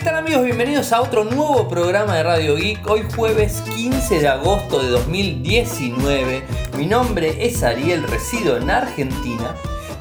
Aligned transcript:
¿qué 0.00 0.06
tal 0.06 0.16
amigos? 0.16 0.46
Bienvenidos 0.46 0.94
a 0.94 1.02
otro 1.02 1.24
nuevo 1.24 1.68
programa 1.68 2.16
de 2.16 2.22
Radio 2.22 2.56
Geek. 2.56 2.88
Hoy 2.88 3.02
jueves 3.14 3.62
15 3.74 4.20
de 4.20 4.28
agosto 4.28 4.82
de 4.82 4.88
2019. 4.88 6.42
Mi 6.78 6.86
nombre 6.86 7.44
es 7.44 7.62
Ariel, 7.62 8.04
resido 8.04 8.56
en 8.56 8.70
Argentina. 8.70 9.54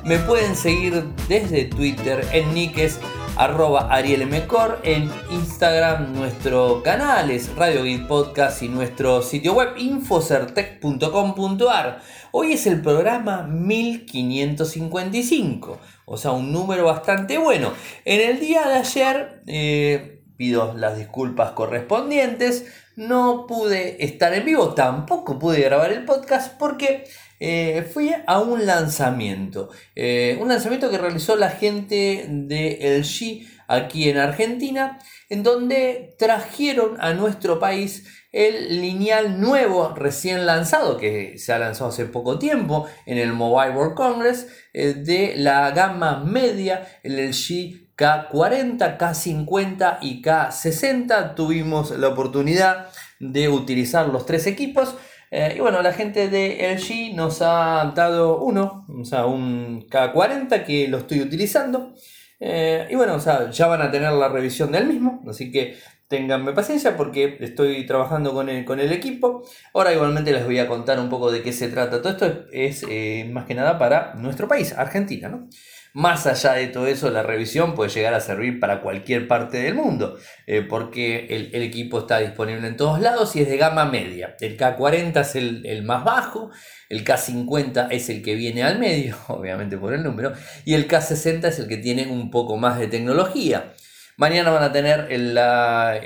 Me 0.05 0.17
pueden 0.19 0.55
seguir 0.55 1.03
desde 1.27 1.65
Twitter 1.65 2.25
en 2.31 2.53
niques 2.53 2.97
arroba 3.39 3.87
arielmcor, 3.89 4.81
en 4.83 5.09
Instagram 5.31 6.13
nuestro 6.13 6.83
canal 6.83 7.31
es 7.31 7.55
Radio 7.55 7.83
Geek 7.83 8.05
Podcast 8.05 8.61
y 8.63 8.67
nuestro 8.67 9.21
sitio 9.21 9.53
web 9.53 9.69
infocertec.com.ar. 9.77 12.01
Hoy 12.31 12.51
es 12.51 12.67
el 12.67 12.81
programa 12.81 13.43
1555, 13.43 15.79
o 16.09 16.17
sea, 16.17 16.31
un 16.31 16.51
número 16.51 16.85
bastante 16.85 17.37
bueno. 17.37 17.71
En 18.03 18.19
el 18.19 18.39
día 18.39 18.67
de 18.67 18.73
ayer, 18.75 19.43
eh, 19.45 20.23
pido 20.37 20.73
las 20.75 20.97
disculpas 20.97 21.51
correspondientes, 21.51 22.65
no 22.95 23.45
pude 23.47 24.03
estar 24.03 24.33
en 24.33 24.43
vivo, 24.43 24.73
tampoco 24.73 25.37
pude 25.37 25.61
grabar 25.61 25.91
el 25.93 26.05
podcast 26.05 26.57
porque 26.57 27.03
eh, 27.39 27.87
fui 27.93 28.11
a 28.25 28.39
un 28.39 28.65
lanzamiento. 28.65 29.69
Eh, 29.95 30.37
un 30.41 30.47
lanzamiento 30.47 30.89
que 30.89 30.97
realizó 30.97 31.35
la 31.35 31.51
gente 31.51 32.25
de 32.27 32.99
LG 32.99 33.47
aquí 33.67 34.09
en 34.09 34.17
Argentina, 34.17 34.97
en 35.29 35.43
donde 35.43 36.15
trajeron 36.17 36.97
a 36.99 37.13
nuestro 37.13 37.59
país 37.59 38.18
el 38.31 38.81
lineal 38.81 39.41
nuevo 39.41 39.93
recién 39.95 40.45
lanzado, 40.45 40.97
que 40.97 41.37
se 41.37 41.51
ha 41.51 41.59
lanzado 41.59 41.89
hace 41.89 42.05
poco 42.05 42.37
tiempo 42.37 42.87
en 43.05 43.17
el 43.17 43.33
Mobile 43.33 43.75
World 43.75 43.95
Congress, 43.95 44.47
eh, 44.73 44.93
de 44.93 45.33
la 45.35 45.71
gama 45.71 46.23
media, 46.23 46.87
el 47.03 47.17
LG 47.29 47.89
K40, 47.99 48.97
K50 48.97 49.97
y 50.01 50.21
K60. 50.21 51.35
Tuvimos 51.35 51.91
la 51.91 52.07
oportunidad 52.07 52.87
de 53.19 53.49
utilizar 53.49 54.07
los 54.07 54.25
tres 54.25 54.47
equipos. 54.47 54.95
Eh, 55.31 55.55
y 55.57 55.59
bueno, 55.59 55.81
la 55.81 55.93
gente 55.93 56.29
de 56.29 56.75
LG 56.75 57.15
nos 57.15 57.41
ha 57.41 57.91
dado 57.95 58.39
uno, 58.39 58.85
o 58.87 59.05
sea, 59.05 59.25
un 59.25 59.87
K40 59.87 60.65
que 60.65 60.87
lo 60.87 60.99
estoy 60.99 61.21
utilizando. 61.21 61.93
Eh, 62.39 62.87
y 62.89 62.95
bueno, 62.95 63.15
o 63.15 63.19
sea, 63.19 63.51
ya 63.51 63.67
van 63.67 63.81
a 63.81 63.91
tener 63.91 64.13
la 64.13 64.29
revisión 64.29 64.71
del 64.71 64.87
mismo, 64.87 65.21
así 65.27 65.51
que 65.51 65.77
Ténganme 66.09 66.53
paciencia 66.53 66.97
porque 66.97 67.37
estoy 67.39 67.85
trabajando 67.85 68.33
con 68.33 68.49
el, 68.49 68.65
con 68.65 68.79
el 68.79 68.91
equipo. 68.91 69.47
Ahora 69.75 69.93
igualmente 69.93 70.31
les 70.31 70.43
voy 70.43 70.57
a 70.57 70.67
contar 70.67 70.99
un 70.99 71.07
poco 71.07 71.31
de 71.31 71.43
qué 71.43 71.53
se 71.53 71.67
trata. 71.67 72.01
Todo 72.01 72.13
esto 72.13 72.45
es 72.51 72.83
eh, 72.89 73.29
más 73.31 73.45
que 73.45 73.53
nada 73.53 73.77
para 73.77 74.15
nuestro 74.15 74.47
país, 74.47 74.73
Argentina. 74.73 75.29
¿no? 75.29 75.47
Más 75.93 76.25
allá 76.25 76.53
de 76.53 76.67
todo 76.67 76.87
eso, 76.87 77.11
la 77.11 77.21
revisión 77.21 77.75
puede 77.75 77.91
llegar 77.91 78.15
a 78.15 78.21
servir 78.21 78.59
para 78.59 78.81
cualquier 78.81 79.27
parte 79.27 79.57
del 79.61 79.75
mundo, 79.75 80.17
eh, 80.47 80.61
porque 80.61 81.27
el, 81.29 81.61
equipo 81.61 81.99
está 81.99 82.17
disponible 82.19 82.67
en 82.67 82.77
todos 82.77 82.99
lados 82.99 83.35
y 83.35 83.41
es 83.41 83.47
de 83.47 83.57
gama 83.57 83.85
media. 83.85 84.35
El 84.39 84.57
K40 84.57 85.21
es 85.21 85.35
el, 85.35 85.65
el, 85.67 85.83
más 85.83 86.03
bajo, 86.03 86.49
el 86.89 87.03
K50 87.05 87.87
es 87.91 88.09
el 88.09 88.23
que 88.23 88.33
viene 88.33 88.63
al 88.63 88.79
medio, 88.79 89.15
obviamente 89.27 89.77
por 89.77 89.93
el 89.93 90.03
número, 90.03 90.33
y 90.65 90.73
el 90.73 90.87
K60 90.87 91.45
es 91.45 91.59
el 91.59 91.67
que 91.67 91.77
tiene 91.77 92.07
un 92.07 92.31
poco 92.31 92.57
más 92.57 92.79
de 92.79 92.87
tecnología. 92.87 93.73
Mañana 94.19 94.49
van 94.49 94.63
a 94.63 94.73
tener 94.73 95.07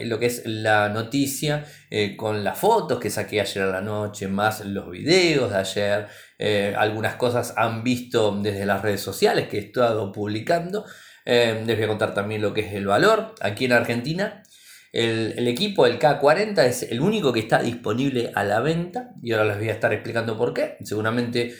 lo 0.05 0.19
que 0.19 0.27
es 0.27 0.43
la 0.45 0.87
noticia 0.89 1.65
eh, 1.89 2.15
con 2.15 2.43
las 2.43 2.59
fotos 2.59 2.99
que 2.99 3.09
saqué 3.09 3.41
ayer 3.41 3.63
a 3.63 3.71
la 3.71 3.81
noche, 3.81 4.27
más 4.27 4.63
los 4.63 4.91
videos 4.91 5.49
de 5.49 5.57
ayer. 5.57 6.07
Eh, 6.37 6.75
algunas 6.77 7.15
cosas 7.15 7.55
han 7.57 7.83
visto 7.83 8.39
desde 8.39 8.67
las 8.67 8.83
redes 8.83 9.01
sociales 9.01 9.47
que 9.47 9.57
he 9.57 9.61
estado 9.61 10.11
publicando. 10.11 10.85
Eh, 11.25 11.63
les 11.65 11.75
voy 11.75 11.85
a 11.85 11.87
contar 11.87 12.13
también 12.13 12.43
lo 12.43 12.53
que 12.53 12.61
es 12.61 12.73
el 12.73 12.85
valor. 12.85 13.33
Aquí 13.41 13.65
en 13.65 13.71
Argentina, 13.71 14.43
el, 14.91 15.33
el, 15.35 15.47
equipo, 15.47 15.87
el 15.87 15.97
K40, 15.97 16.65
es 16.65 16.83
el 16.83 17.01
único 17.01 17.33
que 17.33 17.39
está 17.39 17.63
disponible 17.63 18.31
a 18.35 18.43
la 18.43 18.59
venta. 18.59 19.09
Y 19.23 19.31
ahora 19.31 19.45
les 19.45 19.57
voy 19.57 19.69
a 19.69 19.73
estar 19.73 19.91
explicando 19.91 20.37
por 20.37 20.53
qué. 20.53 20.77
Seguramente 20.83 21.55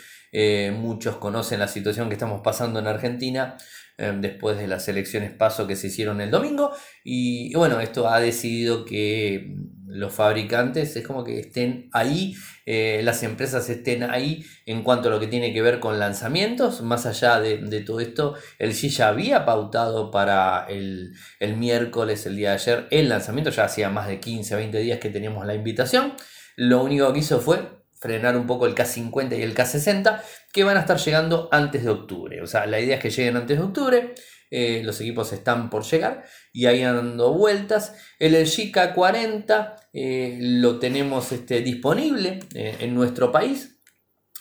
muchos 0.72 1.18
conocen 1.18 1.60
la 1.60 1.68
situación 1.68 2.10
que 2.10 2.14
estamos 2.14 2.42
pasando 2.44 2.80
en 2.80 2.88
Argentina 2.88 3.56
Em, 3.96 4.22
después 4.22 4.58
de 4.58 4.66
las 4.66 4.88
elecciones 4.88 5.32
paso 5.32 5.68
que 5.68 5.76
se 5.76 5.88
hicieron 5.88 6.20
el 6.20 6.32
domingo. 6.32 6.72
Y, 7.04 7.54
bueno, 7.56 7.80
esto 7.80 8.10
ha 8.10 8.20
decidido 8.20 8.86
que 8.86 9.56
los 9.86 10.12
fabricantes 10.12 10.96
es 10.96 11.06
como 11.06 11.24
que 11.24 11.40
estén 11.40 11.90
ahí, 11.94 12.34
eh, 12.66 13.02
las 13.04 13.22
empresas 13.22 13.70
estén 13.70 14.02
ahí 14.02 14.44
en 14.66 14.82
cuanto 14.84 15.10
a 15.10 15.12
lo 15.12 15.20
que 15.20 15.28
tiene 15.28 15.54
que 15.54 15.62
ver 15.62 15.80
con 15.80 16.00
lanzamientos. 16.00 16.82
Más 16.82 17.06
allá 17.06 17.40
de, 17.40 17.82
todo 17.82 18.00
esto, 18.00 18.34
el 18.58 18.72
G 18.72 18.90
ya 18.90 19.10
había 19.10 19.46
pautado 19.46 20.10
para 20.10 20.66
el, 20.68 21.14
el, 21.40 21.56
miércoles, 21.58 22.26
el 22.26 22.36
día 22.36 22.50
de 22.50 22.56
ayer, 22.56 22.88
el 22.90 23.10
lanzamiento. 23.10 23.52
Ya 23.52 23.66
hacía 23.66 23.92
más 23.92 24.08
de 24.08 24.20
15, 24.20 24.56
20 24.56 24.80
días 24.80 25.00
que 25.00 25.12
teníamos 25.12 25.46
la 25.46 25.54
invitación. 25.54 26.14
Lo 26.56 26.84
único 26.84 27.14
que 27.14 27.20
hizo 27.20 27.40
fue 27.40 27.83
frenar 28.04 28.36
un 28.36 28.46
poco 28.46 28.66
el 28.66 28.76
K50 28.76 29.40
y 29.40 29.44
el 29.44 29.56
K60, 29.56 30.22
que 30.52 30.66
van 30.66 30.76
a 30.76 30.82
estar 30.82 30.98
llegando 30.98 31.48
antes 31.54 31.86
de 31.86 31.90
octubre. 31.90 32.42
O 32.42 32.48
sea, 32.48 32.66
la 32.66 32.82
idea 32.82 32.98
es 32.98 33.02
que 33.02 33.10
lleguen 33.10 33.38
antes 33.38 33.58
de 33.58 33.64
octubre. 33.64 34.14
Eh, 34.52 34.82
los 34.84 35.00
equipos 35.00 35.32
están 35.32 35.70
por 35.70 35.84
llegar 35.86 36.26
y 36.52 36.66
ahí 36.66 36.82
dando 36.82 37.34
vueltas. 37.34 37.96
El 38.20 38.34
LG 38.34 38.74
K40 38.74 39.76
eh, 39.94 40.38
lo 40.42 40.80
tenemos 40.80 41.32
este, 41.32 41.62
disponible 41.62 42.42
eh, 42.54 42.76
en 42.82 42.94
nuestro 42.94 43.32
país 43.32 43.73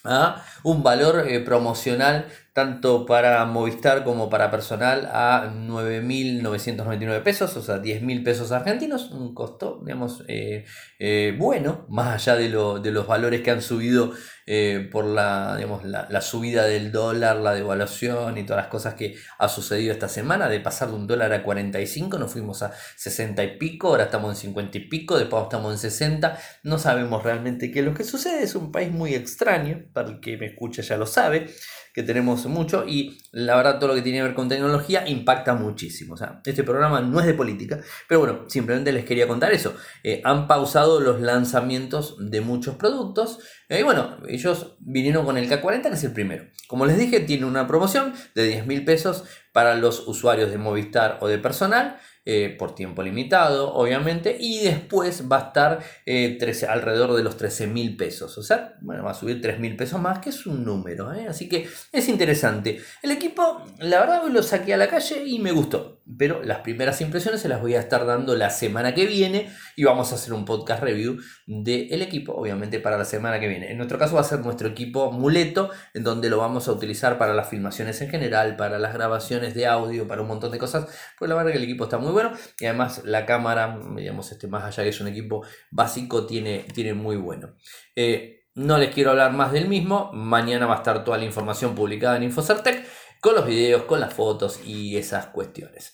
a 0.04 0.44
un 0.62 0.82
valor 0.82 1.24
promocional 1.44 2.26
tanto 2.52 3.06
para 3.06 3.44
Movistar 3.46 4.04
como 4.04 4.28
para 4.28 4.50
personal 4.50 5.08
a 5.10 5.50
9.999 5.54 7.22
pesos, 7.22 7.56
o 7.56 7.62
sea, 7.62 7.80
10.000 7.80 8.24
pesos 8.24 8.52
argentinos, 8.52 9.10
un 9.10 9.34
costo, 9.34 9.80
digamos, 9.82 10.22
eh, 10.28 10.66
eh, 10.98 11.34
bueno, 11.38 11.86
más 11.88 12.14
allá 12.14 12.36
de, 12.36 12.48
de, 12.48 12.90
los 12.90 13.06
valores 13.06 13.40
que 13.40 13.50
han 13.50 13.62
subido 13.62 14.12
eh, 14.47 14.88
por 14.91 15.04
la, 15.04 15.56
digamos, 15.56 15.84
la, 15.84 16.20
subida 16.20 16.64
del 16.64 16.91
dólar, 16.92 17.36
la 17.36 17.54
devaluación 17.54 18.38
y 18.38 18.44
todas 18.44 18.64
las 18.64 18.70
cosas 18.70 18.94
que 18.94 19.16
ha 19.38 19.48
sucedido 19.48 19.92
esta 19.92 20.08
semana, 20.08 20.48
de 20.48 20.60
pasar 20.60 20.88
de 20.88 20.94
un 20.94 21.06
dólar 21.06 21.32
a 21.32 21.42
45, 21.42 22.19
nos 22.19 22.32
fuimos 22.32 22.62
a 22.62 22.72
60 22.97 23.42
y 23.44 23.58
pico, 23.58 23.88
ahora 23.88 24.04
estamos 24.04 24.31
en 24.31 24.36
50 24.36 24.78
y 24.78 24.81
pico, 24.88 25.19
después 25.19 25.44
estamos 25.44 25.72
en 25.72 25.78
60, 25.78 26.38
no 26.64 26.78
sabemos 26.78 27.22
realmente 27.22 27.70
qué 27.70 27.81
es 27.81 27.84
lo 27.84 27.94
que 27.94 28.04
sucede, 28.04 28.42
es 28.42 28.54
un 28.54 28.72
país 28.72 28.91
muy 28.91 29.14
extraño, 29.14 29.84
para 29.92 30.08
el 30.08 30.20
que 30.20 30.36
me 30.36 30.47
escucha 30.47 30.82
ya 30.82 30.97
lo 30.97 31.06
sabe, 31.06 31.48
que 31.92 32.03
tenemos 32.03 32.47
mucho 32.47 32.84
y 32.86 33.19
la 33.32 33.56
verdad 33.56 33.78
todo 33.78 33.88
lo 33.88 33.94
que 33.94 34.03
tiene 34.03 34.19
que 34.19 34.25
ver 34.25 34.34
con 34.34 34.48
tecnología 34.48 35.06
impacta 35.08 35.54
muchísimo. 35.54 36.14
O 36.14 36.16
sea, 36.16 36.41
este 36.44 36.64
programa 36.64 37.00
no 37.00 37.20
es 37.20 37.26
de 37.26 37.34
política, 37.34 37.80
pero 38.08 38.20
bueno, 38.20 38.44
simplemente 38.48 38.92
les 38.92 39.04
quería 39.04 39.28
contar 39.28 39.53
eso. 39.53 39.75
Eh, 40.02 40.22
han 40.25 40.47
pausado 40.47 41.00
los 41.00 41.20
lanzamientos 41.20 42.16
de 42.19 42.41
muchos 42.41 42.76
productos 42.76 43.38
eh, 43.69 43.81
y 43.81 43.82
bueno, 43.82 44.19
ellos 44.28 44.76
vinieron 44.81 45.25
con 45.25 45.36
el 45.36 45.48
K40 45.48 45.82
que 45.82 45.94
es 45.94 46.04
el 46.04 46.12
primero. 46.12 46.44
Como 46.66 46.86
les 46.86 46.98
dije, 46.98 47.20
tiene 47.20 47.47
una 47.47 47.66
promoción 47.66 48.14
de 48.34 48.44
10 48.44 48.66
mil 48.66 48.84
pesos 48.84 49.25
para 49.52 49.75
los 49.75 50.08
usuarios 50.08 50.50
de 50.50 50.58
Movistar 50.58 51.19
o 51.20 51.28
de 51.28 51.38
personal 51.38 51.98
eh, 52.24 52.54
por 52.56 52.76
tiempo 52.76 53.02
limitado, 53.02 53.74
obviamente, 53.74 54.36
y 54.38 54.60
después 54.60 55.24
va 55.30 55.38
a 55.38 55.46
estar 55.48 55.80
eh, 56.06 56.38
alrededor 56.68 57.14
de 57.14 57.24
los 57.24 57.36
13 57.36 57.66
mil 57.66 57.96
pesos. 57.96 58.38
O 58.38 58.44
sea, 58.44 58.74
bueno, 58.80 59.02
va 59.02 59.10
a 59.10 59.14
subir 59.14 59.40
3 59.40 59.58
mil 59.58 59.74
pesos 59.74 60.00
más, 60.00 60.20
que 60.20 60.30
es 60.30 60.46
un 60.46 60.64
número, 60.64 61.12
¿eh? 61.12 61.26
así 61.28 61.48
que 61.48 61.68
es 61.90 62.08
interesante. 62.08 62.80
El 63.02 63.10
equipo, 63.10 63.64
la 63.80 63.98
verdad, 63.98 64.22
lo 64.30 64.40
saqué 64.44 64.72
a 64.72 64.76
la 64.76 64.86
calle 64.86 65.24
y 65.26 65.40
me 65.40 65.50
gustó, 65.50 66.00
pero 66.16 66.44
las 66.44 66.58
primeras 66.58 67.00
impresiones 67.00 67.40
se 67.40 67.48
las 67.48 67.60
voy 67.60 67.74
a 67.74 67.80
estar 67.80 68.06
dando 68.06 68.36
la 68.36 68.50
semana 68.50 68.94
que 68.94 69.06
viene 69.06 69.50
y 69.74 69.82
vamos 69.82 70.12
a 70.12 70.14
hacer 70.14 70.32
un 70.32 70.44
podcast 70.44 70.80
review 70.80 71.18
del 71.46 72.02
equipo, 72.02 72.34
obviamente, 72.34 72.78
para 72.78 72.98
la 72.98 73.04
semana 73.04 73.40
que 73.40 73.48
viene. 73.48 73.72
En 73.72 73.78
nuestro 73.78 73.98
caso 73.98 74.14
va 74.14 74.20
a 74.20 74.24
ser 74.24 74.38
nuestro 74.40 74.68
equipo 74.68 75.10
muleto, 75.10 75.70
en 75.92 76.04
donde 76.04 76.30
lo 76.30 76.38
vamos 76.38 76.68
a 76.68 76.72
utilizar 76.72 77.18
para 77.18 77.34
las 77.34 77.48
filmaciones 77.48 78.00
en 78.00 78.10
general, 78.10 78.54
para 78.54 78.78
las 78.78 78.94
grabaciones 78.94 79.54
de 79.54 79.66
audio, 79.66 80.06
para 80.06 80.22
un 80.22 80.28
montón 80.28 80.52
de 80.52 80.58
cosas, 80.58 80.86
pues 81.18 81.28
la 81.28 81.34
verdad 81.34 81.50
que 81.50 81.58
el 81.58 81.64
equipo 81.64 81.84
está 81.84 81.98
muy 81.98 82.12
bueno 82.12 82.32
y 82.61 82.67
además 82.67 83.03
la 83.05 83.26
cámara, 83.26 83.79
digamos, 83.97 84.31
este, 84.31 84.47
más 84.47 84.64
allá 84.64 84.85
que 84.85 84.91
es 84.91 85.00
un 85.00 85.09
equipo 85.09 85.44
básico, 85.70 86.26
tiene, 86.26 86.67
tiene 86.73 86.94
muy 86.94 87.17
bueno. 87.17 87.56
Eh, 87.97 88.44
no 88.55 88.79
les 88.79 88.94
quiero 88.94 89.11
hablar 89.11 89.32
más 89.32 89.50
del 89.53 89.67
mismo, 89.67 90.11
mañana 90.12 90.67
va 90.67 90.75
a 90.75 90.79
estar 90.79 91.05
toda 91.05 91.19
la 91.19 91.25
información 91.25 91.75
publicada 91.75 92.17
en 92.17 92.25
Infocertec 92.25 92.87
con 93.20 93.35
los 93.35 93.47
videos, 93.47 93.82
con 93.82 94.00
las 94.00 94.12
fotos 94.12 94.61
y 94.64 94.97
esas 94.97 95.26
cuestiones. 95.26 95.93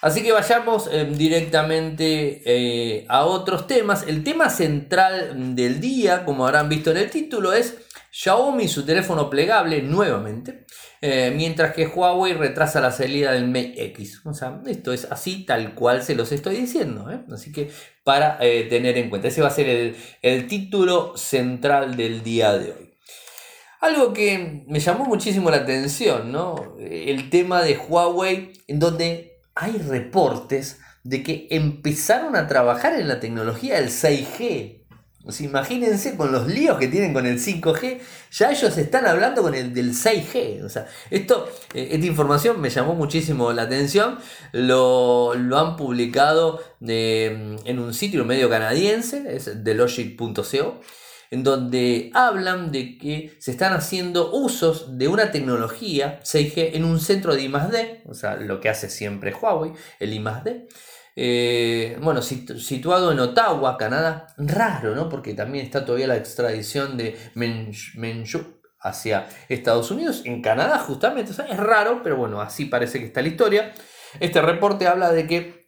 Así 0.00 0.24
que 0.24 0.32
vayamos 0.32 0.88
eh, 0.90 1.04
directamente 1.04 2.42
eh, 2.44 3.06
a 3.08 3.24
otros 3.24 3.68
temas. 3.68 4.04
El 4.08 4.24
tema 4.24 4.50
central 4.50 5.54
del 5.54 5.80
día, 5.80 6.24
como 6.24 6.44
habrán 6.44 6.68
visto 6.68 6.90
en 6.90 6.96
el 6.96 7.08
título, 7.08 7.52
es 7.52 7.78
Xiaomi 8.10 8.66
su 8.66 8.84
teléfono 8.84 9.30
plegable 9.30 9.80
nuevamente, 9.80 10.61
eh, 11.04 11.32
mientras 11.34 11.74
que 11.74 11.88
Huawei 11.88 12.32
retrasa 12.32 12.80
la 12.80 12.92
salida 12.92 13.32
del 13.32 13.48
Mate 13.48 13.86
X. 13.86 14.20
O 14.24 14.32
sea, 14.32 14.60
esto 14.66 14.92
es 14.92 15.08
así 15.10 15.44
tal 15.44 15.74
cual 15.74 16.04
se 16.04 16.14
los 16.14 16.30
estoy 16.30 16.54
diciendo. 16.54 17.10
¿eh? 17.10 17.20
Así 17.32 17.50
que 17.50 17.72
para 18.04 18.38
eh, 18.40 18.68
tener 18.70 18.96
en 18.96 19.10
cuenta, 19.10 19.26
ese 19.26 19.42
va 19.42 19.48
a 19.48 19.50
ser 19.50 19.68
el, 19.68 19.96
el 20.22 20.46
título 20.46 21.16
central 21.16 21.96
del 21.96 22.22
día 22.22 22.56
de 22.56 22.70
hoy. 22.70 22.94
Algo 23.80 24.12
que 24.12 24.64
me 24.68 24.78
llamó 24.78 25.04
muchísimo 25.04 25.50
la 25.50 25.56
atención, 25.56 26.30
¿no? 26.30 26.76
El 26.78 27.30
tema 27.30 27.62
de 27.62 27.76
Huawei, 27.76 28.52
en 28.68 28.78
donde 28.78 29.40
hay 29.56 29.72
reportes 29.72 30.78
de 31.02 31.24
que 31.24 31.48
empezaron 31.50 32.36
a 32.36 32.46
trabajar 32.46 32.94
en 32.94 33.08
la 33.08 33.18
tecnología 33.18 33.74
del 33.80 33.88
6G. 33.88 34.81
Imagínense 35.40 36.16
con 36.16 36.32
los 36.32 36.48
líos 36.48 36.78
que 36.78 36.88
tienen 36.88 37.12
con 37.12 37.26
el 37.26 37.38
5G, 37.38 38.00
ya 38.32 38.50
ellos 38.50 38.76
están 38.76 39.06
hablando 39.06 39.42
con 39.42 39.54
el 39.54 39.72
del 39.72 39.92
6G. 39.92 40.64
O 40.64 40.68
sea, 40.68 40.86
esto, 41.10 41.48
eh, 41.74 41.88
esta 41.92 42.06
información 42.06 42.60
me 42.60 42.70
llamó 42.70 42.94
muchísimo 42.94 43.52
la 43.52 43.62
atención. 43.62 44.18
Lo, 44.52 45.32
han 45.56 45.76
publicado 45.76 46.60
mm, 46.80 47.66
en 47.66 47.78
un 47.78 47.94
sitio 47.94 48.24
medio 48.24 48.50
canadiense, 48.50 49.36
es 49.36 49.50
thelogic.co 49.62 50.80
en 51.32 51.42
donde 51.42 52.10
hablan 52.12 52.70
de 52.72 52.98
que 52.98 53.34
se 53.38 53.52
están 53.52 53.72
haciendo 53.72 54.32
usos 54.34 54.98
de 54.98 55.08
una 55.08 55.30
tecnología 55.30 56.20
6G 56.20 56.72
en 56.74 56.84
un 56.84 57.00
centro 57.00 57.34
de 57.34 57.44
I+D, 57.44 58.02
o 58.06 58.12
sea, 58.12 58.36
lo 58.36 58.60
que 58.60 58.68
hace 58.68 58.90
siempre 58.90 59.32
Huawei, 59.32 59.72
el 59.98 60.12
I+D, 60.12 60.68
eh, 61.16 61.98
bueno, 62.00 62.22
situado 62.22 63.12
en 63.12 63.20
Ottawa, 63.20 63.76
Canadá, 63.76 64.26
raro, 64.38 64.94
¿no? 64.94 65.08
Porque 65.08 65.34
también 65.34 65.64
está 65.64 65.84
todavía 65.84 66.06
la 66.06 66.16
extradición 66.16 66.96
de 66.96 67.18
Menju 67.34 68.62
hacia 68.80 69.28
Estados 69.48 69.90
Unidos, 69.90 70.22
en 70.24 70.42
Canadá 70.42 70.78
justamente, 70.78 71.30
es 71.32 71.56
raro, 71.56 72.00
pero 72.02 72.16
bueno, 72.16 72.40
así 72.40 72.64
parece 72.64 72.98
que 72.98 73.06
está 73.06 73.22
la 73.22 73.28
historia. 73.28 73.72
Este 74.20 74.42
reporte 74.42 74.86
habla 74.86 75.12
de 75.12 75.26
que 75.26 75.62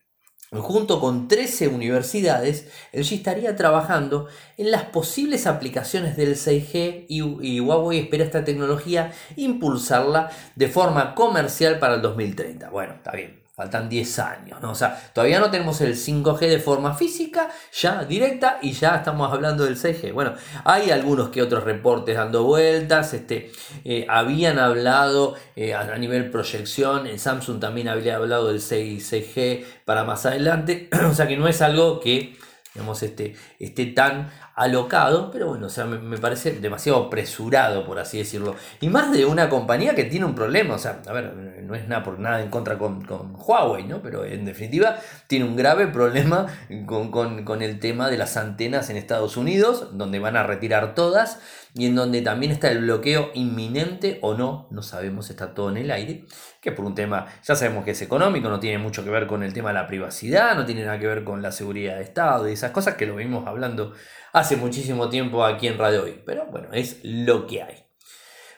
junto 0.52 1.00
con 1.00 1.29
13 1.29 1.69
universidades, 1.69 2.69
LG 2.93 3.14
estaría 3.14 3.56
trabajando 3.56 4.29
en 4.56 4.70
las 4.70 4.85
posibles 4.85 5.46
aplicaciones 5.46 6.17
del 6.17 6.37
6G 6.37 7.06
y, 7.08 7.61
Huawei 7.61 8.00
espera 8.00 8.25
esta 8.25 8.44
tecnología 8.44 9.12
impulsarla 9.37 10.31
de 10.55 10.69
forma 10.69 11.14
comercial 11.14 11.79
para 11.79 11.94
el 11.94 12.02
2030. 12.02 12.70
Bueno, 12.70 12.94
está 12.94 13.12
bien. 13.12 13.44
Faltan 13.54 13.88
10 13.88 14.18
años, 14.18 14.60
¿no? 14.60 14.72
O 14.72 14.74
sea, 14.74 15.00
todavía 15.12 15.38
no 15.38 15.48
tenemos 15.48 15.80
el 15.80 15.94
5G 15.94 16.40
de 16.40 16.58
forma 16.58 16.94
física, 16.94 17.50
ya 17.72 18.04
directa, 18.04 18.58
y 18.60 18.72
ya 18.72 18.96
estamos 18.96 19.32
hablando 19.32 19.62
del 19.64 19.76
6G. 19.76 20.12
Bueno, 20.12 20.34
hay 20.64 20.90
algunos 20.90 21.28
que 21.28 21.40
otros 21.40 21.62
reportes 21.62 22.16
dando 22.16 22.42
vueltas, 22.42 23.14
este, 23.14 23.52
eh, 23.84 24.06
habían 24.08 24.58
hablado 24.58 25.36
eh, 25.54 25.72
a, 25.72 25.96
nivel 25.98 26.32
proyección, 26.32 27.06
en 27.06 27.20
Samsung 27.20 27.60
también 27.60 27.86
había 27.86 28.16
hablado 28.16 28.48
del 28.48 28.60
6, 28.60 29.12
g 29.12 29.64
para 29.84 30.02
más 30.02 30.26
adelante, 30.26 30.90
o 31.08 31.14
sea 31.14 31.28
que 31.28 31.36
no 31.36 31.46
es 31.46 31.62
algo 31.62 32.00
que 32.00 32.36
digamos, 32.74 33.04
este, 33.04 33.36
esté 33.60 33.86
tan 33.86 34.32
alocado, 34.54 35.30
pero 35.32 35.48
bueno, 35.48 35.66
o 35.66 35.70
sea, 35.70 35.84
me, 35.84 36.16
parece 36.18 36.52
demasiado 36.52 37.06
apresurado, 37.06 37.84
por 37.84 37.98
así 37.98 38.18
decirlo. 38.18 38.54
Y 38.80 38.88
más 38.88 39.10
de 39.12 39.24
una 39.24 39.48
compañía 39.48 39.94
que 39.94 40.04
tiene 40.04 40.26
un 40.26 40.34
problema, 40.34 40.74
o 40.74 40.78
sea, 40.78 41.02
a 41.06 41.12
ver, 41.12 41.34
no 41.64 41.74
es 41.74 41.88
nada 41.88 42.04
por 42.04 42.18
nada 42.20 42.40
en 42.40 42.50
contra 42.50 42.78
con, 42.78 43.04
Huawei, 43.36 43.84
¿no? 43.84 44.00
Pero 44.00 44.24
en 44.24 44.44
definitiva 44.44 44.96
tiene 45.26 45.44
un 45.44 45.56
grave 45.56 45.88
problema 45.88 46.46
con, 46.86 47.10
con 47.44 47.62
el 47.62 47.80
tema 47.80 48.08
de 48.10 48.16
las 48.16 48.36
antenas 48.36 48.90
en 48.90 48.96
Estados 48.96 49.36
Unidos, 49.36 49.88
donde 49.92 50.20
van 50.20 50.36
a 50.36 50.44
retirar 50.44 50.94
todas 50.94 51.40
y 51.76 51.86
en 51.86 51.96
donde 51.96 52.22
también 52.22 52.52
está 52.52 52.70
el 52.70 52.82
bloqueo 52.82 53.30
inminente 53.34 54.20
o 54.22 54.34
no, 54.34 54.68
no 54.70 54.82
sabemos, 54.82 55.28
está 55.30 55.54
todo 55.54 55.70
en 55.70 55.78
el 55.78 55.90
aire, 55.90 56.24
que 56.60 56.70
por 56.70 56.84
un 56.84 56.94
tema, 56.94 57.26
ya 57.42 57.56
sabemos 57.56 57.84
que 57.84 57.90
es 57.90 58.02
económico, 58.02 58.48
no 58.48 58.60
tiene 58.60 58.78
mucho 58.78 59.02
que 59.02 59.10
ver 59.10 59.26
con 59.26 59.42
el 59.42 59.52
tema 59.52 59.70
de 59.70 59.74
la 59.74 59.88
privacidad, 59.88 60.54
no 60.54 60.64
tiene 60.64 60.84
nada 60.84 61.00
que 61.00 61.08
ver 61.08 61.24
con 61.24 61.42
la 61.42 61.50
seguridad 61.50 61.96
de 61.96 62.04
Estado 62.04 62.48
y 62.48 62.52
esas 62.52 62.70
cosas 62.70 62.94
que 62.94 63.06
lo 63.06 63.16
vimos 63.16 63.48
hablando 63.48 63.92
hace 64.32 64.44
muchísimo 64.56 65.08
tiempo 65.08 65.44
aquí 65.44 65.67
en 65.67 65.79
Radio 65.79 66.05
Hoy, 66.05 66.20
pero 66.25 66.46
bueno, 66.46 66.69
es 66.73 66.99
lo 67.02 67.46
que 67.46 67.62
hay. 67.62 67.85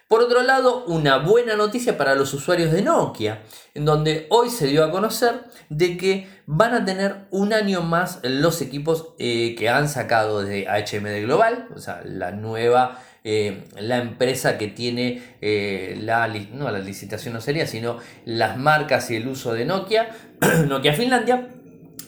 Por 0.08 0.20
otro 0.20 0.42
lado, 0.42 0.84
una 0.86 1.18
buena 1.18 1.56
noticia 1.56 1.98
para 1.98 2.14
los 2.14 2.32
usuarios 2.32 2.70
de 2.70 2.82
Nokia, 2.82 3.42
en 3.74 3.84
donde 3.84 4.26
hoy 4.30 4.50
se 4.50 4.68
dio 4.68 4.84
a 4.84 4.90
conocer 4.92 5.40
de 5.68 5.96
que 5.96 6.28
van 6.46 6.74
a 6.74 6.84
tener 6.84 7.26
un 7.32 7.52
año 7.52 7.82
más 7.82 8.20
los 8.22 8.62
equipos 8.62 9.14
eh, 9.18 9.56
que 9.58 9.68
han 9.68 9.88
sacado 9.88 10.44
de 10.44 10.66
HMD 10.66 11.24
Global, 11.24 11.68
o 11.74 11.80
sea, 11.80 12.02
la 12.04 12.30
nueva, 12.30 13.02
eh, 13.24 13.64
la 13.80 13.98
empresa 13.98 14.58
que 14.58 14.68
tiene 14.68 15.22
eh, 15.40 15.98
la, 16.00 16.28
no 16.28 16.70
la 16.70 16.78
licitación 16.78 17.34
no 17.34 17.40
sería, 17.40 17.66
sino 17.66 17.98
las 18.24 18.56
marcas 18.56 19.10
y 19.10 19.16
el 19.16 19.26
uso 19.26 19.54
de 19.54 19.64
Nokia, 19.64 20.10
Nokia 20.68 20.92
Finlandia. 20.92 21.48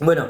Bueno, 0.00 0.28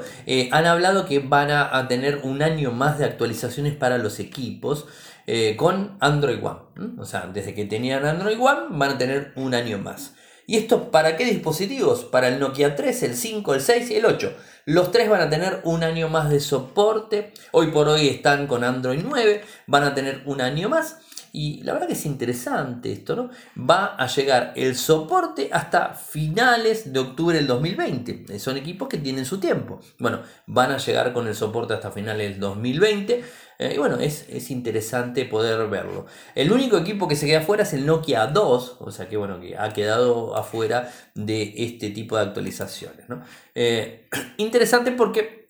han 0.51 0.67
hablado 0.67 1.05
que 1.05 1.19
van 1.19 1.51
a 1.51 1.87
tener 1.89 2.21
un 2.23 2.43
año 2.43 2.73
más 2.73 2.99
de 2.99 3.05
actualizaciones 3.05 3.75
para 3.75 3.99
los 3.99 4.19
equipos. 4.19 4.87
Eh, 5.31 5.57
con 5.57 5.99
Android 6.01 6.43
One. 6.43 6.95
O 6.97 7.05
sea, 7.05 7.29
desde 7.31 7.53
que 7.53 7.67
tenían 7.67 8.07
Android 8.07 8.41
One 8.41 8.69
van 8.71 8.93
a 8.93 8.97
tener 8.97 9.33
un 9.37 9.53
año 9.53 9.77
más. 9.77 10.15
¿Y 10.47 10.57
esto 10.57 10.91
para 10.91 11.19
qué 11.19 11.27
dispositivos? 11.27 12.07
Para 12.07 12.29
el 12.29 12.41
Nokia 12.41 12.75
3, 12.75 13.03
el 13.03 13.15
5, 13.15 13.53
el 13.53 13.61
6 13.61 13.91
y 13.91 13.97
el 13.97 14.07
8. 14.07 14.35
Los 14.65 14.91
tres 14.91 15.11
van 15.11 15.21
a 15.21 15.29
tener 15.29 15.61
un 15.65 15.85
año 15.85 16.09
más 16.09 16.31
de 16.31 16.41
soporte. 16.41 17.35
Hoy 17.53 17.67
por 17.73 17.89
hoy 17.89 18.09
están 18.09 18.47
con 18.47 18.65
Android 18.65 19.01
9, 19.07 19.43
van 19.67 19.85
a 19.85 19.95
tener 19.95 20.23
un 20.25 20.41
año 20.41 20.71
más. 20.71 20.97
Y 21.33 21.63
la 21.63 21.73
verdad 21.73 21.89
que 21.89 21.95
es 21.95 22.07
interesante 22.07 22.93
esto, 22.93 23.17
¿no? 23.17 23.31
Va 23.59 23.97
a 23.97 24.07
llegar 24.07 24.53
el 24.57 24.77
soporte 24.77 25.51
hasta 25.53 25.95
finales 25.95 26.93
de 26.93 26.99
octubre 26.99 27.37
del 27.37 27.47
2020. 27.47 28.39
Son 28.39 28.57
equipos 28.57 28.89
que 28.89 28.99
tienen 28.99 29.25
su 29.25 29.39
tiempo. 29.39 29.81
Bueno, 29.99 30.21
van 30.47 30.73
a 30.73 30.79
llegar 30.79 31.13
con 31.13 31.27
el 31.27 31.35
soporte 31.35 31.75
hasta 31.75 31.91
finales 31.91 32.31
del 32.31 32.41
2020. 32.41 33.25
Eh, 33.61 33.73
y 33.75 33.79
bueno, 33.79 33.97
es, 33.97 34.51
interesante 34.51 35.25
poder 35.25 35.69
verlo. 35.69 36.07
El 36.35 36.53
único 36.53 36.79
equipo 36.79 37.09
que 37.09 37.17
se 37.17 37.27
queda 37.27 37.41
afuera 37.41 37.65
es 37.65 37.73
el 37.73 37.87
Nokia 37.87 38.27
2, 38.29 38.77
o 38.79 38.91
sea 38.93 39.09
que 39.09 39.17
bueno, 39.17 39.41
que 39.41 39.59
ha 39.59 39.73
quedado 39.73 40.37
afuera 40.37 40.93
de 41.15 41.55
este 41.57 41.91
tipo 41.91 42.17
de 42.17 42.23
actualizaciones. 42.23 43.07
Eh, 43.55 44.09
interesante 44.37 44.93
porque 44.93 45.49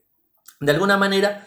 de 0.60 0.72
alguna 0.72 0.96
manera 0.96 1.46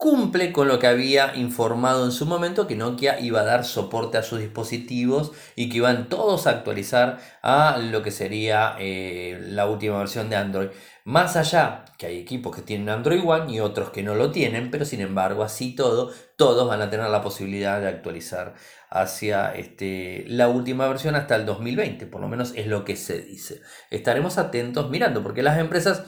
cumple 0.00 0.50
con 0.50 0.66
lo 0.66 0.78
que 0.78 0.86
había 0.86 1.36
informado 1.36 2.06
en 2.06 2.10
su 2.10 2.24
momento 2.24 2.66
que 2.66 2.74
Nokia 2.74 3.20
iba 3.20 3.42
a 3.42 3.44
dar 3.44 3.66
soporte 3.66 4.16
a 4.16 4.22
sus 4.22 4.38
dispositivos 4.38 5.32
y 5.56 5.68
que 5.68 5.76
iban 5.76 6.08
todos 6.08 6.46
a 6.46 6.50
actualizar 6.52 7.18
a 7.42 7.76
lo 7.76 8.02
que 8.02 8.10
sería 8.10 8.76
eh, 8.78 9.38
la 9.42 9.66
última 9.66 9.98
versión 9.98 10.30
de 10.30 10.36
Android. 10.36 10.68
Más 11.04 11.36
allá 11.36 11.84
que 11.98 12.06
hay 12.06 12.18
equipos 12.18 12.56
que 12.56 12.62
tienen 12.62 12.88
Android 12.88 13.20
One 13.22 13.52
y 13.52 13.60
otros 13.60 13.90
que 13.90 14.02
no 14.02 14.14
lo 14.14 14.30
tienen, 14.30 14.70
pero 14.70 14.86
sin 14.86 15.02
embargo 15.02 15.42
así 15.42 15.74
todo, 15.74 16.10
todos 16.36 16.66
van 16.66 16.80
a 16.80 16.88
tener 16.88 17.10
la 17.10 17.20
posibilidad 17.20 17.78
de 17.78 17.88
actualizar 17.88 18.54
hacia 18.88 19.54
este, 19.54 20.24
la 20.28 20.48
última 20.48 20.88
versión 20.88 21.14
hasta 21.14 21.36
el 21.36 21.44
2020, 21.44 22.06
por 22.06 22.22
lo 22.22 22.28
menos 22.28 22.54
es 22.56 22.66
lo 22.68 22.86
que 22.86 22.96
se 22.96 23.20
dice. 23.20 23.60
Estaremos 23.90 24.38
atentos 24.38 24.88
mirando 24.88 25.22
porque 25.22 25.42
las 25.42 25.58
empresas 25.58 26.04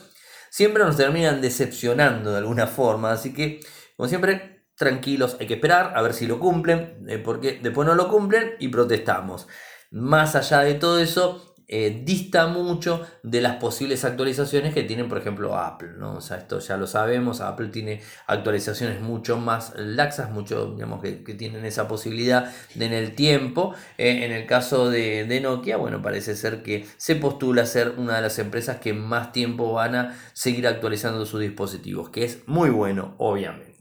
siempre 0.49 0.83
nos 0.83 0.97
terminan 0.97 1.43
decepcionando 1.43 2.32
de 2.32 2.39
alguna 2.39 2.67
forma, 2.67 3.13
así 3.13 3.34
que 3.34 3.61
como 4.03 4.09
siempre, 4.09 4.65
tranquilos, 4.75 5.37
hay 5.39 5.47
que 5.47 5.55
esperar 5.55 5.93
a 5.94 6.03
ver 6.03 6.13
si 6.13 6.27
lo 6.27 6.41
cumplen, 6.41 7.05
eh, 7.06 7.19
porque 7.19 7.61
después 7.63 7.87
no 7.87 7.94
lo 7.94 8.09
cumplen 8.09 8.55
y 8.59 8.67
protestamos. 8.67 9.47
Más 9.93 10.35
allá 10.35 10.63
de 10.63 10.75
todo 10.75 10.99
eso, 10.99 11.55
eh, 11.69 12.03
dista 12.05 12.49
mucho 12.49 13.06
de 13.23 13.41
las 13.41 13.59
posibles 13.59 14.05
actualizaciones 14.05 14.75
que 14.75 14.82
tienen, 14.82 15.09
por 15.09 15.19
ejemplo, 15.19 15.56
Apple. 15.56 15.91
¿no? 15.99 16.17
O 16.17 16.21
sea, 16.21 16.39
esto 16.39 16.59
ya 16.59 16.77
lo 16.77 16.89
sabemos, 16.89 17.41
Apple 17.41 17.69
tiene 17.69 18.01
actualizaciones 18.27 19.01
mucho 19.01 19.37
más 19.37 19.73
laxas, 19.77 20.32
mucho, 20.32 20.73
digamos, 20.75 21.01
que, 21.01 21.13
tienen 21.13 21.65
esa 21.65 21.87
posibilidad 21.87 22.53
en 22.75 22.93
el 22.93 23.15
tiempo. 23.15 23.73
Eh, 23.99 24.25
en 24.25 24.32
el 24.32 24.47
caso 24.47 24.91
de, 24.91 25.27
de, 25.27 25.41
Nokia, 25.41 25.77
bueno, 25.77 26.03
parece 26.03 26.35
ser 26.35 26.65
que 26.65 26.89
se 26.97 27.15
postula 27.15 27.67
ser 27.67 27.94
una 27.99 28.17
de 28.17 28.23
las 28.23 28.41
empresas 28.41 28.79
que 28.79 28.94
más 28.94 29.31
tiempo 29.31 29.73
van 29.75 29.94
a 29.94 30.19
seguir 30.32 30.67
actualizando 30.67 31.25
sus 31.25 31.39
dispositivos, 31.39 32.11
que 32.11 32.25
es 32.25 32.49
muy 32.49 32.71
bueno, 32.71 33.15
obviamente. 33.19 33.71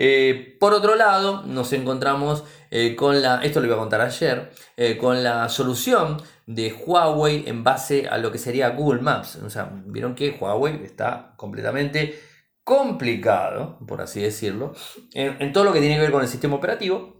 Eh, 0.00 0.56
por 0.60 0.74
otro 0.74 0.94
lado, 0.94 1.42
nos 1.42 1.72
encontramos 1.72 2.44
eh, 2.70 2.94
con 2.94 3.20
la, 3.20 3.42
esto 3.42 3.58
lo 3.58 3.66
iba 3.66 3.74
a 3.74 3.80
contar 3.80 4.00
ayer, 4.00 4.52
eh, 4.76 4.96
con 4.96 5.24
la 5.24 5.48
solución 5.48 6.22
de 6.46 6.72
Huawei 6.72 7.48
en 7.48 7.64
base 7.64 8.06
a 8.08 8.16
lo 8.16 8.30
que 8.30 8.38
sería 8.38 8.70
Google 8.70 9.02
Maps. 9.02 9.36
O 9.44 9.50
sea, 9.50 9.70
vieron 9.86 10.14
que 10.14 10.38
Huawei 10.40 10.84
está 10.84 11.34
completamente 11.36 12.18
complicado, 12.62 13.78
por 13.88 14.00
así 14.00 14.22
decirlo, 14.22 14.72
en, 15.14 15.52
todo 15.52 15.64
lo 15.64 15.72
que 15.72 15.80
tiene 15.80 15.96
que 15.96 16.02
ver 16.02 16.12
con 16.12 16.22
el 16.22 16.28
sistema 16.28 16.54
operativo 16.54 17.16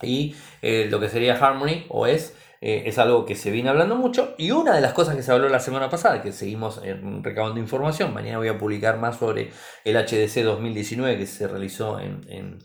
y 0.00 0.34
lo 0.62 0.98
que 0.98 1.10
sería 1.10 1.36
Harmony 1.36 1.84
OS 1.90 2.32
eh, 2.60 2.84
es 2.86 2.98
algo 2.98 3.24
que 3.24 3.34
se 3.34 3.50
viene 3.50 3.68
hablando 3.68 3.96
mucho. 3.96 4.34
Y 4.38 4.50
una 4.50 4.74
de 4.74 4.80
las 4.80 4.92
cosas 4.92 5.16
que 5.16 5.22
se 5.22 5.32
habló 5.32 5.48
la 5.48 5.60
semana 5.60 5.88
pasada, 5.88 6.22
que 6.22 6.32
seguimos 6.32 6.80
eh, 6.84 7.00
recabando 7.22 7.60
información, 7.60 8.12
mañana 8.12 8.38
voy 8.38 8.48
a 8.48 8.58
publicar 8.58 8.98
más 8.98 9.18
sobre 9.18 9.50
el 9.84 9.96
HDC 9.96 10.42
2019 10.44 11.18
que 11.18 11.26
se 11.26 11.46
realizó 11.46 12.00
en, 12.00 12.58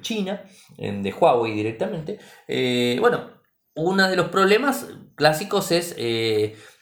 China, 0.00 0.42
en, 0.78 1.02
de 1.02 1.12
Huawei 1.12 1.52
directamente. 1.52 2.18
Eh, 2.48 2.96
bueno, 3.00 3.30
uno 3.74 4.08
de 4.08 4.16
los 4.16 4.28
problemas 4.28 4.88
clásicos 5.14 5.70
es 5.70 5.94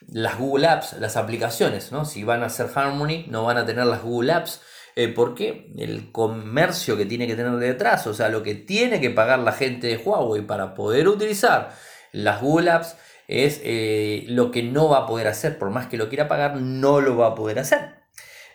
las 0.07 0.39
Google 0.39 0.67
Apps, 0.67 0.95
las 0.99 1.17
aplicaciones. 1.17 1.93
¿no? 1.93 2.05
Si 2.05 2.25
van 2.25 2.43
a 2.43 2.47
hacer 2.47 2.71
Harmony, 2.75 3.27
no 3.29 3.45
van 3.45 3.59
a 3.59 3.67
tener 3.67 3.87
las 3.87 4.03
Google 4.03 4.33
Apps. 4.33 4.63
Porque 5.07 5.71
el 5.79 6.11
comercio 6.11 6.97
que 6.97 7.07
tiene 7.07 7.29
que 7.29 7.37
tener 7.37 7.53
detrás, 7.53 8.07
o 8.09 8.15
sea, 8.15 8.29
lo 8.31 8.43
que 8.43 8.57
tiene 8.57 9.01
que 9.01 9.11
pagar 9.11 9.39
la 9.39 9.53
gente 9.53 9.87
de 9.87 9.97
Huawei 9.97 10.43
para 10.43 10.75
poder 10.75 11.07
utilizar 11.07 11.71
las 12.13 12.41
Google 12.41 12.71
Apps 12.71 12.97
es 13.29 13.61
eh, 13.63 14.25
lo 14.29 14.51
que 14.51 14.63
no 14.63 14.89
va 14.89 15.01
a 15.01 15.07
poder 15.07 15.29
hacer, 15.29 15.59
por 15.59 15.71
más 15.71 15.87
que 15.87 15.99
lo 15.99 16.09
quiera 16.09 16.27
pagar, 16.27 16.57
no 16.57 17.01
lo 17.01 17.17
va 17.17 17.29
a 17.29 17.35
poder 17.35 17.59
hacer. 17.59 17.97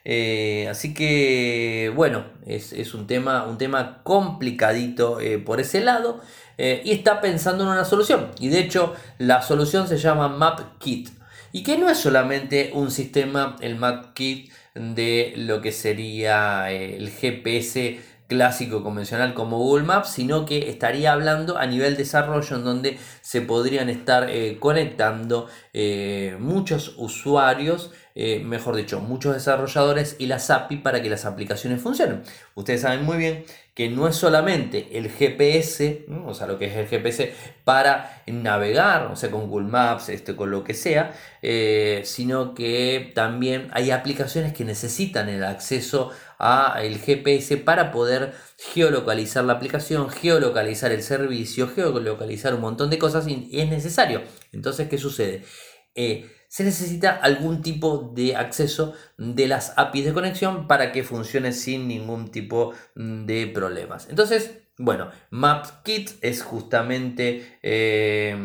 Eh, 0.03 0.67
así 0.69 0.93
que 0.93 1.89
bueno, 1.95 2.25
es, 2.45 2.93
un, 2.93 3.07
tema, 3.07 3.45
un 3.45 3.57
tema 3.57 4.01
complicadito 4.03 5.21
eh, 5.21 5.37
por 5.37 5.61
ese 5.61 5.79
lado 5.79 6.19
y 6.57 6.91
está 6.91 7.21
pensando 7.21 7.63
en 7.63 7.69
una 7.69 7.85
solución. 7.85 8.31
Y 8.39 8.49
de 8.49 8.59
hecho 8.59 8.93
la 9.17 9.41
solución 9.41 9.87
se 9.87 9.97
llama 9.97 10.27
MapKit 10.27 11.09
y 11.51 11.63
que 11.63 11.77
no 11.77 11.89
es 11.89 11.97
solamente 11.97 12.71
un 12.73 12.89
sistema, 12.89 13.55
el 13.61 13.75
MapKit, 13.75 14.51
de 14.75 15.33
lo 15.37 15.61
que 15.61 15.71
sería 15.71 16.71
el 16.71 17.09
GPS 17.09 17.99
clásico 18.27 18.83
convencional 18.83 19.33
como 19.33 19.57
Google 19.59 19.83
Maps, 19.83 20.09
sino 20.09 20.45
que 20.45 20.69
estaría 20.69 21.13
hablando 21.13 21.57
a 21.57 21.67
nivel 21.67 21.95
desarrollo 21.97 22.55
en 22.55 22.63
donde 22.63 22.97
se 23.21 23.41
podrían 23.41 23.89
estar 23.89 24.29
eh, 24.29 24.57
conectando 24.59 25.47
eh, 25.73 26.35
muchos 26.39 26.95
usuarios, 26.97 27.91
eh, 28.15 28.41
mejor 28.43 28.75
dicho, 28.75 28.99
muchos 29.01 29.33
desarrolladores 29.33 30.15
y 30.19 30.27
las 30.27 30.49
API 30.49 30.77
para 30.77 31.01
que 31.01 31.09
las 31.09 31.25
aplicaciones 31.25 31.81
funcionen. 31.81 32.23
Ustedes 32.55 32.81
saben 32.81 33.03
muy 33.03 33.17
bien 33.17 33.45
que 33.73 33.89
no 33.89 34.07
es 34.07 34.15
solamente 34.15 34.97
el 34.97 35.09
GPS, 35.09 36.05
o 36.25 36.33
sea, 36.33 36.45
lo 36.45 36.59
que 36.59 36.65
es 36.65 36.75
el 36.75 36.87
GPS 36.87 37.33
para 37.63 38.21
navegar, 38.27 39.07
o 39.07 39.15
sea, 39.15 39.31
con 39.31 39.49
Google 39.49 39.67
Maps, 39.67 40.09
este, 40.09 40.35
con 40.35 40.51
lo 40.51 40.63
que 40.63 40.75
sea, 40.75 41.13
sino 42.03 42.53
que 42.53 43.11
también 43.15 43.69
hay 43.73 43.89
aplicaciones 43.89 44.53
que 44.53 44.63
necesitan 44.63 45.27
el 45.27 45.43
acceso 45.43 46.11
a 46.37 46.81
el 46.83 46.99
GPS 46.99 47.57
para 47.57 47.91
poder 47.91 48.33
geolocalizar 48.57 49.43
la 49.45 49.53
aplicación, 49.53 50.09
geolocalizar 50.09 50.91
el 50.91 51.01
servicio, 51.01 51.69
geolocalizar 51.69 52.53
un 52.53 52.61
montón 52.61 52.89
de 52.89 52.99
cosas 52.99 53.27
y 53.27 53.49
es 53.53 53.69
necesario. 53.69 54.21
Entonces, 54.51 54.89
¿qué 54.89 54.97
sucede? 54.97 55.43
Eh, 55.95 56.29
se 56.53 56.63
necesita 56.63 57.15
algún 57.15 57.63
tipo 57.63 58.11
de 58.13 58.35
acceso 58.35 58.93
de 59.17 59.47
las 59.47 59.73
APIs 59.75 60.05
de 60.05 60.13
conexión 60.13 60.67
para 60.67 60.91
que 60.91 61.03
funcione 61.03 61.51
sin 61.51 61.87
ningún 61.87 62.29
tipo 62.29 62.75
de 62.93 63.47
problemas. 63.47 64.07
Entonces, 64.07 64.59
bueno, 64.77 65.09
MapKit 65.31 66.11
es 66.21 66.43
justamente, 66.43 67.57
eh, 67.63 68.37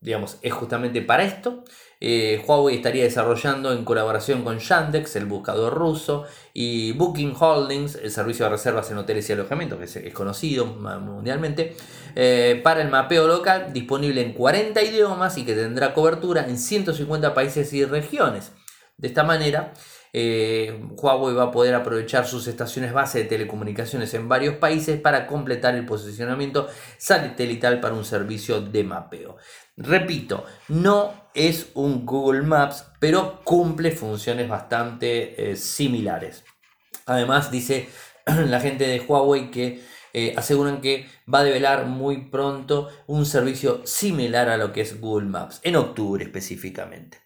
digamos, 0.00 0.38
es 0.42 0.52
justamente 0.52 1.02
para 1.02 1.24
esto. 1.24 1.64
Eh, 2.00 2.44
Huawei 2.46 2.76
estaría 2.76 3.02
desarrollando 3.02 3.72
en 3.72 3.84
colaboración 3.84 4.44
con 4.44 4.58
Yandex, 4.58 5.16
el 5.16 5.26
buscador 5.26 5.74
ruso, 5.74 6.24
y 6.54 6.92
Booking 6.92 7.34
Holdings, 7.38 7.96
el 7.96 8.10
servicio 8.10 8.44
de 8.44 8.52
reservas 8.52 8.90
en 8.90 8.98
hoteles 8.98 9.28
y 9.28 9.32
alojamientos, 9.32 9.78
que 9.78 10.06
es, 10.06 10.14
conocido 10.14 10.66
mundialmente, 10.66 11.76
eh, 12.14 12.60
para 12.62 12.82
el 12.82 12.90
mapeo 12.90 13.26
local, 13.26 13.72
disponible 13.72 14.22
en 14.22 14.32
40 14.32 14.80
idiomas 14.82 15.36
y 15.38 15.44
que 15.44 15.54
tendrá 15.54 15.94
cobertura 15.94 16.46
en 16.46 16.58
150 16.58 17.34
países 17.34 17.72
y 17.72 17.84
regiones. 17.84 18.52
De 18.96 19.08
esta 19.08 19.24
manera, 19.24 19.72
eh, 20.12 20.80
Huawei 20.96 21.34
va 21.34 21.44
a 21.44 21.50
poder 21.50 21.74
aprovechar 21.74 22.26
sus 22.26 22.46
estaciones 22.46 22.92
base 22.92 23.18
de 23.18 23.24
telecomunicaciones 23.24 24.12
en 24.14 24.28
varios 24.28 24.56
países 24.56 25.00
para 25.00 25.26
completar 25.26 25.74
el 25.74 25.86
posicionamiento 25.86 26.68
satelital 26.96 27.80
para 27.80 27.94
un 27.94 28.04
servicio 28.04 28.60
de 28.60 28.84
mapeo. 28.84 29.36
Repito, 29.76 30.44
no 30.68 31.12
es 31.34 31.70
un 31.74 32.04
Google 32.04 32.42
Maps, 32.42 32.86
pero 32.98 33.40
cumple 33.44 33.92
funciones 33.92 34.48
bastante 34.48 35.50
eh, 35.50 35.56
similares. 35.56 36.44
Además, 37.06 37.50
dice 37.50 37.88
la 38.26 38.60
gente 38.60 38.86
de 38.86 39.00
Huawei 39.00 39.50
que 39.50 39.82
eh, 40.12 40.34
aseguran 40.36 40.80
que 40.80 41.06
va 41.32 41.40
a 41.40 41.44
develar 41.44 41.86
muy 41.86 42.28
pronto 42.28 42.88
un 43.06 43.26
servicio 43.26 43.82
similar 43.86 44.48
a 44.48 44.56
lo 44.56 44.72
que 44.72 44.80
es 44.80 45.00
Google 45.00 45.28
Maps, 45.28 45.60
en 45.62 45.76
octubre 45.76 46.24
específicamente. 46.24 47.18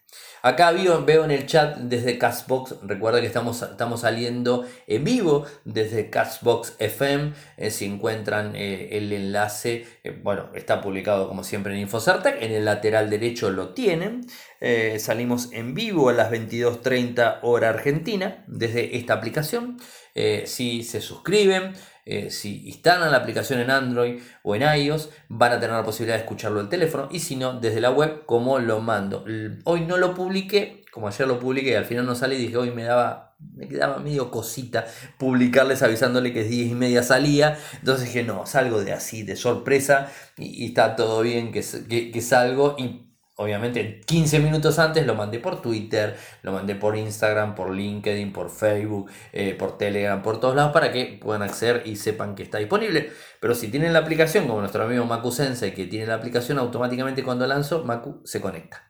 Acá 0.43 0.73
veo, 0.73 1.05
veo 1.05 1.23
en 1.23 1.31
el 1.31 1.45
chat 1.45 1.77
desde 1.77 2.17
Castbox, 2.17 2.75
recuerda 2.83 3.21
que 3.21 3.27
estamos, 3.27 3.61
estamos 3.61 4.01
saliendo 4.01 4.65
en 4.87 5.05
vivo 5.05 5.45
desde 5.63 6.09
Castbox 6.09 6.75
FM, 6.79 7.31
eh, 7.55 7.71
si 7.71 7.85
encuentran 7.85 8.53
eh, 8.53 8.89
el 8.91 9.13
enlace, 9.13 9.87
bueno, 10.21 10.49
está 10.53 10.81
publicado 10.81 11.29
como 11.29 11.45
siempre 11.45 11.73
en 11.73 11.79
Infocertec, 11.79 12.41
en 12.41 12.51
el 12.51 12.65
lateral 12.65 13.09
derecho 13.09 13.51
lo 13.51 13.73
tienen, 13.73 14.27
salimos 14.97 15.51
en 15.51 15.73
vivo 15.73 16.09
a 16.09 16.13
las 16.13 16.31
22.30 16.31 17.39
hora 17.41 17.69
argentina 17.69 18.45
desde 18.47 18.97
esta 18.97 19.13
aplicación, 19.13 19.77
si 20.45 20.83
se 20.83 21.01
suscriben, 21.01 21.73
eh, 22.05 22.29
si 22.29 22.67
instalan 22.67 23.11
la 23.11 23.17
aplicación 23.17 23.59
en 23.59 23.69
Android 23.69 24.21
o 24.43 24.55
en 24.55 24.61
iOS, 24.61 25.09
van 25.29 25.53
a 25.53 25.59
tener 25.59 25.75
la 25.75 25.83
posibilidad 25.83 26.15
de 26.17 26.23
escucharlo 26.23 26.59
el 26.59 26.69
teléfono 26.69 27.07
y 27.11 27.19
si 27.19 27.35
no, 27.35 27.59
desde 27.59 27.81
la 27.81 27.91
web, 27.91 28.25
como 28.25 28.59
lo 28.59 28.81
mando. 28.81 29.25
Hoy 29.63 29.81
no 29.81 29.97
lo 29.97 30.13
publiqué, 30.13 30.83
como 30.91 31.07
ayer 31.07 31.27
lo 31.27 31.39
publiqué, 31.39 31.77
al 31.77 31.85
final 31.85 32.05
no 32.05 32.15
sale 32.15 32.35
y 32.35 32.39
dije, 32.39 32.57
hoy 32.57 32.71
me 32.71 32.83
daba 32.83 33.33
me 33.55 33.67
quedaba 33.67 33.99
medio 33.99 34.31
cosita 34.31 34.85
publicarles 35.17 35.83
avisándole 35.83 36.33
que 36.33 36.41
es 36.41 36.49
10 36.49 36.71
y 36.71 36.75
media 36.75 37.03
salía. 37.03 37.57
Entonces 37.79 38.07
dije, 38.07 38.23
no, 38.23 38.45
salgo 38.45 38.83
de 38.83 38.93
así, 38.93 39.23
de 39.23 39.35
sorpresa 39.35 40.11
y, 40.37 40.67
está 40.67 40.95
todo 40.95 41.21
bien 41.21 41.51
que, 41.51 41.61
que, 42.11 42.21
salgo. 42.21 42.75
Y 42.77 43.12
Obviamente 43.35 44.01
15 44.05 44.39
minutos 44.39 44.77
antes 44.77 45.07
lo 45.07 45.15
mandé 45.15 45.39
por 45.39 45.59
Twitter, 45.59 46.15
lo 46.43 46.51
mandé 46.51 46.75
por 46.75 46.95
Instagram, 46.95 47.55
por 47.55 47.73
LinkedIn, 47.73 48.31
por 48.31 48.51
Facebook, 48.51 49.09
eh, 49.31 49.55
por 49.57 49.75
Telegram, 49.75 50.21
por 50.21 50.39
todos 50.39 50.55
lados 50.55 50.71
para 50.71 50.91
que 50.91 51.17
puedan 51.19 51.41
acceder 51.41 51.81
y 51.85 51.95
sepan 51.95 52.35
que 52.35 52.43
está 52.43 52.59
disponible. 52.59 53.11
Pero 53.43 53.55
si 53.55 53.67
tienen 53.67 53.91
la 53.91 53.99
aplicación, 53.99 54.47
como 54.47 54.61
nuestro 54.61 54.85
amigo 54.85 55.03
Maku 55.03 55.29
Sensei, 55.29 55.73
que 55.73 55.85
tiene 55.85 56.07
la 56.07 56.15
aplicación, 56.15 56.59
automáticamente 56.59 57.23
cuando 57.23 57.45
lanzo, 57.45 57.83
Maku 57.83 58.21
se 58.23 58.39
conecta. 58.39 58.87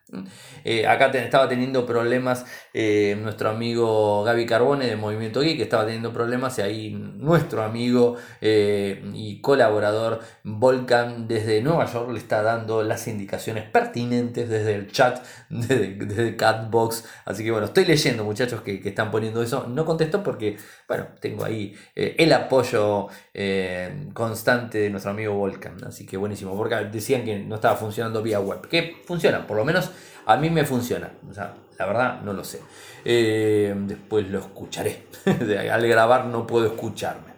Eh, 0.64 0.86
acá 0.86 1.06
estaba 1.06 1.48
teniendo 1.48 1.84
problemas 1.84 2.46
eh, 2.72 3.18
nuestro 3.20 3.50
amigo 3.50 4.22
Gaby 4.22 4.46
Carbone 4.46 4.86
de 4.86 4.94
Movimiento 4.94 5.40
Geek, 5.40 5.56
que 5.56 5.64
estaba 5.64 5.84
teniendo 5.84 6.12
problemas 6.12 6.56
y 6.60 6.62
ahí 6.62 6.90
nuestro 6.90 7.64
amigo 7.64 8.16
y 8.40 9.40
colaborador 9.40 10.20
Volcan 10.44 11.26
desde 11.26 11.60
Nueva 11.62 11.86
York 11.86 12.10
le 12.12 12.18
está 12.18 12.42
dando 12.42 12.82
las 12.82 13.08
indicaciones 13.08 13.64
pertinentes 13.64 14.48
desde 14.48 14.74
el 14.74 14.92
chat, 14.92 15.24
desde, 15.48 16.36
Catbox. 16.36 17.04
Así 17.24 17.42
que 17.42 17.50
bueno, 17.50 17.66
estoy 17.66 17.86
leyendo 17.86 18.22
muchachos 18.24 18.60
que, 18.60 18.80
están 18.84 19.10
poniendo 19.10 19.42
eso. 19.42 19.66
No 19.66 19.84
contesto 19.84 20.22
porque, 20.22 20.58
bueno, 20.86 21.08
tengo 21.18 21.44
ahí 21.44 21.74
eh, 21.96 22.14
el 22.18 22.32
apoyo 22.32 23.08
eh, 23.32 24.10
de 24.44 24.90
nuestro 24.90 25.10
amigo 25.10 25.34
Volcan. 25.34 25.82
Así 25.84 26.06
que 26.06 26.16
buenísimo, 26.16 26.56
porque 26.56 26.76
decían 26.92 27.24
que 27.24 27.38
no 27.38 27.56
estaba 27.56 27.76
funcionando 27.76 28.22
vía 28.22 28.40
web. 28.40 28.60
Que 28.68 29.02
funciona, 29.04 29.46
por 29.46 29.56
lo 29.56 29.64
menos 29.64 29.90
a 30.26 30.36
mí 30.36 30.50
me 30.50 30.64
funciona. 30.64 31.10
O 31.28 31.34
sea, 31.34 31.54
la 31.78 31.86
verdad 31.86 32.20
no 32.22 32.32
lo 32.32 32.44
sé. 32.44 32.60
Eh, 33.04 33.74
después 33.86 34.28
lo 34.28 34.38
escucharé. 34.38 35.06
Al 35.70 35.86
grabar 35.86 36.26
no 36.26 36.46
puedo 36.46 36.66
escucharme. 36.66 37.34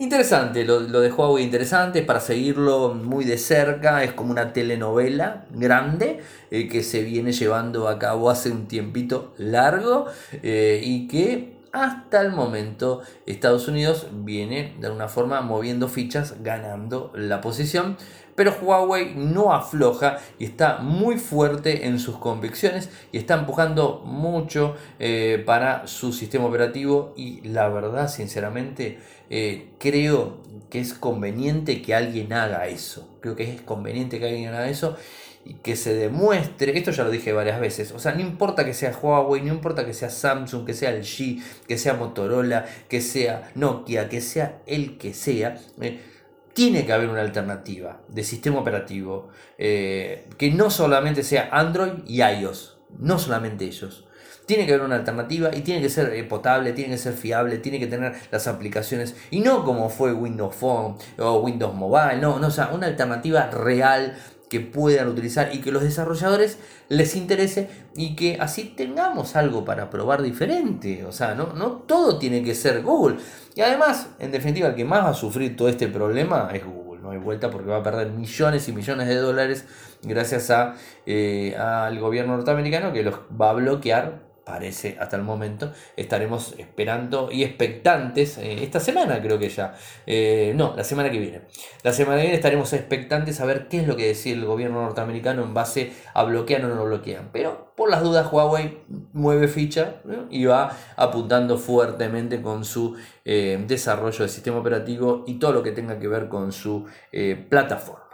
Interesante, 0.00 0.64
lo, 0.64 0.80
de 0.80 1.10
Huawei 1.10 1.42
interesante, 1.42 2.02
para 2.02 2.20
seguirlo 2.20 2.94
muy 2.94 3.24
de 3.24 3.36
cerca, 3.36 4.04
es 4.04 4.12
como 4.12 4.30
una 4.30 4.52
telenovela 4.52 5.46
grande 5.50 6.20
eh, 6.52 6.68
que 6.68 6.84
se 6.84 7.02
viene 7.02 7.32
llevando 7.32 7.88
a 7.88 7.98
cabo 7.98 8.30
hace 8.30 8.52
un 8.52 8.68
tiempito 8.68 9.34
largo 9.38 10.06
eh, 10.44 10.80
y 10.84 11.08
que 11.08 11.57
hasta 11.72 12.20
el 12.20 12.32
momento 12.32 13.02
Estados 13.26 13.68
Unidos 13.68 14.08
viene 14.12 14.74
de 14.80 14.86
alguna 14.86 15.08
forma 15.08 15.40
moviendo 15.40 15.88
fichas, 15.88 16.42
ganando 16.42 17.12
la 17.14 17.40
posición, 17.40 17.96
pero 18.34 18.56
Huawei 18.62 19.14
no 19.16 19.52
afloja 19.52 20.18
y 20.38 20.44
está 20.44 20.78
muy 20.78 21.18
fuerte 21.18 21.86
en 21.86 21.98
sus 21.98 22.18
convicciones 22.18 22.88
y 23.10 23.18
está 23.18 23.34
empujando 23.34 24.02
mucho 24.04 24.76
eh, 25.00 25.42
para 25.44 25.88
su 25.88 26.12
sistema 26.12 26.46
operativo 26.46 27.14
y 27.16 27.40
la 27.48 27.68
verdad, 27.68 28.08
sinceramente, 28.08 29.00
eh, 29.28 29.70
creo 29.78 30.38
que 30.70 30.78
es 30.80 30.94
conveniente 30.94 31.82
que 31.82 31.96
alguien 31.96 32.32
haga 32.32 32.68
eso. 32.68 33.08
Creo 33.20 33.34
que 33.34 33.52
es 33.52 33.60
conveniente 33.60 34.20
que 34.20 34.26
alguien 34.26 34.48
haga 34.50 34.68
eso 34.68 34.96
y 35.48 35.54
que 35.54 35.76
se 35.76 35.94
demuestre, 35.94 36.76
esto 36.76 36.90
ya 36.90 37.04
lo 37.04 37.10
dije 37.10 37.32
varias 37.32 37.58
veces, 37.58 37.92
o 37.92 37.98
sea, 37.98 38.12
no 38.12 38.20
importa 38.20 38.66
que 38.66 38.74
sea 38.74 38.92
Huawei, 38.92 39.40
no 39.40 39.54
importa 39.54 39.86
que 39.86 39.94
sea 39.94 40.10
Samsung, 40.10 40.66
que 40.66 40.74
sea 40.74 40.90
LG, 40.90 41.42
que 41.66 41.78
sea 41.78 41.94
Motorola, 41.94 42.66
que 42.86 43.00
sea 43.00 43.50
Nokia, 43.54 44.10
que 44.10 44.20
sea 44.20 44.60
el 44.66 44.98
que 44.98 45.14
sea, 45.14 45.58
eh, 45.80 46.00
tiene 46.52 46.84
que 46.84 46.92
haber 46.92 47.08
una 47.08 47.22
alternativa 47.22 48.02
de 48.08 48.24
sistema 48.24 48.58
operativo 48.58 49.28
eh, 49.56 50.28
que 50.36 50.50
no 50.50 50.68
solamente 50.68 51.22
sea 51.22 51.48
Android 51.50 52.04
y 52.06 52.20
iOS, 52.20 52.76
no 52.98 53.18
solamente 53.18 53.64
ellos. 53.64 54.04
Tiene 54.44 54.66
que 54.66 54.74
haber 54.74 54.84
una 54.84 54.96
alternativa 54.96 55.54
y 55.54 55.60
tiene 55.60 55.80
que 55.80 55.88
ser 55.88 56.12
eh, 56.12 56.24
potable, 56.24 56.72
tiene 56.72 56.92
que 56.92 56.98
ser 56.98 57.14
fiable, 57.14 57.58
tiene 57.58 57.78
que 57.78 57.86
tener 57.86 58.14
las 58.30 58.46
aplicaciones 58.48 59.16
y 59.30 59.40
no 59.40 59.64
como 59.64 59.88
fue 59.88 60.12
Windows 60.12 60.54
Phone 60.54 60.96
o 61.18 61.38
Windows 61.38 61.74
Mobile, 61.74 62.18
no, 62.20 62.38
no, 62.38 62.48
o 62.48 62.50
sea, 62.50 62.68
una 62.72 62.86
alternativa 62.86 63.48
real 63.50 64.18
que 64.48 64.60
puedan 64.60 65.08
utilizar 65.08 65.54
y 65.54 65.58
que 65.58 65.72
los 65.72 65.82
desarrolladores 65.82 66.58
les 66.88 67.16
interese 67.16 67.68
y 67.94 68.16
que 68.16 68.38
así 68.40 68.74
tengamos 68.76 69.36
algo 69.36 69.64
para 69.64 69.90
probar 69.90 70.22
diferente. 70.22 71.04
O 71.04 71.12
sea, 71.12 71.34
no, 71.34 71.52
no 71.54 71.72
todo 71.86 72.18
tiene 72.18 72.42
que 72.42 72.54
ser 72.54 72.82
Google. 72.82 73.16
Y 73.54 73.60
además, 73.60 74.08
en 74.18 74.30
definitiva, 74.32 74.68
el 74.68 74.74
que 74.74 74.84
más 74.84 75.04
va 75.04 75.10
a 75.10 75.14
sufrir 75.14 75.56
todo 75.56 75.68
este 75.68 75.88
problema 75.88 76.50
es 76.52 76.64
Google. 76.64 77.00
no 77.02 77.10
hay 77.10 77.18
vuelta 77.18 77.50
porque 77.50 77.68
va 77.68 77.78
a 77.78 77.82
perder 77.82 78.10
millones 78.10 78.68
y 78.68 78.72
millones 78.72 79.08
de 79.08 79.16
dólares 79.16 79.64
gracias 80.02 80.50
a, 80.50 80.74
eh, 81.06 81.56
al 81.56 81.98
gobierno 81.98 82.36
norteamericano 82.36 82.92
que 82.92 83.02
los 83.02 83.14
va 83.40 83.50
a 83.50 83.54
bloquear 83.54 84.27
parece 84.48 84.96
hasta 84.98 85.16
el 85.16 85.22
momento. 85.22 85.72
Estaremos 85.94 86.54
esperando 86.56 87.28
y 87.30 87.44
expectantes 87.44 88.38
eh, 88.38 88.64
esta 88.64 88.80
semana, 88.80 89.20
creo 89.20 89.38
que 89.38 89.50
ya. 89.50 89.74
Eh, 90.06 90.54
no, 90.56 90.74
la 90.74 90.84
semana 90.84 91.10
que 91.10 91.18
viene. 91.18 91.42
La 91.82 91.92
semana 91.92 92.16
que 92.16 92.22
viene 92.22 92.36
estaremos 92.36 92.72
expectantes 92.72 93.42
a 93.42 93.44
ver 93.44 93.68
qué 93.68 93.80
es 93.80 93.86
lo 93.86 93.94
que 93.94 94.06
decide 94.06 94.36
el 94.36 94.46
gobierno 94.46 94.80
norteamericano 94.80 95.42
en 95.42 95.52
base 95.52 95.92
a 96.14 96.24
bloquear 96.24 96.64
o 96.64 96.74
no 96.74 96.82
bloquean. 96.86 97.28
Pero 97.30 97.74
por 97.76 97.90
las 97.90 98.02
dudas, 98.02 98.32
Huawei 98.32 98.78
mueve 99.12 99.48
ficha 99.48 99.96
y 100.30 100.46
va 100.46 100.74
apuntando 100.96 101.58
fuertemente 101.58 102.40
con 102.40 102.64
su 102.64 102.96
eh, 103.26 103.62
desarrollo 103.68 104.20
del 104.20 104.30
sistema 104.30 104.56
operativo 104.56 105.24
y 105.26 105.34
todo 105.34 105.52
lo 105.52 105.62
que 105.62 105.72
tenga 105.72 105.98
que 105.98 106.08
ver 106.08 106.28
con 106.28 106.52
su 106.52 106.86
plataforma. 107.50 108.06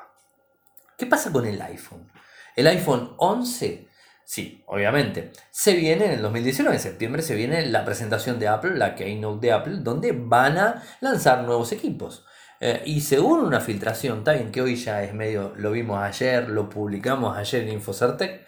¿Qué 0.98 1.06
pasa 1.06 1.30
con 1.30 1.46
el 1.46 1.62
iPhone? 1.62 2.10
El 2.56 2.66
iPhone 2.66 3.14
11 3.18 3.93
Sí, 4.24 4.64
obviamente. 4.66 5.32
Se 5.50 5.74
viene 5.74 6.06
en 6.06 6.12
el 6.12 6.22
2019, 6.22 6.76
en 6.76 6.82
septiembre, 6.82 7.22
se 7.22 7.34
viene 7.34 7.66
la 7.66 7.84
presentación 7.84 8.38
de 8.38 8.48
Apple, 8.48 8.76
la 8.76 8.94
Keynote 8.94 9.46
de 9.46 9.52
Apple, 9.52 9.76
donde 9.80 10.12
van 10.12 10.56
a 10.56 10.82
lanzar 11.00 11.44
nuevos 11.44 11.72
equipos. 11.72 12.24
Eh, 12.60 12.82
y 12.86 13.00
según 13.02 13.40
una 13.40 13.60
filtración, 13.60 14.24
también 14.24 14.50
que 14.50 14.62
hoy 14.62 14.76
ya 14.76 15.02
es 15.02 15.12
medio, 15.12 15.52
lo 15.56 15.70
vimos 15.70 16.00
ayer, 16.02 16.48
lo 16.48 16.68
publicamos 16.68 17.36
ayer 17.36 17.62
en 17.64 17.74
Infocertec, 17.74 18.46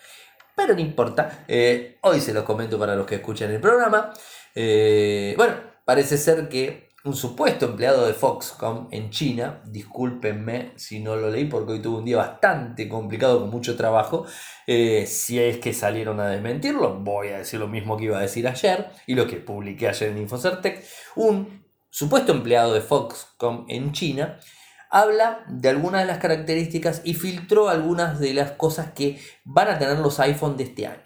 pero 0.55 0.73
no 0.73 0.81
importa, 0.81 1.45
eh, 1.47 1.99
hoy 2.01 2.21
se 2.21 2.33
los 2.33 2.45
comento 2.45 2.79
para 2.79 2.97
los 2.97 3.07
que 3.07 3.17
escuchan 3.17 3.51
el 3.51 3.61
programa. 3.61 4.13
Eh, 4.55 5.35
bueno, 5.37 5.55
parece 5.85 6.17
ser 6.17 6.49
que 6.49 6.86
un 7.07 7.15
supuesto 7.15 7.67
empleado 7.67 8.07
de 8.07 8.13
Foxconn 8.13 8.89
en 8.91 9.11
China, 9.11 9.63
discúlpenme 9.65 10.73
si 10.77 10.99
no 11.01 11.15
lo 11.15 11.31
leí 11.31 11.45
porque 11.45 11.75
hoy 11.75 11.83
tuve 11.83 11.99
un 11.99 12.05
día 12.05 12.17
bastante 12.17 12.89
complicado 12.89 13.41
con 13.41 13.51
mucho 13.51 13.77
trabajo, 13.77 14.27
eh, 14.67 15.07
si 15.07 15.39
es 15.39 15.59
que 15.59 15.73
salieron 15.73 16.19
a 16.19 16.29
desmentirlo, 16.29 16.99
voy 16.99 17.29
a 17.29 17.39
decir 17.39 17.61
lo 17.61 17.69
mismo 17.69 17.97
que 17.97 18.05
iba 18.05 18.19
a 18.19 18.23
decir 18.23 18.49
ayer 18.49 18.91
y 19.07 19.15
lo 19.15 19.27
que 19.27 19.37
publiqué 19.37 19.89
ayer 19.89 20.11
en 20.11 20.19
Infocertec, 20.19 20.85
un 21.15 21.65
supuesto 21.91 22.33
empleado 22.33 22.75
de 22.75 22.81
Foxconn 22.81 23.67
en 23.69 23.93
China 23.93 24.39
habla 24.91 25.45
de 25.49 25.69
algunas 25.69 26.03
de 26.03 26.07
las 26.07 26.19
características 26.19 27.03
y 27.05 27.15
filtró 27.15 27.69
algunas 27.69 28.19
de 28.19 28.35
las 28.35 28.53
cosas 28.53 28.93
que 28.93 29.21
van 29.45 29.69
a 29.69 29.79
tener 29.79 29.99
los 29.99 30.19
iPhone 30.21 30.57
de 30.57 30.65
este 30.65 30.87
año, 30.87 31.03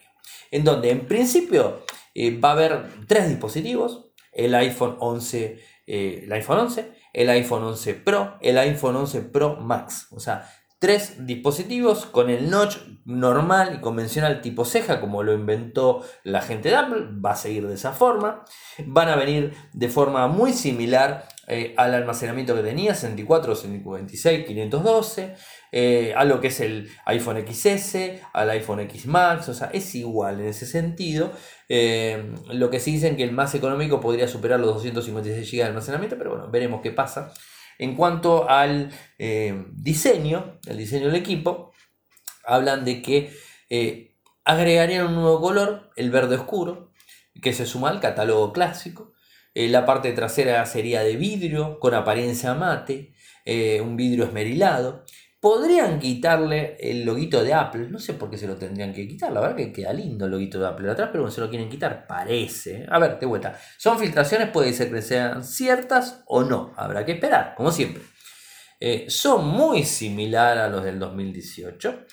en 0.50 0.64
donde 0.64 0.90
en 0.90 1.06
principio 1.06 1.84
eh, 2.14 2.38
va 2.38 2.50
a 2.50 2.52
haber 2.52 3.06
tres 3.06 3.28
dispositivos, 3.28 4.09
el 4.32 4.54
iPhone 4.54 4.96
11 5.00 5.58
eh, 5.92 6.22
el 6.22 6.32
iPhone 6.32 6.60
11, 6.60 6.92
el 7.12 7.30
iPhone 7.30 7.64
11 7.64 7.94
Pro, 7.94 8.38
el 8.40 8.58
iPhone 8.58 8.94
11 8.94 9.22
Pro 9.22 9.56
Max. 9.56 10.06
O 10.12 10.20
sea, 10.20 10.48
tres 10.78 11.26
dispositivos 11.26 12.06
con 12.06 12.30
el 12.30 12.48
notch 12.48 12.76
normal 13.04 13.74
y 13.74 13.80
convencional 13.80 14.40
tipo 14.40 14.64
ceja, 14.64 15.00
como 15.00 15.24
lo 15.24 15.34
inventó 15.34 16.04
la 16.22 16.42
gente 16.42 16.68
de 16.68 16.76
Apple, 16.76 17.08
va 17.24 17.32
a 17.32 17.36
seguir 17.36 17.66
de 17.66 17.74
esa 17.74 17.90
forma. 17.90 18.44
Van 18.86 19.08
a 19.08 19.16
venir 19.16 19.52
de 19.72 19.88
forma 19.88 20.28
muy 20.28 20.52
similar 20.52 21.26
eh, 21.48 21.74
al 21.76 21.92
almacenamiento 21.92 22.54
que 22.54 22.62
tenía, 22.62 22.94
64, 22.94 23.56
126, 23.56 24.46
512. 24.46 25.34
Eh, 25.72 26.12
a 26.16 26.24
lo 26.24 26.40
que 26.40 26.48
es 26.48 26.60
el 26.60 26.90
iPhone 27.06 27.44
XS, 27.46 27.96
al 28.32 28.50
iPhone 28.50 28.80
X 28.80 29.06
Max, 29.06 29.48
o 29.48 29.54
sea, 29.54 29.70
es 29.72 29.94
igual 29.94 30.40
en 30.40 30.48
ese 30.48 30.66
sentido. 30.66 31.32
Eh, 31.68 32.32
lo 32.48 32.70
que 32.70 32.80
sí 32.80 32.92
dicen 32.92 33.16
que 33.16 33.22
el 33.22 33.32
más 33.32 33.54
económico 33.54 34.00
podría 34.00 34.26
superar 34.26 34.58
los 34.58 34.74
256 34.74 35.50
GB 35.50 35.58
de 35.58 35.64
almacenamiento, 35.64 36.18
pero 36.18 36.30
bueno, 36.30 36.50
veremos 36.50 36.80
qué 36.82 36.90
pasa. 36.90 37.32
En 37.78 37.94
cuanto 37.94 38.48
al 38.50 38.90
eh, 39.18 39.64
diseño, 39.72 40.58
el 40.66 40.76
diseño 40.76 41.06
del 41.06 41.16
equipo, 41.16 41.72
hablan 42.44 42.84
de 42.84 43.00
que 43.00 43.30
agregarían 44.44 45.06
un 45.06 45.14
nuevo 45.14 45.40
color, 45.40 45.90
el 45.96 46.10
verde 46.10 46.34
oscuro, 46.34 46.92
que 47.40 47.52
se 47.52 47.64
suma 47.64 47.90
al 47.90 48.00
catálogo 48.00 48.52
clásico. 48.52 49.12
la 49.54 49.86
parte 49.86 50.12
trasera 50.12 50.66
sería 50.66 51.02
de 51.02 51.16
vidrio 51.16 51.78
con 51.78 51.94
apariencia 51.94 52.54
mate, 52.54 53.14
un 53.46 53.96
vidrio 53.96 54.24
esmerilado. 54.24 55.04
Podrían 55.40 55.98
quitarle 55.98 56.76
el 56.78 57.04
loguito 57.04 57.42
de 57.42 57.54
Apple. 57.54 57.88
No 57.88 57.98
sé 57.98 58.12
por 58.12 58.28
qué 58.28 58.36
se 58.36 58.46
lo 58.46 58.56
tendrían 58.56 58.92
que 58.92 59.08
quitar. 59.08 59.32
La 59.32 59.40
verdad 59.40 59.56
que 59.56 59.72
queda 59.72 59.90
lindo 59.90 60.26
el 60.26 60.32
loguito 60.32 60.60
de 60.60 60.66
Apple 60.66 60.90
atrás, 60.90 61.08
pero 61.10 61.24
no 61.24 61.30
se 61.30 61.40
lo 61.40 61.48
quieren 61.48 61.70
quitar. 61.70 62.06
Parece. 62.06 62.86
A 62.90 62.98
ver, 62.98 63.18
de 63.18 63.24
vuelta. 63.24 63.58
Son 63.78 63.98
filtraciones, 63.98 64.50
puede 64.50 64.74
ser 64.74 64.92
que 64.92 65.00
sean 65.00 65.42
ciertas 65.42 66.22
o 66.26 66.42
no. 66.42 66.74
Habrá 66.76 67.06
que 67.06 67.12
esperar, 67.12 67.54
como 67.56 67.72
siempre. 67.72 68.02
Eh, 68.78 69.06
son 69.08 69.46
muy 69.46 69.84
similares 69.84 70.62
a 70.62 70.68
los 70.68 70.84
del 70.84 70.98
2018. 70.98 72.04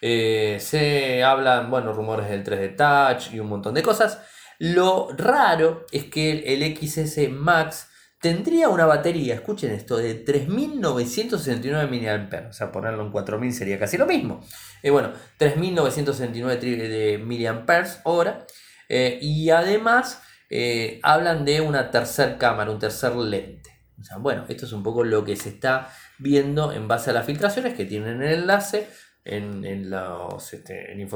Eh, 0.00 0.58
se 0.58 1.22
hablan, 1.22 1.70
bueno, 1.70 1.92
rumores 1.92 2.28
del 2.28 2.42
3D 2.42 2.76
Touch 2.76 3.32
y 3.32 3.38
un 3.38 3.48
montón 3.48 3.74
de 3.74 3.84
cosas. 3.84 4.20
Lo 4.58 5.08
raro 5.16 5.86
es 5.92 6.06
que 6.06 6.32
el 6.52 6.76
XS 6.76 7.30
Max 7.30 7.91
tendría 8.22 8.68
una 8.68 8.86
batería, 8.86 9.34
escuchen 9.34 9.72
esto, 9.72 9.96
de 9.96 10.24
3.969 10.24 12.30
mAh. 12.30 12.48
O 12.48 12.52
sea, 12.52 12.70
ponerlo 12.70 13.04
en 13.04 13.12
4.000 13.12 13.50
sería 13.50 13.80
casi 13.80 13.98
lo 13.98 14.06
mismo. 14.06 14.40
Eh, 14.82 14.90
bueno, 14.90 15.12
3.969 15.38 17.18
mAh 17.18 18.00
hora. 18.04 18.46
Eh, 18.88 19.18
y 19.20 19.50
además 19.50 20.22
eh, 20.48 21.00
hablan 21.02 21.44
de 21.44 21.60
una 21.60 21.90
tercer 21.90 22.38
cámara, 22.38 22.70
un 22.70 22.78
tercer 22.78 23.16
lente. 23.16 23.70
O 24.00 24.04
sea, 24.04 24.18
bueno, 24.18 24.44
esto 24.48 24.66
es 24.66 24.72
un 24.72 24.84
poco 24.84 25.02
lo 25.02 25.24
que 25.24 25.34
se 25.34 25.48
está 25.48 25.92
viendo 26.18 26.72
en 26.72 26.86
base 26.86 27.10
a 27.10 27.14
las 27.14 27.26
filtraciones 27.26 27.74
que 27.74 27.86
tienen 27.86 28.22
el 28.22 28.40
enlace 28.40 28.86
en, 29.24 29.64
en, 29.64 29.90
los, 29.90 30.52
este, 30.52 30.92
en 30.92 31.08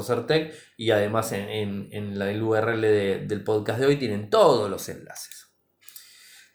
y 0.76 0.90
además 0.90 1.32
en, 1.32 1.88
en, 1.92 2.18
la, 2.18 2.30
el 2.30 2.42
URL 2.42 2.80
del 2.80 3.44
podcast 3.44 3.78
de 3.78 3.86
hoy 3.86 3.96
tienen 3.96 4.28
todos 4.28 4.68
los 4.68 4.88
enlaces. 4.88 5.45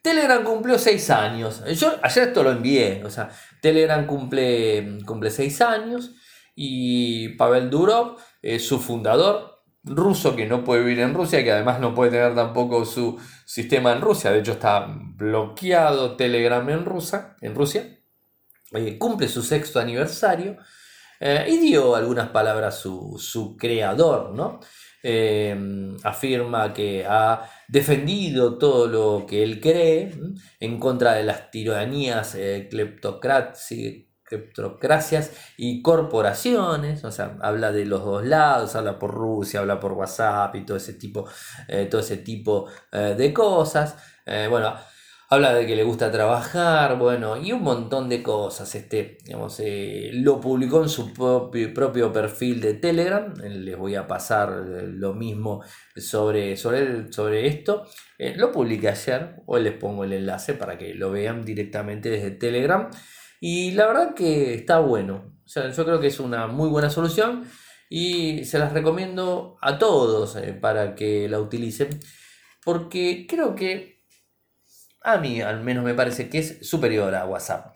Telegram 0.01 0.43
cumplió 0.43 0.77
6 0.77 1.09
años. 1.11 1.63
Yo 1.75 1.93
ayer 2.01 2.29
esto 2.29 2.43
lo 2.43 2.51
envié. 2.51 3.03
O 3.03 3.09
sea, 3.09 3.29
Telegram 3.61 4.05
cumple, 4.05 4.99
cumple 5.05 5.29
6 5.29 5.61
años. 5.61 6.11
Y 6.55 7.29
Pavel 7.37 7.69
Durov, 7.69 8.17
su 8.59 8.79
fundador, 8.79 9.51
ruso 9.83 10.35
que 10.35 10.45
no 10.45 10.63
puede 10.63 10.83
vivir 10.83 10.99
en 10.99 11.13
Rusia, 11.13 11.43
que 11.43 11.51
además 11.51 11.79
no 11.79 11.95
puede 11.95 12.11
tener 12.11 12.35
tampoco 12.35 12.85
su 12.85 13.19
sistema 13.45 13.91
en 13.91 14.01
Rusia. 14.01 14.31
De 14.31 14.39
hecho, 14.39 14.53
está 14.53 14.87
bloqueado 14.87 16.15
Telegram 16.15 16.67
en, 16.69 16.85
Rusia, 16.85 17.35
en 17.41 17.55
Rusia. 17.55 17.99
Eh, 18.73 18.97
cumple 18.97 19.27
su 19.27 19.41
sexto 19.41 19.79
aniversario. 19.79 20.57
Eh, 21.19 21.45
y 21.49 21.57
dio 21.57 21.95
algunas 21.95 22.29
palabras 22.29 22.79
su, 22.79 23.17
su 23.19 23.55
creador, 23.55 24.33
¿no? 24.33 24.59
Eh, 25.03 25.55
afirma 26.03 26.73
que 26.73 27.05
ha 27.07 27.43
defendido 27.71 28.57
todo 28.57 28.87
lo 28.87 29.25
que 29.25 29.43
él 29.43 29.61
cree 29.61 30.13
en 30.59 30.77
contra 30.77 31.13
de 31.13 31.23
las 31.23 31.51
tiranías, 31.51 32.35
eh, 32.35 32.67
cleptocracias 32.69 35.31
y 35.55 35.81
corporaciones, 35.81 37.05
o 37.05 37.13
sea, 37.13 37.37
habla 37.41 37.71
de 37.71 37.85
los 37.85 38.03
dos 38.03 38.25
lados, 38.25 38.75
habla 38.75 38.99
por 38.99 39.13
Rusia, 39.13 39.61
habla 39.61 39.79
por 39.79 39.93
WhatsApp 39.93 40.53
y 40.55 40.65
todo 40.65 40.75
ese 40.75 40.95
tipo, 40.95 41.29
eh, 41.69 41.87
todo 41.89 42.01
ese 42.01 42.17
tipo 42.17 42.67
de 42.91 43.33
cosas. 43.33 43.95
bueno, 44.25 44.75
habla 45.31 45.53
de 45.53 45.65
que 45.65 45.77
le 45.77 45.83
gusta 45.83 46.11
trabajar, 46.11 46.97
bueno, 46.97 47.37
y 47.37 47.53
un 47.53 47.63
montón 47.63 48.09
de 48.09 48.21
cosas. 48.21 48.75
Este, 48.75 49.17
digamos, 49.23 49.61
eh, 49.61 50.09
lo 50.13 50.41
publicó 50.41 50.83
en 50.83 50.89
su 50.89 51.13
propio, 51.13 52.11
perfil 52.11 52.59
de 52.59 52.73
Telegram. 52.73 53.33
Eh, 53.41 53.49
les 53.49 53.77
voy 53.77 53.95
a 53.95 54.05
pasar 54.05 54.49
eh, 54.49 54.87
lo 54.87 55.13
mismo 55.13 55.63
sobre, 55.95 56.57
sobre, 56.57 57.13
sobre 57.13 57.47
esto. 57.47 57.87
lo 58.35 58.51
publiqué 58.51 58.89
ayer, 58.89 59.35
hoy 59.45 59.63
les 59.63 59.73
pongo 59.73 60.03
el 60.03 60.11
enlace 60.11 60.53
para 60.53 60.77
que 60.77 60.93
lo 60.95 61.11
vean 61.11 61.45
directamente 61.45 62.09
desde 62.09 62.31
Telegram. 62.31 62.89
Y 63.39 63.71
la 63.71 63.87
verdad 63.87 64.13
que 64.13 64.53
está 64.53 64.79
bueno. 64.79 65.37
yo 65.55 65.85
creo 65.85 66.01
que 66.01 66.07
es 66.07 66.19
una 66.19 66.47
muy 66.47 66.67
buena 66.67 66.89
solución 66.89 67.45
y 67.89 68.43
se 68.43 68.59
las 68.59 68.73
recomiendo 68.73 69.57
a 69.61 69.77
todos 69.79 70.37
para 70.59 70.93
que 70.93 71.29
la 71.29 71.39
utilicen. 71.39 71.87
Porque 72.63 73.25
creo 73.29 73.55
que 73.55 73.90
a 75.03 75.17
mí 75.17 75.41
al 75.41 75.61
menos 75.61 75.83
me 75.83 75.93
parece 75.93 76.29
que 76.29 76.39
es 76.39 76.59
superior 76.61 77.13
a 77.15 77.25
WhatsApp. 77.25 77.75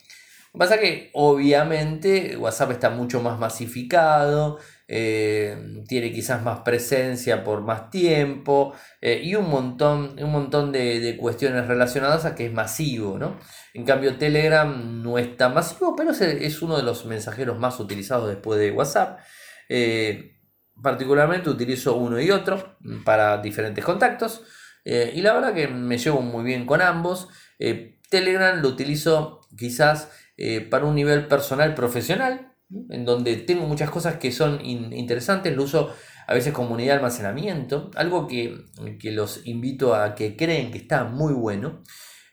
Lo 0.56 0.60
que 0.60 0.60
pasa 0.60 0.76
es 0.76 0.82
que 0.82 1.10
obviamente 1.14 2.38
WhatsApp 2.38 2.72
está 2.72 2.90
mucho 2.90 3.22
más 3.22 3.38
masificado, 3.38 4.58
eh, 4.88 5.84
tiene 5.88 6.14
quizás 6.14 6.44
más 6.44 6.60
presencia 6.60 7.44
por 7.44 7.62
más 7.62 7.90
tiempo 7.90 8.74
eh, 9.02 9.20
y 9.24 9.36
un 9.36 9.50
montón, 9.50 10.16
un 10.18 10.32
montón 10.32 10.72
de, 10.72 11.18
cuestiones 11.20 11.68
relacionadas 11.68 12.24
a 12.24 12.36
que 12.36 12.46
es 12.46 12.54
masivo. 12.54 13.18
¿no? 13.18 13.38
En 13.74 13.84
cambio 13.84 14.18
Telegram 14.18 15.04
no 15.04 15.18
es 15.18 15.36
tan 15.36 15.54
masivo, 15.54 15.94
pero 15.96 16.12
es, 16.12 16.62
uno 16.62 16.78
de 16.78 16.84
los 16.84 17.06
mensajeros 17.06 17.60
más 17.60 17.80
utilizados 17.82 18.30
después 18.30 18.58
de 18.58 18.72
WhatsApp. 18.72 19.20
Eh, 19.68 20.38
particularmente 20.82 21.50
utilizo 21.50 21.96
uno 21.96 22.22
y 22.22 22.32
otro 22.32 22.78
para 23.04 23.40
diferentes 23.40 23.84
contactos. 23.84 24.44
Eh, 24.86 25.14
y 25.16 25.22
la 25.22 25.34
verdad 25.34 25.54
que 25.54 25.68
me 25.68 25.98
llevo 25.98 26.22
muy 26.22 26.44
bien 26.44 26.66
con 26.66 26.82
ambos. 26.82 27.28
Eh, 27.60 28.00
Telegram 28.10 28.62
lo 28.62 28.70
utilizo 28.70 29.42
quizás 29.58 30.12
eh, 30.38 30.62
para 30.62 30.86
un 30.86 30.96
nivel 30.96 31.28
personal 31.28 31.74
profesional, 31.74 32.54
en 32.90 33.04
donde 33.04 33.36
tengo 33.38 33.66
muchas 33.68 33.90
cosas 33.90 34.18
que 34.18 34.32
son 34.32 34.64
interesantes, 34.64 35.56
lo 35.56 35.64
uso 35.64 35.94
a 36.28 36.34
veces 36.34 36.54
como 36.54 36.74
unidad 36.74 36.94
de 36.94 36.98
almacenamiento, 36.98 37.92
algo 37.96 38.28
que, 38.28 38.66
los 39.04 39.46
invito 39.46 39.96
a 39.96 40.16
que 40.16 40.36
creen 40.36 40.72
que 40.72 40.78
está 40.78 41.04
muy 41.04 41.34
bueno. 41.34 41.84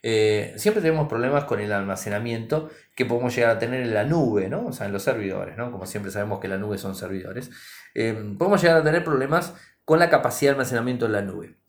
Siempre 0.03 0.83
tenemos 0.83 1.09
problemas 1.09 1.45
con 1.45 1.61
el 1.61 1.73
almacenamiento 1.73 2.71
que 2.97 3.05
podemos 3.05 3.35
llegar 3.35 3.51
a 3.51 3.59
tener 3.59 3.83
en 3.83 3.95
la 3.95 4.05
nube, 4.05 4.49
¿no? 4.49 4.67
O 4.67 4.73
sea, 4.73 4.87
en 4.87 4.93
los 4.93 5.03
servidores, 5.03 5.57
¿no? 5.57 5.71
Como 5.71 5.87
siempre 5.87 6.11
sabemos 6.11 6.41
que 6.41 6.49
la 6.49 6.57
nube 6.57 6.79
son 6.79 6.95
servidores. 6.95 7.51
Podemos 7.95 8.63
llegar 8.63 8.79
a 8.79 8.83
tener 8.83 9.05
problemas 9.05 9.55
con 9.85 9.99
la 9.99 10.09
capacidad 10.11 10.53
de 10.53 10.55
almacenamiento 10.55 11.07
en 11.07 11.13
la 11.13 11.23
nube. 11.23 11.62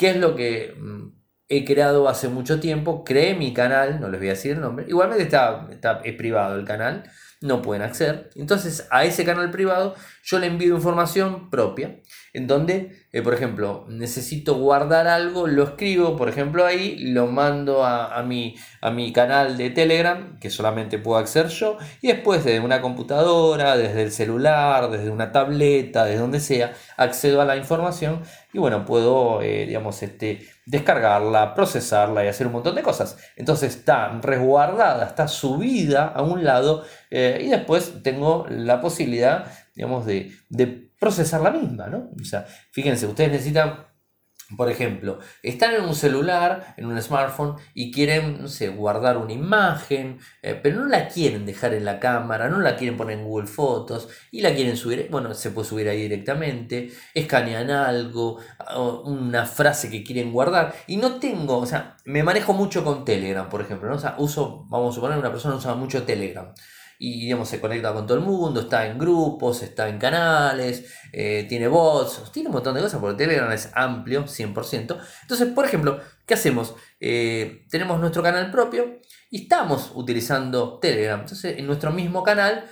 ¿Qué 0.00 0.12
es 0.12 0.16
lo 0.16 0.34
que 0.34 0.74
mm, 0.78 1.08
he 1.48 1.62
creado 1.66 2.08
hace 2.08 2.30
mucho 2.30 2.58
tiempo? 2.58 3.04
Creé 3.04 3.34
mi 3.34 3.52
canal, 3.52 4.00
no 4.00 4.08
les 4.08 4.18
voy 4.18 4.28
a 4.28 4.32
decir 4.32 4.52
el 4.52 4.62
nombre. 4.62 4.86
Igualmente 4.88 5.24
está, 5.24 5.68
está 5.70 6.00
es 6.02 6.14
privado 6.14 6.58
el 6.58 6.64
canal 6.64 7.04
no 7.42 7.60
pueden 7.60 7.82
acceder. 7.82 8.30
Entonces 8.34 8.88
a 8.90 9.04
ese 9.04 9.26
canal 9.26 9.50
privado 9.50 9.94
yo 10.22 10.38
le 10.38 10.46
envío 10.46 10.74
información 10.74 11.50
propia, 11.50 12.00
en 12.32 12.46
donde, 12.46 13.06
eh, 13.12 13.22
por 13.22 13.34
ejemplo, 13.34 13.86
necesito 13.88 14.54
guardar 14.54 15.06
algo, 15.08 15.46
lo 15.46 15.64
escribo, 15.64 16.16
por 16.16 16.28
ejemplo, 16.28 16.64
ahí, 16.64 16.96
lo 16.98 17.26
mando 17.26 17.84
a, 17.84 18.22
mi, 18.22 18.54
a 18.80 18.90
mi 18.90 19.12
canal 19.12 19.56
de 19.56 19.70
Telegram, 19.70 20.38
que 20.38 20.50
solamente 20.50 20.98
puedo 20.98 21.18
acceder 21.18 21.48
yo, 21.48 21.78
y 22.00 22.08
después 22.08 22.44
desde 22.44 22.60
una 22.60 22.80
computadora, 22.80 23.76
desde 23.76 24.02
el 24.02 24.12
celular, 24.12 24.90
desde 24.90 25.10
una 25.10 25.32
tableta, 25.32 26.04
desde 26.04 26.20
donde 26.20 26.40
sea, 26.40 26.72
accedo 26.96 27.40
a 27.40 27.44
la 27.44 27.56
información 27.56 28.22
y 28.52 28.58
bueno, 28.58 28.84
puedo, 28.84 29.42
eh, 29.42 29.66
digamos, 29.66 30.02
este, 30.02 30.40
descargarla, 30.66 31.54
procesarla 31.54 32.24
y 32.24 32.28
hacer 32.28 32.46
un 32.46 32.54
montón 32.54 32.74
de 32.74 32.82
cosas. 32.82 33.16
Entonces 33.36 33.76
está 33.76 34.08
resguardada, 34.20 35.06
está 35.06 35.28
subida 35.28 36.06
a 36.06 36.22
un 36.22 36.44
lado 36.44 36.84
eh, 37.10 37.40
y 37.42 37.48
después 37.48 38.02
tengo 38.02 38.46
la 38.48 38.80
posibilidad, 38.80 39.46
digamos, 39.74 40.04
de, 40.06 40.32
de 40.48 40.89
procesar 41.00 41.40
la 41.40 41.50
misma, 41.50 41.88
¿no? 41.88 42.10
O 42.20 42.24
sea, 42.24 42.46
fíjense, 42.70 43.06
ustedes 43.06 43.32
necesitan 43.32 43.90
por 44.56 44.68
ejemplo, 44.68 45.20
están 45.42 45.74
en 45.74 45.82
un 45.82 45.94
celular, 45.94 46.74
en 46.76 46.86
un 46.86 47.00
smartphone 47.00 47.54
y 47.72 47.92
quieren, 47.92 48.46
guardar 48.76 49.16
una 49.16 49.32
imagen, 49.32 50.18
eh, 50.42 50.58
pero 50.60 50.80
no 50.80 50.86
la 50.86 51.08
quieren 51.08 51.46
dejar 51.46 51.72
en 51.74 51.84
la 51.84 52.00
cámara, 52.00 52.48
no 52.48 52.58
la 52.58 52.76
quieren 52.76 52.96
poner 52.96 53.18
en 53.18 53.24
Google 53.24 53.46
Fotos 53.46 54.08
y 54.32 54.40
la 54.40 54.52
quieren 54.52 54.76
subir, 54.76 55.06
bueno, 55.10 55.34
se 55.34 55.50
puede 55.50 55.68
subir 55.68 55.88
ahí 55.88 56.02
directamente, 56.02 56.90
escanean 57.14 57.70
algo, 57.70 58.40
una 59.04 59.46
frase 59.46 59.88
que 59.88 60.02
quieren 60.02 60.32
guardar 60.32 60.74
y 60.88 60.96
no 60.96 61.20
tengo, 61.20 61.58
o 61.58 61.66
sea, 61.66 61.96
me 62.04 62.24
manejo 62.24 62.52
mucho 62.52 62.82
con 62.82 63.04
Telegram, 63.04 63.48
por 63.48 63.60
ejemplo, 63.60 63.88
¿no? 63.88 63.96
O 63.96 64.00
sea, 64.00 64.16
uso, 64.18 64.66
vamos 64.68 64.92
a 64.92 64.94
suponer, 64.96 65.18
una 65.18 65.30
persona 65.30 65.54
usa 65.54 65.74
mucho 65.74 66.02
Telegram 66.02 66.52
y 67.02 67.18
digamos, 67.18 67.48
se 67.48 67.62
conecta 67.62 67.94
con 67.94 68.06
todo 68.06 68.18
el 68.18 68.24
mundo, 68.24 68.60
está 68.60 68.86
en 68.86 68.98
grupos, 68.98 69.62
está 69.62 69.88
en 69.88 69.98
canales, 69.98 70.84
eh, 71.12 71.46
tiene 71.48 71.66
bots, 71.66 72.30
tiene 72.30 72.50
un 72.50 72.52
montón 72.52 72.74
de 72.74 72.82
cosas, 72.82 73.00
porque 73.00 73.16
Telegram 73.16 73.50
es 73.50 73.70
amplio, 73.74 74.26
100%. 74.26 75.00
Entonces, 75.22 75.48
por 75.54 75.64
ejemplo, 75.64 75.98
¿qué 76.26 76.34
hacemos? 76.34 76.74
Eh, 77.00 77.64
tenemos 77.70 77.98
nuestro 78.00 78.22
canal 78.22 78.50
propio 78.50 79.00
y 79.30 79.44
estamos 79.44 79.92
utilizando 79.94 80.78
Telegram. 80.78 81.20
Entonces, 81.20 81.58
en 81.58 81.66
nuestro 81.66 81.90
mismo 81.90 82.22
canal 82.22 82.66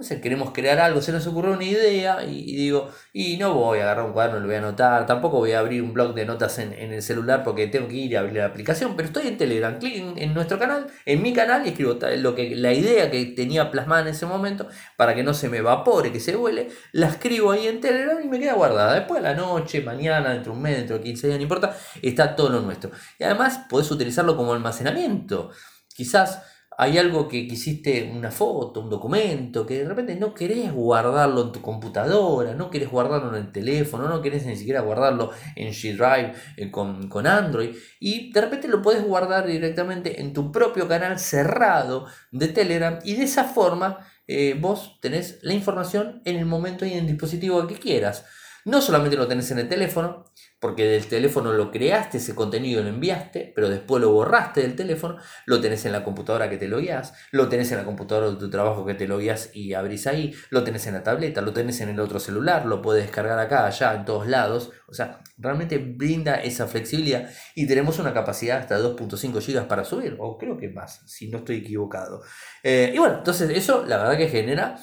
sé, 0.00 0.22
queremos 0.22 0.52
crear 0.52 0.80
algo, 0.80 1.02
se 1.02 1.12
nos 1.12 1.26
ocurrió 1.26 1.52
una 1.52 1.64
idea 1.64 2.24
y, 2.24 2.56
digo, 2.56 2.90
y 3.12 3.36
no 3.36 3.52
voy 3.52 3.80
a 3.80 3.82
agarrar 3.82 4.06
un 4.06 4.14
cuaderno, 4.14 4.40
lo 4.40 4.46
voy 4.46 4.54
a 4.54 4.58
anotar, 4.58 5.04
tampoco 5.04 5.36
voy 5.36 5.52
a 5.52 5.58
abrir 5.58 5.82
un 5.82 5.92
blog 5.92 6.14
de 6.14 6.24
notas 6.24 6.58
en, 6.58 6.72
el 6.72 7.02
celular 7.02 7.44
porque 7.44 7.66
tengo 7.66 7.88
que 7.88 7.96
ir 7.96 8.16
a 8.16 8.20
abrir 8.20 8.36
la 8.36 8.46
aplicación, 8.46 8.96
pero 8.96 9.08
estoy 9.08 9.28
en 9.28 9.36
Telegram, 9.36 9.78
clic 9.78 10.02
en, 10.16 10.32
nuestro 10.32 10.58
canal, 10.58 10.86
en 11.04 11.20
mi 11.20 11.34
canal 11.34 11.66
y 11.66 11.70
escribo 11.70 11.98
lo 12.16 12.34
que, 12.34 12.56
la 12.56 12.72
idea 12.72 13.10
que 13.10 13.26
tenía 13.26 13.70
plasmada 13.70 14.00
en 14.00 14.08
ese 14.08 14.24
momento 14.24 14.66
para 14.96 15.14
que 15.14 15.22
no 15.22 15.34
se 15.34 15.50
me 15.50 15.58
evapore, 15.58 16.10
que 16.10 16.20
se 16.20 16.36
huele, 16.36 16.68
la 16.92 17.08
escribo 17.08 17.50
ahí 17.50 17.66
en 17.66 17.82
Telegram 17.82 18.18
y 18.24 18.28
me 18.28 18.40
queda 18.40 18.54
guardada. 18.54 18.94
Después 18.94 19.20
a 19.20 19.22
la 19.22 19.34
noche, 19.34 19.82
mañana, 19.82 20.32
dentro 20.32 20.52
de 20.52 20.56
un 20.56 20.62
mes, 20.62 20.76
dentro 20.78 20.96
de 20.96 21.04
15 21.04 21.26
días, 21.26 21.38
no 21.38 21.42
importa, 21.42 21.76
está 22.00 22.34
todo 22.34 22.48
lo 22.48 22.62
nuestro. 22.62 22.90
Y 23.18 23.24
además 23.24 23.66
podés 23.68 23.90
utilizarlo 23.90 24.38
como 24.38 24.54
almacenamiento. 24.54 25.50
Quizás 25.94 26.42
hay 26.78 26.98
algo 26.98 27.28
que 27.28 27.46
quisiste, 27.46 28.10
una 28.14 28.30
foto, 28.30 28.80
un 28.80 28.90
documento, 28.90 29.66
que 29.66 29.78
de 29.78 29.88
repente 29.88 30.16
no 30.16 30.34
querés 30.34 30.72
guardarlo 30.72 31.42
en 31.42 31.52
tu 31.52 31.60
computadora, 31.60 32.54
no 32.54 32.70
querés 32.70 32.90
guardarlo 32.90 33.36
en 33.36 33.46
el 33.46 33.52
teléfono, 33.52 34.08
no 34.08 34.22
querés 34.22 34.46
ni 34.46 34.56
siquiera 34.56 34.80
guardarlo 34.80 35.30
en 35.56 35.72
G 35.72 35.96
Drive 35.96 36.34
eh, 36.56 36.70
con, 36.70 37.26
Android, 37.26 37.76
y 38.00 38.32
de 38.32 38.40
repente 38.40 38.68
lo 38.68 38.82
puedes 38.82 39.04
guardar 39.04 39.46
directamente 39.46 40.20
en 40.20 40.32
tu 40.32 40.50
propio 40.50 40.88
canal 40.88 41.18
cerrado 41.18 42.06
de 42.30 42.48
Telegram, 42.48 42.98
y 43.04 43.14
de 43.14 43.24
esa 43.24 43.44
forma 43.44 44.06
eh, 44.26 44.56
vos 44.58 44.98
tenés 45.00 45.38
la 45.42 45.54
información 45.54 46.22
en 46.24 46.36
el 46.36 46.46
momento 46.46 46.84
y 46.84 46.92
en 46.92 47.00
el 47.00 47.06
dispositivo 47.06 47.66
que 47.66 47.74
quieras. 47.74 48.24
No 48.64 48.80
solamente 48.80 49.16
lo 49.16 49.26
tenés 49.26 49.50
en 49.50 49.58
el 49.58 49.68
teléfono, 49.68 50.31
porque 50.62 50.86
del 50.86 51.08
teléfono 51.08 51.52
lo 51.52 51.72
creaste, 51.72 52.18
ese 52.18 52.36
contenido 52.36 52.84
lo 52.84 52.88
enviaste, 52.88 53.52
pero 53.52 53.68
después 53.68 54.00
lo 54.00 54.12
borraste 54.12 54.60
del 54.60 54.76
teléfono, 54.76 55.16
lo 55.44 55.60
tenés 55.60 55.84
en 55.86 55.90
la 55.90 56.04
computadora 56.04 56.48
que 56.48 56.56
te 56.56 56.68
lo 56.68 56.78
guías, 56.78 57.14
lo 57.32 57.48
tenés 57.48 57.72
en 57.72 57.78
la 57.78 57.84
computadora 57.84 58.30
de 58.30 58.36
tu 58.36 58.48
trabajo 58.48 58.86
que 58.86 58.94
te 58.94 59.08
lo 59.08 59.18
guías 59.18 59.50
y 59.54 59.74
abrís 59.74 60.06
ahí, 60.06 60.32
lo 60.50 60.62
tenés 60.62 60.86
en 60.86 60.94
la 60.94 61.02
tableta, 61.02 61.40
lo 61.40 61.52
tenés 61.52 61.80
en 61.80 61.88
el 61.88 61.98
otro 61.98 62.20
celular, 62.20 62.64
lo 62.64 62.80
puedes 62.80 63.02
descargar 63.02 63.40
acá, 63.40 63.66
allá, 63.66 63.92
en 63.94 64.04
todos 64.04 64.28
lados. 64.28 64.70
O 64.86 64.94
sea, 64.94 65.20
realmente 65.36 65.78
brinda 65.78 66.36
esa 66.36 66.68
flexibilidad 66.68 67.28
y 67.56 67.66
tenemos 67.66 67.98
una 67.98 68.14
capacidad 68.14 68.58
hasta 68.58 68.78
2.5 68.78 69.44
GB 69.44 69.66
para 69.66 69.84
subir, 69.84 70.14
o 70.20 70.38
creo 70.38 70.56
que 70.58 70.68
más, 70.68 71.02
si 71.06 71.28
no 71.28 71.38
estoy 71.38 71.56
equivocado. 71.56 72.22
Eh, 72.62 72.92
y 72.94 72.98
bueno, 72.98 73.18
entonces 73.18 73.50
eso 73.50 73.84
la 73.84 73.96
verdad 73.96 74.16
que 74.16 74.28
genera 74.28 74.76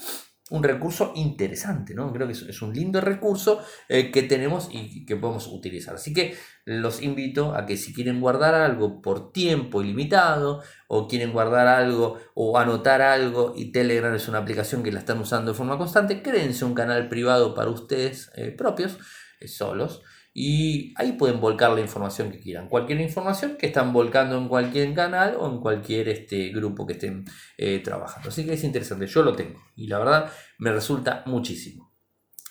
un 0.50 0.64
recurso 0.64 1.14
interesante, 1.16 1.94
¿no? 1.94 2.12
Creo 2.12 2.28
que 2.28 2.34
es, 2.34 2.62
un 2.62 2.74
lindo 2.74 3.02
recurso 3.02 3.62
eh, 3.88 4.12
que 4.12 4.24
tenemos 4.24 4.70
y 4.72 5.06
que 5.06 5.16
podemos 5.16 5.48
utilizar. 5.48 5.96
Así 5.96 6.14
que 6.14 6.36
los 6.66 7.02
invito 7.02 7.56
a 7.56 7.66
que 7.66 7.78
si 7.78 7.94
quieren 7.94 8.22
guardar 8.22 8.56
algo 8.56 9.02
por 9.02 9.32
tiempo 9.32 9.82
ilimitado 9.82 10.62
o 10.88 11.08
quieren 11.08 11.32
guardar 11.32 11.68
algo 11.68 12.20
o 12.34 12.58
anotar 12.58 13.02
algo 13.02 13.54
y 13.56 13.72
Telegram 13.72 14.14
es 14.14 14.28
una 14.28 14.40
aplicación 14.40 14.84
que 14.84 14.92
la 14.92 15.00
están 15.00 15.20
usando 15.20 15.52
de 15.52 15.58
forma 15.58 15.78
constante, 15.78 16.22
créense 16.22 16.66
un 16.66 16.74
canal 16.74 17.10
privado 17.10 17.54
para 17.54 17.70
ustedes 17.70 18.32
eh, 18.36 18.52
propios, 18.52 18.98
eh, 19.40 19.48
solos 19.48 20.04
y 20.34 20.94
ahí 20.98 21.14
pueden 21.14 21.40
volcar 21.40 21.72
la 21.72 21.82
información 21.82 22.32
que 22.32 22.40
quieran. 22.40 22.70
Cualquier 22.70 23.02
información 23.02 23.58
que 23.58 23.68
están 23.68 23.92
volcando 23.92 24.38
en 24.38 24.48
cualquier 24.48 24.94
canal 24.94 25.36
o 25.40 25.50
en 25.50 25.60
cualquier 25.60 26.10
este, 26.10 26.50
grupo 26.50 26.86
que 26.86 26.94
estén 26.94 27.26
eh, 27.58 27.80
trabajando. 27.84 28.30
Así 28.30 28.46
que 28.46 28.54
es 28.54 28.64
interesante, 28.64 29.08
yo 29.08 29.24
lo 29.24 29.36
tengo 29.36 29.60
y 29.76 29.88
la 29.88 30.00
verdad 30.00 30.32
me 30.60 30.72
resulta 30.72 31.24
muchísimo. 31.26 31.90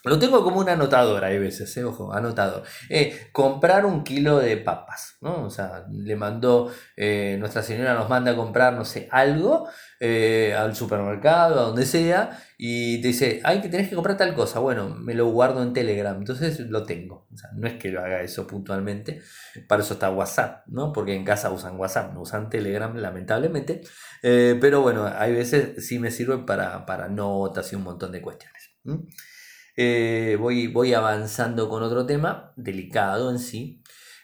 Lo 0.05 0.19
tengo 0.19 0.45
como 0.45 0.61
una 0.61 0.73
anotadora, 0.73 1.27
hay 1.27 1.39
veces, 1.39 1.77
eh, 1.77 1.85
ojo, 1.85 2.13
anotador. 2.13 2.63
Eh, 2.89 3.31
comprar 3.33 3.85
un 3.85 4.05
kilo 4.05 4.39
de 4.39 4.57
papas, 4.57 5.17
¿no? 5.21 5.45
O 5.45 5.51
sea, 5.51 5.85
le 5.91 6.17
mandó, 6.17 6.71
Nuestra 6.97 7.63
Señora 7.63 7.95
nos 7.95 8.09
manda 8.09 8.31
a 8.33 8.37
comprar, 8.37 8.75
no 8.75 8.85
sé, 8.85 9.09
algo 9.11 9.69
al 10.01 10.77
supermercado, 10.77 11.61
a 11.61 11.63
donde 11.65 11.85
sea, 11.85 12.41
y 12.57 13.01
te 13.01 13.09
dice, 13.09 13.41
ay, 13.45 13.61
que 13.61 13.69
tenés 13.69 13.89
que 13.89 13.95
comprar 13.95 14.17
tal 14.17 14.35
cosa. 14.35 14.61
Bueno, 14.61 14.91
me 14.91 15.15
lo 15.15 15.27
guardo 15.27 15.63
en 15.63 15.73
Telegram, 15.73 16.17
entonces 16.17 16.61
lo 16.61 16.85
tengo. 16.85 17.27
No 17.55 17.67
es 17.67 17.75
que 17.75 17.91
lo 17.91 18.01
haga 18.01 18.23
eso 18.23 18.47
puntualmente, 18.47 19.21
para 19.67 19.83
eso 19.83 19.95
está 19.95 20.11
WhatsApp, 20.11 20.67
¿no? 20.69 20.93
Porque 20.93 21.15
en 21.15 21.25
casa 21.25 21.51
usan 21.51 21.77
WhatsApp, 21.79 22.15
no 22.15 22.23
usan 22.23 22.51
Telegram, 22.51 22.95
lamentablemente. 22.97 23.83
pero 24.23 24.83
bueno, 24.83 25.07
hay 25.07 25.33
veces 25.33 25.87
sí 25.87 25.99
me 25.99 26.11
sirve 26.11 26.39
para, 26.39 26.87
para 26.87 27.09
notas 27.09 27.73
y 27.73 27.77
un 27.77 27.83
montón 27.83 28.13
de 28.13 28.23
cuestiones. 28.23 28.59
Eh, 29.81 30.37
voy, 30.41 30.67
voy 30.67 30.93
avanzando 30.93 31.69
con 31.69 31.85
otro 31.85 32.05
tema, 32.05 32.53
delicado 32.57 33.31
en 33.31 33.39
sí, 33.39 33.81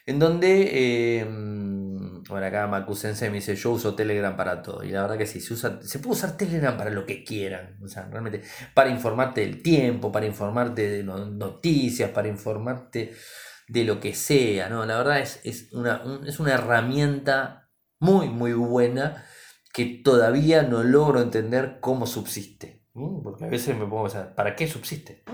en 0.07 0.19
donde, 0.19 0.69
eh, 0.73 1.25
bueno, 1.25 2.47
acá 2.47 2.67
Macusense 2.67 3.31
me 3.31 3.37
dice, 3.37 3.57
yo 3.57 3.73
uso 3.73 3.95
Telegram 3.95 4.37
para 4.37 4.62
todo, 4.62 4.85
y 4.85 4.90
la 4.90 5.03
verdad 5.03 5.19
que 5.19 5.27
sí, 5.27 5.40
se, 5.40 5.55
usa, 5.55 5.81
se 5.83 5.99
puede 5.99 6.17
usar 6.17 6.37
Telegram 6.37 6.77
para 6.77 6.90
lo 6.90 7.07
que 7.07 7.25
quieran, 7.25 7.79
o 7.83 7.88
sea, 7.88 8.09
realmente, 8.11 8.43
para 8.75 8.90
informarte 8.90 9.40
del 9.40 9.62
tiempo, 9.62 10.12
para 10.12 10.27
informarte 10.27 10.88
de 10.88 11.03
noticias, 11.05 12.11
para 12.11 12.29
informarte 12.29 13.12
de 13.69 13.85
lo 13.85 14.01
que 14.01 14.14
sea, 14.14 14.69
¿no? 14.69 14.85
La 14.85 14.99
verdad 14.99 15.21
es, 15.21 15.40
es, 15.45 15.73
una, 15.73 16.03
es 16.27 16.38
una 16.38 16.55
herramienta 16.55 17.71
muy, 17.99 18.29
muy 18.29 18.53
buena 18.53 19.25
que 19.73 19.87
todavía 19.87 20.62
no 20.62 20.83
logro 20.83 21.21
entender 21.21 21.79
cómo 21.81 22.07
subsiste. 22.07 22.85
Porque 22.93 23.45
a 23.45 23.49
veces 23.49 23.77
me 23.77 23.87
pongo 23.87 24.01
a 24.01 24.05
pensar, 24.05 24.35
¿para 24.37 24.55
qué 24.55 24.69
subsiste? 24.69 25.25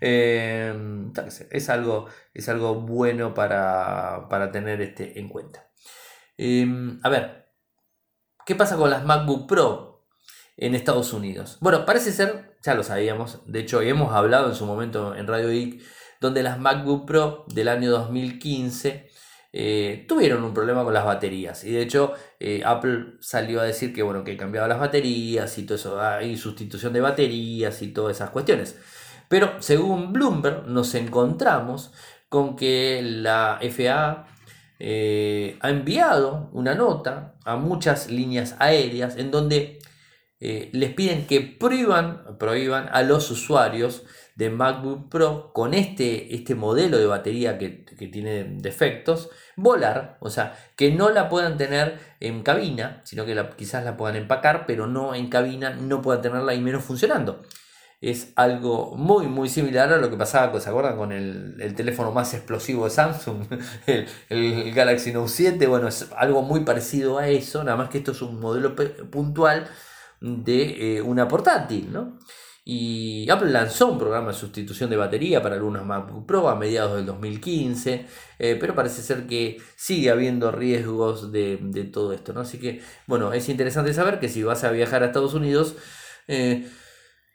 Em, 0.00 1.12
es, 1.50 1.68
algo, 1.70 2.06
es 2.34 2.48
algo 2.48 2.76
bueno 2.76 3.34
para, 3.34 4.50
tener 4.52 4.80
este 4.80 5.18
en 5.18 5.28
cuenta. 5.28 5.70
Em, 6.36 7.00
a 7.02 7.08
ver, 7.08 7.52
¿qué 8.46 8.54
pasa 8.54 8.76
con 8.76 8.90
las 8.90 9.04
MacBook 9.04 9.48
Pro 9.48 10.06
en 10.56 10.74
Estados 10.74 11.12
Unidos? 11.12 11.58
Bueno, 11.60 11.84
parece 11.84 12.12
ser, 12.12 12.56
ya 12.62 12.74
lo 12.74 12.82
sabíamos, 12.82 13.42
de 13.46 13.60
hecho 13.60 13.80
hemos 13.82 14.14
hablado 14.14 14.48
en 14.48 14.54
su 14.54 14.66
momento 14.66 15.14
en 15.14 15.26
Radio 15.26 15.48
Geek, 15.50 15.82
donde 16.20 16.42
las 16.42 16.58
MacBook 16.58 17.06
Pro 17.06 17.44
del 17.48 17.68
año 17.68 17.90
2015 17.90 19.08
eh, 19.52 20.04
tuvieron 20.06 20.44
un 20.44 20.52
problema 20.52 20.84
con 20.84 20.92
las 20.92 21.04
baterías. 21.04 21.64
Y 21.64 21.72
de 21.72 21.82
hecho, 21.82 22.12
eh, 22.38 22.62
Apple 22.64 23.16
salió 23.20 23.60
a 23.60 23.64
decir 23.64 23.94
que 23.94 24.02
bueno, 24.02 24.22
que 24.24 24.36
cambiaba 24.36 24.68
las 24.68 24.78
baterías 24.78 25.56
y 25.58 25.64
todo 25.64 25.76
eso, 25.76 26.00
hay 26.00 26.36
sustitución 26.36 26.92
de 26.92 27.00
baterías 27.00 27.80
y 27.82 27.92
todas 27.92 28.16
esas 28.16 28.30
cuestiones. 28.30 28.76
Pero 29.28 29.60
según 29.60 30.12
Bloomberg, 30.12 30.66
nos 30.66 30.94
encontramos 30.94 31.92
con 32.28 32.56
que 32.56 33.00
la 33.02 33.58
FAA 33.60 34.26
eh, 34.78 35.58
ha 35.60 35.70
enviado 35.70 36.50
una 36.52 36.74
nota 36.74 37.34
a 37.44 37.56
muchas 37.56 38.10
líneas 38.10 38.56
aéreas 38.58 39.16
en 39.16 39.30
donde 39.30 39.78
les 40.40 40.94
piden 40.94 41.26
que 41.26 41.40
prohíban, 41.40 42.88
a 42.92 43.02
los 43.02 43.30
usuarios 43.30 44.04
de 44.38 44.50
MacBook 44.50 45.08
Pro 45.08 45.52
con 45.52 45.74
este, 45.74 46.32
este 46.32 46.54
modelo 46.54 46.96
de 46.96 47.06
batería 47.06 47.58
que, 47.58 47.84
tiene 48.12 48.44
defectos, 48.44 49.30
volar, 49.56 50.16
o 50.20 50.30
sea, 50.30 50.56
que 50.76 50.92
no 50.92 51.10
la 51.10 51.28
puedan 51.28 51.56
tener 51.56 51.98
en 52.20 52.44
cabina, 52.44 53.02
sino 53.04 53.26
que 53.26 53.36
quizás 53.56 53.84
la 53.84 53.96
puedan 53.96 54.14
empacar, 54.14 54.64
pero 54.64 54.86
no 54.86 55.16
en 55.16 55.28
cabina, 55.28 55.70
no 55.70 56.00
puedan 56.00 56.22
tenerla 56.22 56.54
y 56.54 56.60
menos 56.60 56.84
funcionando. 56.84 57.42
Es 58.00 58.32
algo 58.36 58.94
muy, 58.96 59.26
muy 59.26 59.48
similar 59.48 59.92
a 59.92 59.98
lo 59.98 60.08
que 60.08 60.16
pasaba, 60.16 60.60
¿se 60.60 60.70
acuerdan? 60.70 60.96
Con 60.96 61.10
el, 61.10 61.74
teléfono 61.74 62.12
más 62.12 62.32
explosivo 62.34 62.84
de 62.84 62.90
Samsung, 62.90 63.46
el, 64.28 64.72
Galaxy 64.72 65.12
Note 65.12 65.28
7. 65.28 65.66
Bueno, 65.66 65.88
es 65.88 66.08
algo 66.16 66.42
muy 66.42 66.60
parecido 66.60 67.18
a 67.18 67.28
eso, 67.28 67.64
nada 67.64 67.76
más 67.76 67.88
que 67.88 67.98
esto 67.98 68.12
es 68.12 68.22
un 68.22 68.38
modelo 68.38 68.76
puntual 69.10 69.68
de 70.20 70.98
eh, 70.98 71.02
una 71.02 71.26
portátil, 71.26 71.92
¿no? 71.92 72.18
Y 72.70 73.28
Apple 73.30 73.50
lanzó 73.50 73.90
un 73.90 73.98
programa 73.98 74.28
de 74.28 74.34
sustitución 74.34 74.90
de 74.90 74.98
batería 74.98 75.42
para 75.42 75.54
algunos 75.54 75.86
MacBook 75.86 76.26
Pro 76.26 76.50
a 76.50 76.54
mediados 76.54 76.96
del 76.96 77.06
2015, 77.06 78.06
eh, 78.38 78.58
pero 78.60 78.74
parece 78.74 79.00
ser 79.00 79.26
que 79.26 79.56
sigue 79.74 80.10
habiendo 80.10 80.52
riesgos 80.52 81.32
de, 81.32 81.56
todo 81.90 82.12
esto, 82.12 82.34
¿no? 82.34 82.42
Así 82.42 82.58
que, 82.58 82.82
bueno, 83.06 83.32
es 83.32 83.48
interesante 83.48 83.94
saber 83.94 84.20
que 84.20 84.28
si 84.28 84.42
vas 84.42 84.64
a 84.64 84.70
viajar 84.70 85.02
a 85.02 85.06
Estados 85.06 85.32
Unidos 85.32 85.76
eh, 86.26 86.68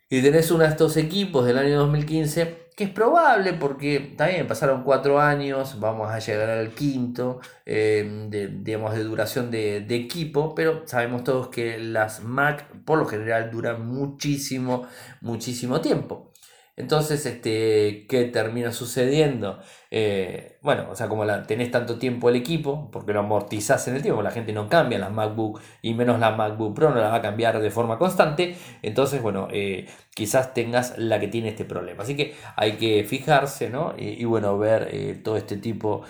y 0.09 0.21
tenés 0.21 0.51
uno 0.51 0.63
de 0.63 0.69
estos 0.69 0.97
equipos 0.97 1.45
del 1.45 1.57
año 1.57 1.79
2015, 1.79 2.69
que 2.75 2.85
es 2.85 2.89
probable 2.89 3.53
porque 3.53 4.13
también 4.17 4.47
pasaron 4.47 4.83
cuatro 4.83 5.19
años, 5.19 5.79
vamos 5.79 6.11
a 6.11 6.19
llegar 6.19 6.49
al 6.49 6.71
quinto, 6.71 7.39
eh, 7.65 8.27
de, 8.29 8.47
digamos, 8.47 8.95
de 8.95 9.03
duración 9.03 9.51
de, 9.51 9.85
equipo, 9.89 10.55
pero 10.55 10.83
sabemos 10.87 11.23
todos 11.23 11.49
que 11.49 11.77
las 11.77 12.23
Mac 12.23 12.67
por 12.83 12.99
lo 12.99 13.05
general 13.05 13.51
duran 13.51 13.87
muchísimo, 13.87 14.87
muchísimo 15.21 15.81
tiempo. 15.81 16.32
Entonces, 16.75 17.23
este, 17.27 18.07
¿qué 18.09 18.25
termina 18.25 18.71
sucediendo? 18.71 19.59
Eh, 19.91 20.57
bueno, 20.63 20.87
o 20.89 20.95
sea, 20.95 21.07
como 21.07 21.23
la, 21.23 21.43
tenés 21.43 21.69
tanto 21.69 21.99
tiempo 21.99 22.29
el 22.29 22.35
equipo, 22.35 22.89
porque 22.91 23.13
lo 23.13 23.19
amortizás 23.19 23.87
en 23.87 23.95
el 23.95 24.01
tiempo, 24.01 24.23
la 24.23 24.31
gente 24.31 24.53
no 24.53 24.67
cambia 24.67 24.97
las 24.97 25.11
MacBook 25.11 25.61
y 25.83 25.93
menos 25.93 26.19
la 26.19 26.31
MacBook 26.31 26.73
Pro 26.75 26.89
no 26.89 26.99
la 26.99 27.09
va 27.09 27.17
a 27.17 27.21
cambiar 27.21 27.61
de 27.61 27.69
forma 27.69 27.99
constante, 27.99 28.55
entonces, 28.81 29.21
bueno, 29.21 29.47
eh, 29.51 29.87
quizás 30.15 30.55
tengas 30.55 30.97
la 30.97 31.19
que 31.19 31.27
tiene 31.27 31.49
este 31.49 31.63
problema. 31.63 32.01
Así 32.01 32.17
que 32.17 32.33
hay 32.55 32.73
que 32.77 33.03
fijarse, 33.03 33.69
¿no? 33.69 33.93
Y, 33.95 34.25
bueno, 34.25 34.57
ver 34.57 34.89
eh, 34.91 35.19
todo 35.23 35.37
este 35.37 35.57
tipo 35.57 36.03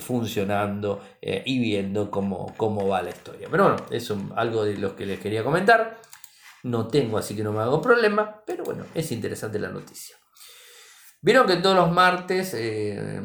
funcionando 0.00 1.00
y 1.22 1.58
viendo 1.58 2.10
cómo, 2.10 2.52
cómo 2.58 2.86
va 2.88 3.02
la 3.02 3.10
historia. 3.10 3.48
Pero 3.50 3.64
bueno, 3.64 3.78
es 3.90 4.12
algo 4.36 4.64
de 4.64 4.76
lo 4.76 4.96
que 4.96 5.06
les 5.06 5.18
quería 5.18 5.42
comentar. 5.42 5.98
No 6.62 6.88
tengo, 6.88 7.18
así 7.18 7.34
que 7.34 7.42
no 7.42 7.52
me 7.52 7.60
hago 7.60 7.82
problema, 7.82 8.42
pero 8.46 8.64
bueno, 8.64 8.86
es 8.94 9.10
interesante 9.12 9.58
la 9.58 9.68
noticia. 9.68 10.16
Vieron 11.20 11.46
que 11.46 11.56
todos 11.56 11.76
los 11.76 11.90
martes, 11.90 12.54
eh, 12.54 13.20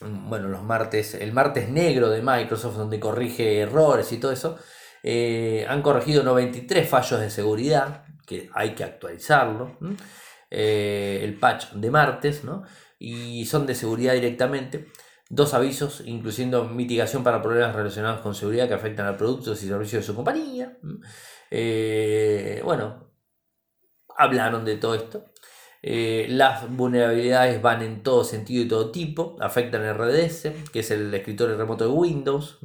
bueno, 0.00 0.48
los 0.48 0.62
martes, 0.62 1.14
el 1.14 1.32
martes 1.32 1.68
negro 1.68 2.10
de 2.10 2.22
Microsoft, 2.22 2.76
donde 2.76 3.00
corrige 3.00 3.60
errores 3.60 4.12
y 4.12 4.18
todo 4.18 4.32
eso, 4.32 4.58
eh, 5.02 5.66
han 5.68 5.82
corregido 5.82 6.22
93 6.22 6.88
fallos 6.88 7.20
de 7.20 7.30
seguridad, 7.30 8.04
que 8.26 8.50
hay 8.54 8.74
que 8.74 8.84
actualizarlo, 8.84 9.78
eh, 10.50 11.20
el 11.22 11.38
patch 11.38 11.72
de 11.72 11.90
martes, 11.90 12.44
¿no? 12.44 12.64
y 12.98 13.44
son 13.46 13.66
de 13.66 13.74
seguridad 13.74 14.14
directamente. 14.14 14.88
Dos 15.30 15.54
avisos, 15.54 16.02
incluyendo 16.04 16.64
mitigación 16.64 17.24
para 17.24 17.42
problemas 17.42 17.74
relacionados 17.74 18.20
con 18.20 18.34
seguridad 18.34 18.68
que 18.68 18.74
afectan 18.74 19.06
a 19.06 19.16
productos 19.16 19.62
y 19.62 19.68
servicios 19.68 20.02
de 20.02 20.06
su 20.06 20.14
compañía. 20.14 20.78
Eh, 21.56 22.60
bueno, 22.64 23.12
hablaron 24.16 24.64
de 24.64 24.76
todo 24.76 24.96
esto. 24.96 25.26
Eh, 25.82 26.26
las 26.28 26.68
vulnerabilidades 26.68 27.62
van 27.62 27.82
en 27.82 28.02
todo 28.02 28.24
sentido 28.24 28.64
y 28.64 28.68
todo 28.68 28.90
tipo, 28.90 29.36
afectan 29.40 29.82
RDS, 29.84 30.52
que 30.72 30.80
es 30.80 30.90
el 30.90 31.14
escritorio 31.14 31.56
remoto 31.56 31.84
de 31.84 31.90
Windows. 31.90 32.58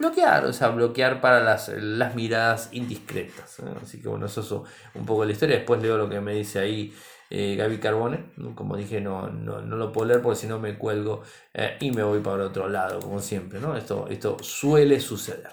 bloquear, 0.00 0.46
o 0.46 0.52
sea, 0.52 0.68
bloquear 0.68 1.20
para 1.20 1.40
las, 1.40 1.68
las 1.68 2.14
miradas 2.14 2.70
indiscretas. 2.72 3.60
¿eh? 3.60 3.64
Así 3.82 4.00
que 4.00 4.08
bueno, 4.08 4.26
eso 4.26 4.40
es 4.40 4.50
un 4.94 5.04
poco 5.04 5.26
la 5.26 5.32
historia. 5.32 5.56
Después 5.56 5.82
leo 5.82 5.98
lo 5.98 6.08
que 6.08 6.20
me 6.20 6.32
dice 6.32 6.58
ahí 6.58 6.94
eh, 7.28 7.54
Gaby 7.56 7.78
Carbone. 7.78 8.32
Como 8.54 8.78
dije, 8.78 9.00
no, 9.02 9.28
no, 9.28 9.60
lo 9.60 9.92
puedo 9.92 10.08
leer 10.08 10.22
porque 10.22 10.40
si 10.40 10.46
no 10.46 10.58
me 10.58 10.78
cuelgo 10.78 11.22
eh, 11.52 11.76
y 11.80 11.90
me 11.92 12.02
voy 12.02 12.20
para 12.20 12.44
otro 12.46 12.66
lado, 12.66 13.00
como 13.00 13.20
siempre. 13.20 13.60
¿no? 13.60 13.76
Esto, 13.76 14.06
esto 14.08 14.38
suele 14.40 15.00
suceder. 15.00 15.50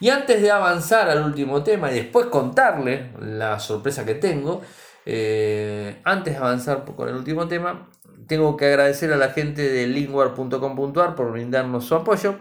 Y 0.00 0.10
antes 0.10 0.42
de 0.42 0.50
avanzar 0.50 1.08
al 1.08 1.24
último 1.24 1.62
tema 1.62 1.90
y 1.92 1.94
después 1.94 2.26
contarle 2.26 3.12
la 3.20 3.60
sorpresa 3.60 4.04
que 4.04 4.14
tengo, 4.14 4.62
antes 6.04 6.34
de 6.34 6.36
avanzar 6.36 6.84
con 6.84 7.08
el 7.08 7.16
último 7.16 7.48
tema, 7.48 7.88
tengo 8.26 8.56
que 8.56 8.66
agradecer 8.66 9.12
a 9.12 9.16
la 9.16 9.30
gente 9.30 9.62
de 9.62 9.86
lingwar.com.ar 9.86 11.14
por 11.14 11.32
brindarnos 11.32 11.86
su 11.86 11.94
apoyo. 11.94 12.36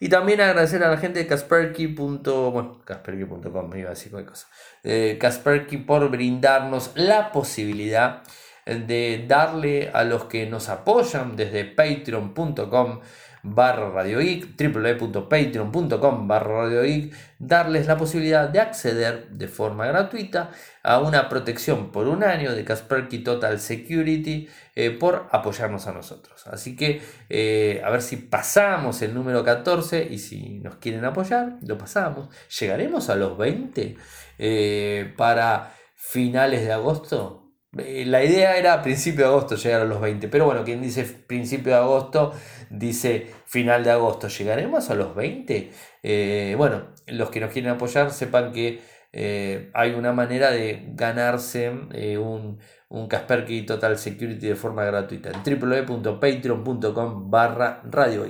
Y 0.00 0.08
también 0.08 0.40
agradecer 0.40 0.82
a 0.82 0.90
la 0.90 0.96
gente 0.96 1.20
de 1.20 1.26
Kasperky. 1.26 1.86
Bueno, 1.86 2.80
Kasperky.com, 2.84 3.76
iba 3.76 3.88
a 3.88 3.90
decir 3.90 4.10
cualquier 4.10 4.32
cosa. 4.32 4.48
Eh, 4.82 5.16
Kasperky 5.20 5.78
por 5.78 6.08
brindarnos 6.10 6.92
la 6.94 7.32
posibilidad 7.32 8.22
de 8.66 9.24
darle 9.28 9.90
a 9.92 10.04
los 10.04 10.24
que 10.24 10.46
nos 10.46 10.68
apoyan 10.68 11.36
desde 11.36 11.64
patreon.com 11.64 13.00
barra 13.44 13.90
Radio 13.90 14.20
Geek, 14.20 14.56
www.patreon.com 14.58 16.26
barra 16.26 16.62
Radio 16.62 16.82
Geek, 16.82 17.14
darles 17.38 17.86
la 17.86 17.96
posibilidad 17.96 18.48
de 18.48 18.58
acceder 18.58 19.28
de 19.28 19.48
forma 19.48 19.86
gratuita 19.86 20.50
a 20.82 20.98
una 20.98 21.28
protección 21.28 21.92
por 21.92 22.08
un 22.08 22.24
año 22.24 22.54
de 22.54 22.64
Kaspersky 22.64 23.18
Total 23.18 23.60
Security 23.60 24.48
eh, 24.74 24.90
por 24.90 25.28
apoyarnos 25.30 25.86
a 25.86 25.92
nosotros. 25.92 26.46
Así 26.46 26.74
que 26.74 27.02
eh, 27.28 27.82
a 27.84 27.90
ver 27.90 28.00
si 28.00 28.16
pasamos 28.16 29.02
el 29.02 29.14
número 29.14 29.44
14 29.44 30.08
y 30.10 30.18
si 30.18 30.60
nos 30.60 30.76
quieren 30.76 31.04
apoyar, 31.04 31.58
lo 31.62 31.76
pasamos. 31.76 32.28
¿Llegaremos 32.58 33.10
a 33.10 33.14
los 33.14 33.36
20 33.36 33.96
eh, 34.38 35.14
para 35.16 35.74
finales 35.94 36.62
de 36.62 36.72
agosto? 36.72 37.42
La 37.76 38.22
idea 38.22 38.56
era 38.56 38.82
principio 38.82 39.24
de 39.24 39.30
agosto 39.32 39.56
llegar 39.56 39.80
a 39.80 39.84
los 39.84 40.00
20, 40.00 40.28
pero 40.28 40.44
bueno, 40.44 40.62
quien 40.62 40.80
dice 40.80 41.02
principio 41.04 41.72
de 41.72 41.78
agosto 41.78 42.32
dice 42.78 43.32
final 43.46 43.84
de 43.84 43.90
agosto. 43.90 44.28
¿Llegaremos 44.28 44.90
a 44.90 44.94
los 44.94 45.14
20? 45.14 45.72
Eh, 46.02 46.54
bueno, 46.56 46.88
los 47.06 47.30
que 47.30 47.40
nos 47.40 47.50
quieren 47.50 47.72
apoyar 47.72 48.10
sepan 48.10 48.52
que 48.52 48.82
eh, 49.12 49.70
hay 49.74 49.92
una 49.92 50.12
manera 50.12 50.50
de 50.50 50.84
ganarse 50.88 51.72
eh, 51.92 52.18
un, 52.18 52.58
un 52.88 53.08
Kaspersky 53.08 53.64
Total 53.64 53.96
Security 53.96 54.48
de 54.48 54.56
forma 54.56 54.84
gratuita 54.84 55.30
en 55.30 55.60
www.patreon.com 55.60 57.30
barra 57.30 57.82
Radio 57.84 58.26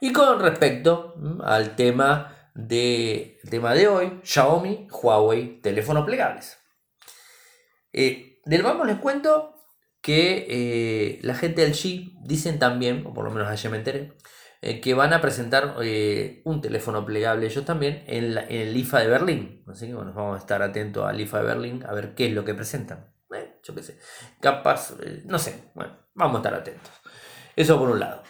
Y 0.00 0.12
con 0.12 0.40
respecto 0.40 1.14
al 1.42 1.74
tema 1.74 2.50
de, 2.54 3.40
tema 3.50 3.74
de 3.74 3.88
hoy, 3.88 4.20
Xiaomi, 4.22 4.86
Huawei, 4.90 5.60
teléfonos 5.60 6.04
plegables. 6.04 6.58
Del 7.92 8.62
vamos 8.62 8.86
les 8.86 8.98
cuento 8.98 9.53
que 10.04 10.46
eh, 10.50 11.18
la 11.22 11.34
gente 11.34 11.62
del 11.62 11.72
G 11.72 12.12
dicen 12.20 12.58
también, 12.58 13.06
o 13.06 13.14
por 13.14 13.24
lo 13.24 13.30
menos 13.30 13.48
ayer 13.48 13.72
me 13.72 13.78
enteré, 13.78 14.12
eh, 14.60 14.78
que 14.82 14.92
van 14.92 15.14
a 15.14 15.22
presentar 15.22 15.76
un 16.44 16.60
teléfono 16.60 17.06
plegable 17.06 17.46
ellos 17.46 17.64
también 17.64 18.04
en, 18.06 18.36
el 18.36 18.76
IFA 18.76 19.00
de 19.00 19.06
Berlín. 19.08 19.64
Así 19.66 19.86
que 19.86 19.94
bueno, 19.94 20.12
vamos 20.12 20.36
a 20.36 20.40
estar 20.40 20.60
atentos 20.60 21.06
al 21.06 21.18
IFA 21.18 21.38
de 21.38 21.44
Berlín 21.46 21.84
a 21.88 21.94
ver 21.94 22.14
qué 22.14 22.26
es 22.26 22.34
lo 22.34 22.44
que 22.44 22.52
presentan. 22.52 23.14
yo 23.62 23.74
qué 23.74 23.82
sé, 23.82 23.98
capaz, 24.40 24.94
no 25.24 25.38
sé, 25.38 25.72
bueno, 25.74 25.96
vamos 26.12 26.34
a 26.34 26.38
estar 26.40 26.54
atentos. 26.54 26.92
Eso 27.56 27.78
por 27.78 27.88
un 27.88 28.00
lado. 28.00 28.22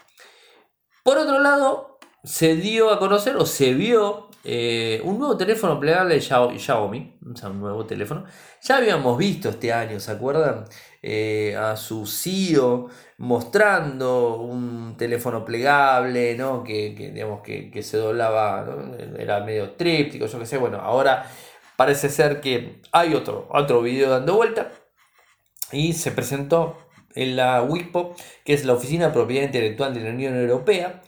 Por 1.03 1.19
otro 1.19 1.41
lado, 1.41 1.99
se 2.23 2.55
dio 2.55 2.93
a 2.93 3.01
conocer 3.01 3.35
o 3.35 3.47
se 3.47 3.75
vio 3.75 4.29
eh, 4.45 5.01
un 5.05 5.19
nuevo 5.19 5.39
teléfono 5.39 5.81
plegable 5.81 6.17
de 6.17 6.21
Xiaomi, 6.21 7.19
un 7.23 7.61
nuevo 7.61 7.87
teléfono. 7.87 8.25
Ya 8.63 8.77
habíamos 8.77 9.17
visto 9.17 9.49
este 9.49 9.73
año, 9.73 9.99
¿se 9.99 10.13
acuerdan? 10.13 10.65
Eh, 11.03 11.57
a 11.57 11.77
su 11.77 12.07
CEO 12.07 12.89
mostrando 13.19 14.37
un 14.37 14.97
teléfono 14.99 15.45
plegable, 15.45 16.35
¿no? 16.37 16.63
Que, 16.63 16.91
digamos, 17.15 17.43
que, 17.43 17.83
se 17.83 17.97
doblaba, 17.97 18.67
era 19.19 19.41
medio 19.41 19.73
tríptico, 19.73 20.27
yo 20.27 20.39
qué 20.39 20.47
sé. 20.47 20.59
Bueno, 20.59 20.79
ahora 20.79 21.27
parece 21.77 22.11
ser 22.11 22.41
que 22.41 22.81
hay 22.93 23.15
otro, 23.15 23.49
otro 23.51 23.81
video 23.83 24.11
dando 24.11 24.37
vuelta 24.37 24.71
y 25.73 25.95
se 25.95 26.11
presentó 26.11 26.77
en 27.15 27.37
la 27.37 27.63
WIPO, 27.63 28.15
que 28.45 28.53
es 28.53 28.65
la 28.65 28.75
Oficina 28.75 29.07
de 29.07 29.13
Propiedad 29.13 29.45
Intelectual 29.47 29.95
de 29.95 30.01
la 30.01 30.11
Unión 30.11 30.37
Europea, 30.37 31.03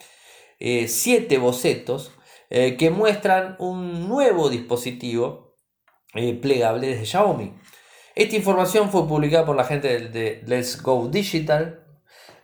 eh, 0.59 0.89
siete 0.89 1.39
bocetos 1.39 2.13
eh, 2.49 2.77
que 2.77 2.91
muestran 2.91 3.57
un 3.59 4.09
nuevo 4.09 4.49
dispositivo 4.49 5.57
eh, 6.15 6.35
plegable 6.35 6.89
desde 6.89 7.07
Xiaomi. 7.07 7.55
Esta 8.15 8.37
información 8.37 8.91
fue 8.91 9.07
publicada 9.09 9.45
por 9.45 9.57
la 9.57 9.65
gente 9.65 10.09
de, 10.09 10.43
Let's 10.47 10.81
Go 10.81 11.09
Digital. 11.09 11.85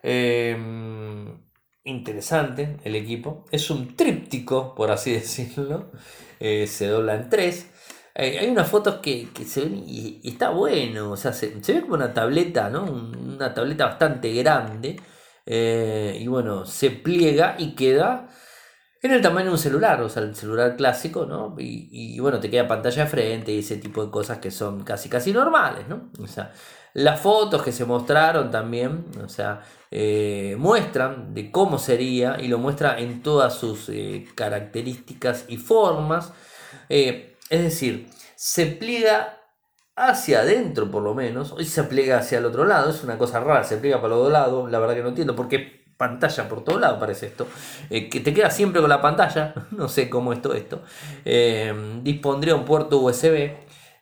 Em, 0.02 1.40
interesante 1.84 2.78
el 2.84 2.96
equipo. 2.96 3.44
Es 3.52 3.70
un 3.70 3.96
tríptico, 3.96 4.74
por 4.74 4.90
así 4.90 5.12
decirlo. 5.20 5.92
Eh, 6.40 6.66
se 6.66 6.88
dobla 6.88 7.14
en 7.14 7.28
tres. 7.28 7.68
hay 8.14 8.48
unas 8.48 8.68
fotos 8.68 8.96
que, 8.96 9.28
se 9.46 9.60
ven 9.62 9.84
y, 9.86 10.20
está 10.24 10.50
bueno. 10.50 11.12
O 11.12 11.16
sea, 11.16 11.32
se, 11.32 11.50
ve 11.50 11.80
como 11.82 11.94
una 11.94 12.12
tableta, 12.12 12.70
¿no? 12.70 12.84
Una 12.84 13.54
tableta 13.54 13.86
bastante 13.86 14.32
grande. 14.34 14.96
y 15.46 16.26
bueno, 16.26 16.66
se 16.66 16.90
pliega 16.90 17.56
y 17.58 17.74
queda 17.76 18.28
en 19.02 19.10
el 19.10 19.20
tamaño 19.20 19.46
de 19.46 19.52
un 19.52 19.58
celular, 19.58 20.00
o 20.00 20.08
sea, 20.08 20.22
el 20.22 20.34
celular 20.36 20.76
clásico, 20.76 21.26
¿no? 21.26 21.56
Y, 21.58 22.18
bueno, 22.20 22.38
te 22.38 22.48
queda 22.48 22.68
pantalla 22.68 23.02
de 23.04 23.10
frente 23.10 23.52
y 23.52 23.58
ese 23.58 23.76
tipo 23.76 24.04
de 24.04 24.12
cosas 24.12 24.38
que 24.38 24.52
son 24.52 24.84
casi 24.84 25.08
casi 25.08 25.32
normales, 25.32 25.88
¿no? 25.88 26.10
O 26.22 26.26
sea, 26.28 26.52
las 26.94 27.20
fotos 27.20 27.62
que 27.62 27.72
se 27.72 27.84
mostraron 27.84 28.52
también, 28.52 29.06
o 29.22 29.28
sea, 29.28 29.62
eh, 29.90 30.54
muestran 30.56 31.34
de 31.34 31.50
cómo 31.50 31.78
sería 31.78 32.36
y 32.40 32.46
lo 32.46 32.58
muestra 32.58 32.98
en 33.00 33.22
todas 33.22 33.54
sus 33.54 33.88
eh, 33.88 34.28
características 34.36 35.46
y 35.48 35.56
formas. 35.56 36.32
Eh, 36.88 37.36
es 37.50 37.62
decir, 37.62 38.08
se 38.36 38.66
pliega 38.66 39.40
hacia 39.96 40.40
adentro 40.40 40.90
por 40.90 41.02
lo 41.02 41.14
menos, 41.14 41.54
y 41.58 41.64
se 41.64 41.82
pliega 41.84 42.18
hacia 42.18 42.38
el 42.38 42.46
otro 42.46 42.64
lado, 42.64 42.90
es 42.90 43.02
una 43.02 43.18
cosa 43.18 43.40
rara, 43.40 43.64
se 43.64 43.78
pliega 43.78 44.00
para 44.00 44.14
los 44.14 44.24
dos 44.24 44.32
lados, 44.32 44.70
la 44.70 44.78
verdad 44.78 44.94
que 44.94 45.02
no 45.02 45.08
entiendo 45.08 45.36
por 45.36 45.48
qué 45.48 45.81
pantalla 46.02 46.48
por 46.48 46.64
todo 46.64 46.80
lado, 46.80 46.98
parece 46.98 47.26
esto. 47.26 47.46
Eh, 47.88 48.08
que 48.08 48.18
te 48.18 48.34
queda 48.34 48.50
siempre 48.50 48.80
con 48.80 48.90
la 48.90 49.00
pantalla, 49.00 49.54
no 49.70 49.88
sé 49.88 50.10
cómo 50.10 50.32
es 50.32 50.42
todo 50.42 50.54
esto. 50.54 50.82
Eh, 51.24 51.72
dispondría 52.02 52.56
un 52.56 52.64
puerto 52.64 52.98
USB 52.98 53.52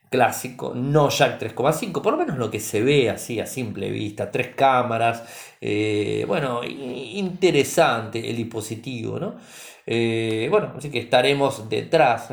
clásico, 0.09 0.73
no 0.75 1.11
jack 1.11 1.41
3,5, 1.41 2.01
por 2.01 2.15
lo 2.15 2.19
menos 2.19 2.39
lo 2.39 2.51
que 2.51 2.59
se 2.59 2.83
ve 2.83 3.11
así 3.11 3.39
a 3.39 3.47
simple 3.47 3.91
vista, 3.91 4.31
tres 4.31 4.49
cámaras, 4.57 5.23
eh, 5.61 6.25
bueno, 6.27 6.63
interesante 6.65 8.29
el 8.29 8.37
dispositivo, 8.37 9.19
¿no? 9.21 9.37
bueno, 9.87 10.75
así 10.77 10.91
que 10.91 11.01
estaremos 11.01 11.69
detrás. 11.69 12.29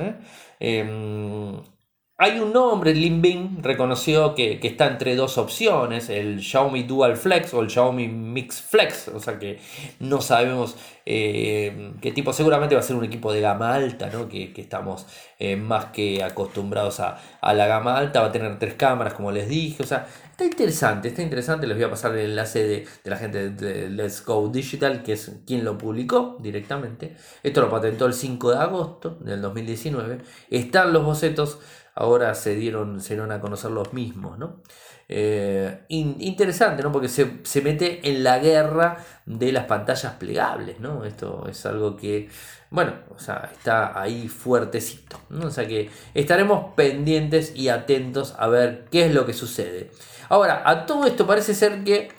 Hay 2.20 2.40
un 2.40 2.52
nombre, 2.52 2.94
Bing 2.94 3.62
reconoció 3.62 4.34
que, 4.34 4.60
está 4.64 4.88
entre 4.88 5.16
dos 5.16 5.38
opciones, 5.38 6.10
el 6.10 6.42
Xiaomi 6.42 6.82
Dual 6.82 7.16
Flex 7.16 7.54
o 7.54 7.62
el 7.62 7.70
Xiaomi 7.70 8.08
Mix 8.08 8.60
Flex, 8.60 9.10
o 9.10 9.20
sea 9.20 9.38
que 9.38 9.60
no 10.00 10.20
sabemos 10.20 10.76
eh, 11.06 11.94
qué 12.02 12.12
tipo, 12.12 12.34
seguramente 12.34 12.74
va 12.74 12.82
a 12.82 12.84
ser 12.84 12.96
un 12.96 13.06
equipo 13.06 13.32
de 13.32 13.42
gama 13.42 13.76
alta, 13.76 14.10
¿no? 14.10 14.28
que, 14.28 14.52
estamos 14.58 15.06
eh, 15.38 15.58
más 15.58 15.86
que 15.86 16.24
acostumbrados 16.24 17.00
a, 17.02 17.20
la 17.54 17.68
gama 17.68 17.96
alta, 17.96 18.22
va 18.22 18.30
a 18.30 18.32
tener 18.32 18.58
tres 18.58 18.74
cámaras 18.74 19.14
como 19.14 19.32
les 19.32 19.48
dije, 19.48 19.84
o 19.84 19.86
sea, 19.86 20.08
está 20.32 20.44
interesante, 20.44 21.10
está 21.10 21.22
interesante, 21.22 21.68
les 21.68 21.78
voy 21.78 21.86
a 21.86 21.92
pasar 21.92 22.16
el 22.16 22.32
enlace 22.32 22.68
de, 22.68 22.88
la 23.04 23.18
gente 23.18 23.52
de 23.52 23.92
Let's 23.92 24.26
Go 24.26 24.50
Digital, 24.50 25.04
que 25.04 25.14
es 25.14 25.34
quien 25.46 25.64
lo 25.64 25.78
publicó 25.78 26.36
directamente, 26.40 27.16
esto 27.44 27.62
lo 27.62 27.70
patentó 27.70 28.08
el 28.08 28.16
5 28.16 28.54
de 28.54 28.58
agosto 28.58 29.20
del 29.22 29.40
2019, 29.40 30.18
están 30.50 30.94
los 30.94 31.06
bocetos, 31.06 31.60
ahora 31.98 32.34
se 32.36 32.56
dieron, 32.56 33.02
se 33.02 33.16
dieron 33.16 33.32
a 33.32 33.42
conocer 33.42 33.72
los 33.72 33.92
mismos, 33.94 34.38
¿no? 34.38 34.62
Eh, 35.10 35.84
interesante, 35.90 36.84
¿no? 36.84 36.92
Porque 36.92 37.08
se, 37.08 37.62
mete 37.62 38.10
en 38.10 38.24
la 38.24 38.40
guerra 38.40 39.04
de 39.26 39.52
las 39.52 39.66
pantallas 39.66 40.14
plegables, 40.14 40.80
¿no? 40.80 41.06
Esto 41.06 41.48
es 41.50 41.66
algo 41.66 41.96
que, 41.96 42.30
bueno, 42.70 42.94
o 43.16 43.20
sea, 43.20 43.50
está 43.54 44.00
ahí 44.00 44.28
fuertecito, 44.28 45.20
¿no? 45.30 45.48
O 45.48 45.52
sea 45.52 45.68
que 45.68 45.90
estaremos 46.14 46.74
pendientes 46.76 47.54
y 47.56 47.70
atentos 47.70 48.36
a 48.38 48.48
ver 48.48 48.86
qué 48.92 49.06
es 49.06 49.14
lo 49.14 49.26
que 49.26 49.34
sucede. 49.34 49.92
Ahora, 50.30 50.62
a 50.66 50.86
todo 50.86 51.06
esto 51.08 51.26
parece 51.26 51.54
ser 51.56 51.84
que 51.84 52.10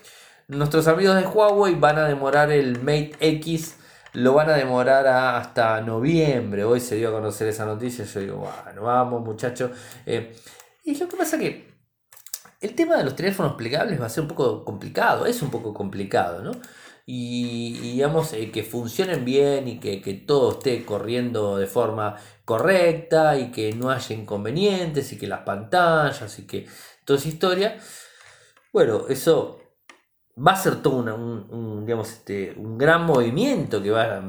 nuestros 0.49 0.89
amigos 0.89 1.17
de 1.17 1.27
Huawei 1.27 1.75
van 1.75 1.99
a 1.99 2.09
demorar 2.09 2.51
el 2.51 2.79
Mate 2.79 3.13
X 3.21 3.78
lo 4.19 4.35
van 4.35 4.51
a 4.51 4.55
demorar 4.55 5.07
hasta 5.07 5.81
noviembre. 5.81 6.65
Hoy 6.65 6.81
se 6.81 6.97
dio 6.97 7.09
a 7.09 7.13
conocer 7.13 7.49
esa 7.49 7.65
noticia. 7.65 8.05
Yo 8.05 8.21
digo, 8.21 8.51
bueno, 8.65 8.83
vamos 8.83 9.25
muchachos. 9.25 9.71
Eh, 10.05 10.35
y 10.85 10.97
lo 10.99 11.09
que 11.09 11.17
pasa 11.17 11.39
que 11.39 11.69
el 12.61 12.75
tema 12.75 12.97
de 12.97 13.05
los 13.05 13.15
teléfonos 13.15 13.55
plegables 13.55 14.01
va 14.01 14.07
a 14.07 14.11
ser 14.11 14.23
un 14.23 14.29
poco 14.29 14.65
complicado. 14.65 15.25
Es 15.25 15.41
un 15.41 15.51
poco 15.51 15.73
complicado, 15.73 16.43
¿no? 16.43 16.51
Y, 17.07 17.79
digamos 17.79 18.33
eh, 18.35 18.51
que 18.51 18.65
funcionen 18.65 19.25
bien 19.25 19.69
y 19.69 19.81
que, 19.81 20.03
que, 20.03 20.15
todo 20.15 20.53
esté 20.53 20.85
corriendo 20.85 21.57
de 21.57 21.67
forma 21.67 22.17
correcta 22.45 23.39
y 23.39 23.51
que 23.51 23.73
no 23.73 23.91
haya 23.91 24.15
inconvenientes 24.15 25.13
y 25.13 25.17
que 25.19 25.27
las 25.27 25.41
pantallas 25.41 26.39
y 26.39 26.47
que 26.47 26.67
toda 27.05 27.19
esa 27.19 27.29
historia. 27.29 27.79
Bueno, 28.73 29.07
eso 29.09 29.68
va 30.47 30.53
a 30.53 30.57
ser 30.57 30.83
todo 30.83 31.15
un, 31.15 31.85
digamos, 31.85 32.11
este, 32.11 32.55
un 32.57 32.79
gran 32.79 33.05
movimiento 33.05 33.83
que 33.83 33.91
va 33.91 34.03
a 34.03 34.23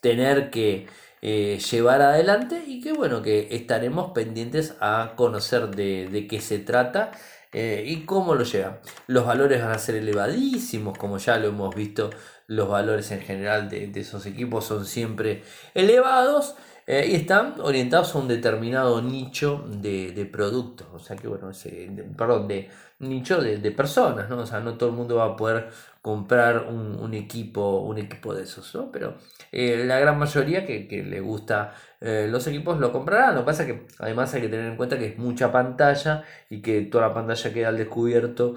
tener 0.00 0.50
que 0.50 0.86
eh, 1.22 1.58
llevar 1.70 2.02
adelante 2.02 2.62
y 2.66 2.80
que 2.80 2.92
bueno, 2.92 3.22
que 3.22 3.48
estaremos 3.50 4.12
pendientes 4.12 4.76
a 4.80 5.14
conocer 5.16 5.68
de, 5.74 6.26
qué 6.28 6.40
se 6.40 6.58
trata 6.58 7.10
eh, 7.52 7.84
y 7.86 8.04
cómo 8.04 8.34
lo 8.34 8.44
llevan. 8.44 8.78
Los 9.06 9.26
valores 9.26 9.62
van 9.62 9.72
a 9.72 9.78
ser 9.78 9.96
elevadísimos, 9.96 10.98
como 10.98 11.18
ya 11.18 11.38
lo 11.38 11.48
hemos 11.48 11.74
visto, 11.74 12.10
los 12.46 12.68
valores 12.68 13.10
en 13.10 13.20
general 13.20 13.68
de, 13.68 13.90
esos 13.94 14.26
equipos 14.26 14.66
son 14.66 14.84
siempre 14.84 15.42
elevados. 15.74 16.54
Eh, 16.86 17.08
y 17.10 17.14
están 17.16 17.54
orientados 17.60 18.14
a 18.14 18.18
un 18.18 18.28
determinado 18.28 19.02
nicho 19.02 19.64
de, 19.68 20.12
de 20.12 20.24
productos, 20.24 20.86
o 20.92 21.00
sea 21.00 21.16
que 21.16 21.26
bueno, 21.26 21.50
ese, 21.50 21.90
perdón, 22.16 22.46
de 22.46 22.70
nicho 23.00 23.40
de, 23.40 23.58
de, 23.58 23.70
personas, 23.72 24.28
¿no? 24.30 24.38
O 24.38 24.46
sea, 24.46 24.60
no 24.60 24.78
todo 24.78 24.90
el 24.90 24.94
mundo 24.94 25.16
va 25.16 25.24
a 25.26 25.36
poder 25.36 25.68
comprar 26.06 26.68
un, 26.68 27.14
equipo, 27.14 27.80
un 27.80 27.98
equipo 27.98 28.32
de 28.32 28.44
esos, 28.44 28.72
¿no? 28.76 28.92
Pero 28.92 29.16
eh, 29.50 29.82
la 29.84 29.98
gran 29.98 30.16
mayoría 30.16 30.64
que, 30.64 30.86
le 31.04 31.20
gusta 31.20 31.74
eh, 32.00 32.28
los 32.30 32.46
equipos 32.46 32.78
lo 32.78 32.92
comprarán. 32.92 33.34
Lo 33.34 33.40
que 33.40 33.46
pasa 33.46 33.64
es 33.64 33.72
que 33.72 33.86
además 33.98 34.32
hay 34.34 34.42
que 34.42 34.48
tener 34.48 34.66
en 34.66 34.76
cuenta 34.76 34.98
que 34.98 35.06
es 35.06 35.18
mucha 35.18 35.50
pantalla 35.50 36.22
y 36.48 36.62
que 36.62 36.82
toda 36.82 37.08
la 37.08 37.14
pantalla 37.14 37.52
queda 37.52 37.68
al 37.70 37.76
descubierto 37.78 38.54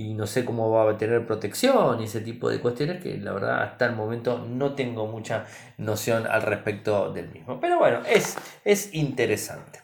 y 0.00 0.14
no 0.14 0.26
sé 0.26 0.44
cómo 0.44 0.70
va 0.70 0.90
a 0.90 0.96
tener 0.96 1.26
protección 1.26 2.00
y 2.00 2.04
ese 2.04 2.20
tipo 2.20 2.48
de 2.48 2.60
cuestiones 2.60 3.02
que 3.02 3.18
la 3.18 3.32
verdad 3.32 3.62
hasta 3.62 3.86
el 3.86 3.94
momento 3.94 4.38
no 4.38 4.74
tengo 4.74 5.06
mucha 5.06 5.46
noción 5.76 6.26
al 6.26 6.42
respecto 6.42 7.12
del 7.12 7.28
mismo. 7.28 7.60
Pero 7.60 7.78
bueno, 7.78 8.00
es, 8.08 8.36
es 8.64 8.94
interesante. 8.94 9.80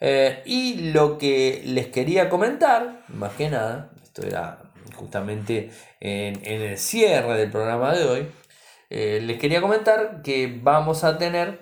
Eh, 0.00 0.42
y 0.44 0.92
lo 0.92 1.16
que 1.16 1.62
les 1.64 1.86
quería 1.86 2.28
comentar, 2.28 3.04
más 3.08 3.32
que 3.32 3.48
nada, 3.48 3.92
esto 4.02 4.26
era 4.26 4.58
justamente 4.94 5.70
en, 6.00 6.44
el 6.44 6.76
cierre 6.76 7.38
del 7.38 7.50
programa 7.50 7.94
de 7.94 8.04
hoy, 8.04 8.28
eh, 8.90 9.20
les 9.22 9.38
quería 9.38 9.62
comentar 9.62 10.20
que 10.22 10.60
vamos 10.62 11.02
a 11.02 11.16
tener, 11.16 11.60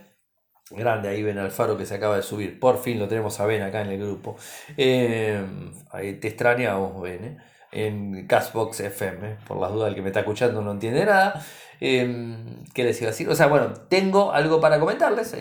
grande 0.70 1.08
ahí 1.08 1.22
Ben 1.22 1.38
Alfaro 1.38 1.78
que 1.78 1.86
se 1.86 1.94
acaba 1.94 2.16
de 2.16 2.22
subir, 2.22 2.58
por 2.58 2.82
fin 2.82 2.98
lo 2.98 3.06
tenemos 3.06 3.38
a 3.38 3.46
Ben 3.46 3.62
acá 3.62 3.82
en 3.82 3.90
el 3.90 3.98
grupo, 3.98 4.36
eh, 4.76 5.44
te 5.92 6.26
extrañamos 6.26 7.00
Ben, 7.00 7.38
en 7.74 8.26
Castbox 8.26 8.80
FM, 8.80 9.38
por 9.46 9.60
las 9.60 9.72
dudas 9.72 9.88
el 9.88 9.94
que 9.94 10.02
me 10.02 10.08
está 10.08 10.20
escuchando 10.20 10.62
no 10.62 10.72
entiende 10.72 11.04
nada. 11.04 11.44
¿Qué 11.80 12.64
les 12.76 13.00
iba 13.00 13.08
a 13.08 13.10
decir? 13.10 13.28
O 13.28 13.34
sea, 13.34 13.48
bueno, 13.48 13.74
tengo 13.88 14.32
algo 14.32 14.60
para 14.60 14.78
comentarles. 14.80 15.36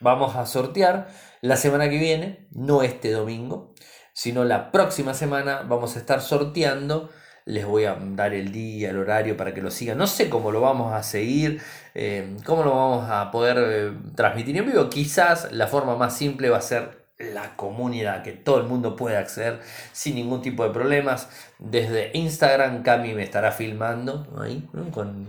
vamos 0.00 0.36
a 0.36 0.46
sortear 0.46 1.08
la 1.40 1.56
semana 1.56 1.88
que 1.88 1.98
viene, 1.98 2.46
no 2.52 2.82
este 2.82 3.10
domingo, 3.10 3.74
sino 4.12 4.44
la 4.44 4.70
próxima 4.70 5.14
semana 5.14 5.62
vamos 5.66 5.96
a 5.96 5.98
estar 5.98 6.20
sorteando. 6.20 7.10
Les 7.46 7.64
voy 7.64 7.86
a 7.86 7.96
dar 7.98 8.34
el 8.34 8.52
día, 8.52 8.90
el 8.90 8.98
horario 8.98 9.36
para 9.36 9.54
que 9.54 9.62
lo 9.62 9.70
sigan. 9.70 9.96
No 9.96 10.06
sé 10.06 10.28
cómo 10.28 10.52
lo 10.52 10.60
vamos 10.60 10.92
a 10.92 11.02
seguir, 11.02 11.60
eh, 11.94 12.36
cómo 12.44 12.62
lo 12.62 12.70
vamos 12.70 13.10
a 13.10 13.30
poder 13.30 13.56
eh, 13.58 13.92
transmitir 14.14 14.56
en 14.58 14.66
vivo. 14.66 14.90
Quizás 14.90 15.50
la 15.50 15.66
forma 15.66 15.96
más 15.96 16.16
simple 16.16 16.50
va 16.50 16.58
a 16.58 16.62
ser 16.62 16.99
la 17.20 17.56
comunidad, 17.56 18.22
que 18.22 18.32
todo 18.32 18.58
el 18.58 18.66
mundo 18.66 18.96
puede 18.96 19.16
acceder 19.16 19.60
sin 19.92 20.14
ningún 20.14 20.42
tipo 20.42 20.64
de 20.64 20.70
problemas. 20.70 21.28
Desde 21.58 22.10
Instagram, 22.14 22.82
Cami 22.82 23.14
me 23.14 23.22
estará 23.22 23.52
filmando, 23.52 24.26
ahí, 24.40 24.68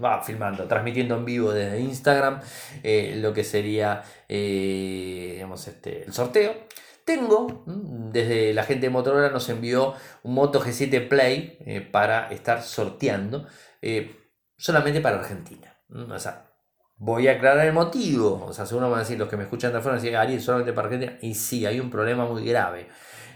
va 0.03 0.23
filmando, 0.23 0.65
transmitiendo 0.67 1.15
en 1.15 1.25
vivo 1.25 1.51
desde 1.51 1.79
Instagram 1.79 2.39
eh, 2.83 3.15
lo 3.17 3.33
que 3.33 3.43
sería 3.43 4.03
digamos, 4.27 5.67
este, 5.67 6.03
el 6.05 6.13
sorteo. 6.13 6.53
Tengo, 7.05 7.63
desde 7.65 8.53
la 8.53 8.63
gente 8.63 8.87
de 8.87 8.89
Motorola 8.89 9.29
nos 9.29 9.49
envió 9.49 9.95
un 10.23 10.35
Moto 10.35 10.61
G7 10.61 11.07
Play 11.07 11.57
eh, 11.65 11.81
para 11.81 12.31
estar 12.31 12.61
sorteando 12.61 13.47
eh, 13.81 14.15
solamente 14.57 15.01
para 15.01 15.19
Argentina. 15.19 15.75
Voy 17.01 17.27
a 17.27 17.31
aclarar 17.33 17.65
el 17.65 17.73
motivo. 17.73 18.45
O 18.47 18.53
sea, 18.53 18.65
seguro 18.65 18.89
van 18.89 18.99
a 18.99 19.01
decir 19.01 19.17
los 19.17 19.27
que 19.27 19.35
me 19.35 19.43
escuchan 19.43 19.71
de 19.71 19.79
afuera, 19.79 19.97
decir, 19.97 20.15
Ariel, 20.15 20.39
solamente 20.39 20.71
para 20.71 20.87
Argentina. 20.87 21.17
Y 21.21 21.33
sí, 21.33 21.65
hay 21.65 21.79
un 21.79 21.89
problema 21.89 22.25
muy 22.25 22.45
grave. 22.45 22.87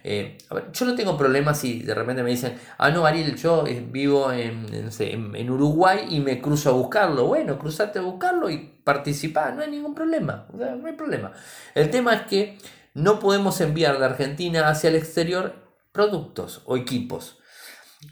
Eh, 0.03 0.38
yo 0.72 0.86
no 0.86 0.93
tengo 0.93 1.18
problemas 1.18 1.59
si 1.59 1.82
de 1.82 1.95
repente 1.95 2.22
me 2.22 2.30
dicen, 2.30 2.55
ah, 2.78 2.91
no, 2.91 3.07
Ariel, 3.07 3.36
yo 3.36 3.63
vivo 3.89 4.32
en, 4.32 4.68
en, 4.99 5.49
Uruguay 5.49 6.05
y 6.11 6.20
me 6.20 6.39
cruzo 6.39 6.70
a 6.70 6.74
buscarlo. 6.74 7.26
Bueno, 7.26 7.57
cruzate 7.57 7.97
a 7.97 8.03
buscarlo 8.03 8.51
y 8.51 8.57
participar, 8.84 9.55
no 9.55 9.63
hay 9.63 9.72
ningún 9.72 9.95
problema. 9.95 10.45
no 10.53 10.86
hay 10.86 10.93
problema. 10.93 11.32
El 11.74 11.89
tema 11.89 12.13
es 12.13 12.22
que 12.28 12.59
no 12.93 13.20
podemos 13.20 13.59
enviar 13.61 13.97
de 13.97 14.05
Argentina 14.05 14.70
hacia 14.70 14.91
el 14.91 14.95
exterior 14.95 15.55
productos 15.91 16.61
o 16.66 16.78
equipos. 16.78 17.39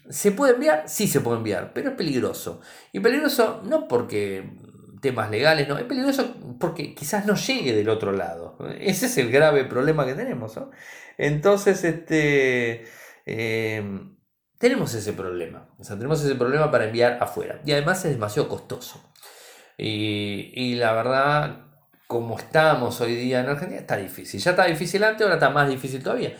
¿Se 0.09 0.31
puede 0.31 0.53
enviar? 0.53 0.85
Sí 0.87 1.07
se 1.07 1.21
puede 1.21 1.37
enviar, 1.37 1.73
pero 1.73 1.91
es 1.91 1.95
peligroso. 1.95 2.61
Y 2.91 2.99
peligroso 3.01 3.61
no 3.65 3.87
porque 3.87 4.49
temas 5.03 5.29
legales, 5.29 5.67
no, 5.67 5.77
es 5.77 5.83
peligroso 5.83 6.33
porque 6.59 6.95
quizás 6.95 7.25
no 7.25 7.35
llegue 7.35 7.73
del 7.73 7.89
otro 7.89 8.13
lado. 8.13 8.57
Ese 8.79 9.07
es 9.07 9.17
el 9.17 9.29
grave 9.29 9.65
problema 9.65 10.05
que 10.05 10.15
tenemos. 10.15 10.57
Entonces, 11.17 11.83
este, 11.83 12.85
em, 13.25 14.15
tenemos 14.57 14.93
ese 14.95 15.11
problema. 15.11 15.67
O 15.77 15.83
sea, 15.83 15.97
tenemos 15.97 16.23
ese 16.23 16.35
problema 16.35 16.71
para 16.71 16.85
enviar 16.85 17.17
afuera. 17.21 17.61
Y 17.65 17.73
además 17.73 18.03
es 18.05 18.13
demasiado 18.13 18.47
costoso. 18.47 19.13
Y, 19.77 20.53
y 20.55 20.75
la 20.75 20.93
verdad, 20.93 21.65
como 22.07 22.39
estamos 22.39 23.01
hoy 23.01 23.15
día 23.15 23.41
en 23.41 23.49
Argentina, 23.49 23.81
está 23.81 23.97
difícil. 23.97 24.39
Ya 24.39 24.51
está 24.51 24.65
difícil 24.65 25.03
antes, 25.03 25.21
ahora 25.21 25.35
está 25.35 25.49
más 25.49 25.67
difícil 25.67 26.01
todavía. 26.01 26.33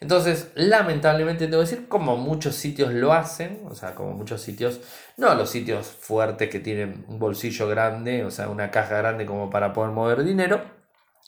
Entonces, 0.00 0.52
lamentablemente 0.54 1.46
tengo 1.46 1.58
que 1.62 1.70
decir, 1.70 1.88
como 1.88 2.16
muchos 2.16 2.54
sitios 2.54 2.92
lo 2.92 3.12
hacen, 3.12 3.62
o 3.68 3.74
sea, 3.74 3.94
como 3.94 4.12
muchos 4.12 4.40
sitios, 4.40 4.80
no 5.16 5.34
los 5.34 5.50
sitios 5.50 5.86
fuertes 5.88 6.48
que 6.50 6.60
tienen 6.60 7.04
un 7.08 7.18
bolsillo 7.18 7.66
grande, 7.68 8.24
o 8.24 8.30
sea, 8.30 8.48
una 8.48 8.70
caja 8.70 8.98
grande 8.98 9.26
como 9.26 9.50
para 9.50 9.72
poder 9.72 9.90
mover 9.90 10.22
dinero, 10.22 10.62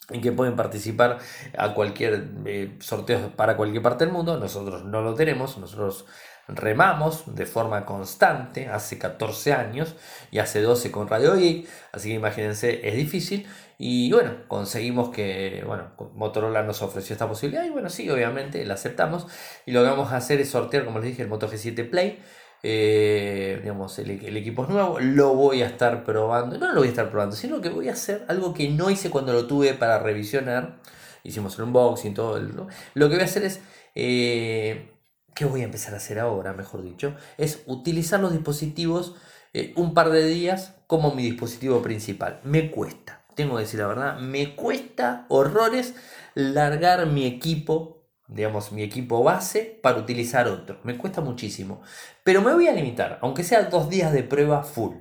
y 0.09 0.19
que 0.21 0.31
pueden 0.31 0.55
participar 0.55 1.19
a 1.57 1.73
cualquier 1.73 2.29
eh, 2.45 2.77
sorteo 2.79 3.31
para 3.35 3.55
cualquier 3.57 3.81
parte 3.81 4.05
del 4.05 4.13
mundo. 4.13 4.37
Nosotros 4.37 4.83
no 4.85 5.01
lo 5.01 5.15
tenemos, 5.15 5.57
nosotros 5.57 6.05
remamos 6.47 7.35
de 7.35 7.45
forma 7.45 7.85
constante 7.85 8.67
hace 8.67 8.97
14 8.97 9.53
años 9.53 9.95
y 10.31 10.39
hace 10.39 10.61
12 10.61 10.91
con 10.91 11.07
Radio 11.07 11.35
Geek, 11.35 11.67
así 11.91 12.09
que 12.09 12.15
imagínense, 12.15 12.87
es 12.87 12.95
difícil. 12.95 13.47
Y 13.83 14.11
bueno, 14.11 14.35
conseguimos 14.47 15.09
que, 15.09 15.63
bueno, 15.65 15.95
Motorola 16.13 16.61
nos 16.61 16.83
ofreció 16.83 17.15
esta 17.15 17.27
posibilidad 17.27 17.65
y 17.65 17.71
bueno, 17.71 17.89
sí, 17.89 18.07
obviamente 18.11 18.63
la 18.63 18.75
aceptamos. 18.75 19.25
Y 19.65 19.71
lo 19.71 19.81
que 19.81 19.89
vamos 19.89 20.11
a 20.11 20.17
hacer 20.17 20.39
es 20.39 20.51
sortear, 20.51 20.85
como 20.85 20.99
les 20.99 21.09
dije, 21.09 21.23
el 21.23 21.27
Moto 21.27 21.49
G7 21.49 21.89
Play. 21.89 22.19
Eh, 22.61 23.57
digamos, 23.63 23.97
el, 23.97 24.37
equipo 24.37 24.65
es 24.65 24.69
nuevo, 24.69 24.99
lo 24.99 25.33
voy 25.33 25.63
a 25.63 25.65
estar 25.65 26.03
probando, 26.03 26.59
no 26.59 26.71
lo 26.73 26.81
voy 26.81 26.89
a 26.89 26.91
estar 26.91 27.09
probando, 27.09 27.35
sino 27.35 27.59
que 27.59 27.69
voy 27.69 27.89
a 27.89 27.93
hacer 27.93 28.23
algo 28.27 28.53
que 28.53 28.69
no 28.69 28.91
hice 28.91 29.09
cuando 29.09 29.33
lo 29.33 29.47
tuve 29.47 29.73
para 29.73 29.97
revisionar, 29.97 30.79
hicimos 31.23 31.57
el 31.57 31.63
unboxing, 31.63 32.13
todo, 32.13 32.39
lo 32.39 33.09
que 33.09 33.15
voy 33.15 33.21
a 33.21 33.25
hacer 33.25 33.45
es, 33.45 33.61
eh, 33.95 34.91
¿qué 35.33 35.45
voy 35.45 35.61
a 35.61 35.63
empezar 35.63 35.95
a 35.95 35.97
hacer 35.97 36.19
ahora, 36.19 36.53
mejor 36.53 36.83
dicho? 36.83 37.15
Es 37.39 37.63
utilizar 37.65 38.19
los 38.19 38.31
dispositivos 38.31 39.15
eh, 39.53 39.73
un 39.75 39.95
par 39.95 40.11
de 40.11 40.23
días 40.27 40.75
como 40.85 41.15
mi 41.15 41.23
dispositivo 41.23 41.81
principal, 41.81 42.41
me 42.43 42.69
cuesta 42.69 43.20
tengo 43.35 43.55
que 43.55 43.63
decir 43.63 43.79
la 43.79 43.87
verdad, 43.87 44.19
me 44.19 44.55
cuesta 44.55 45.25
horrores 45.29 45.95
largar 46.33 47.05
mi 47.07 47.25
equipo, 47.25 48.07
digamos, 48.27 48.71
mi 48.71 48.83
equipo 48.83 49.23
base 49.23 49.79
para 49.81 49.97
utilizar 49.99 50.47
otro. 50.47 50.79
Me 50.83 50.97
cuesta 50.97 51.21
muchísimo. 51.21 51.81
Pero 52.23 52.41
me 52.41 52.53
voy 52.53 52.67
a 52.67 52.73
limitar, 52.73 53.19
aunque 53.21 53.43
sea 53.43 53.63
dos 53.63 53.89
días 53.89 54.13
de 54.13 54.23
prueba 54.23 54.63
full. 54.63 54.95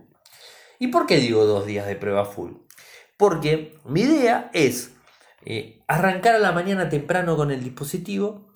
¿Y 0.79 0.89
por 0.89 1.07
qué 1.07 1.19
digo 1.19 1.45
dos 1.45 1.67
días 1.67 1.87
de 1.87 1.97
prueba 1.97 2.25
full? 2.25 2.53
Porque 3.17 3.79
mi 3.85 4.01
idea 4.03 4.51
es 4.55 4.95
eh, 5.45 5.83
arrancar 5.87 6.35
a 6.35 6.39
la 6.39 6.53
mañana 6.53 6.89
temprano 6.89 7.37
con 7.37 7.51
el 7.51 7.63
dispositivo 7.63 8.51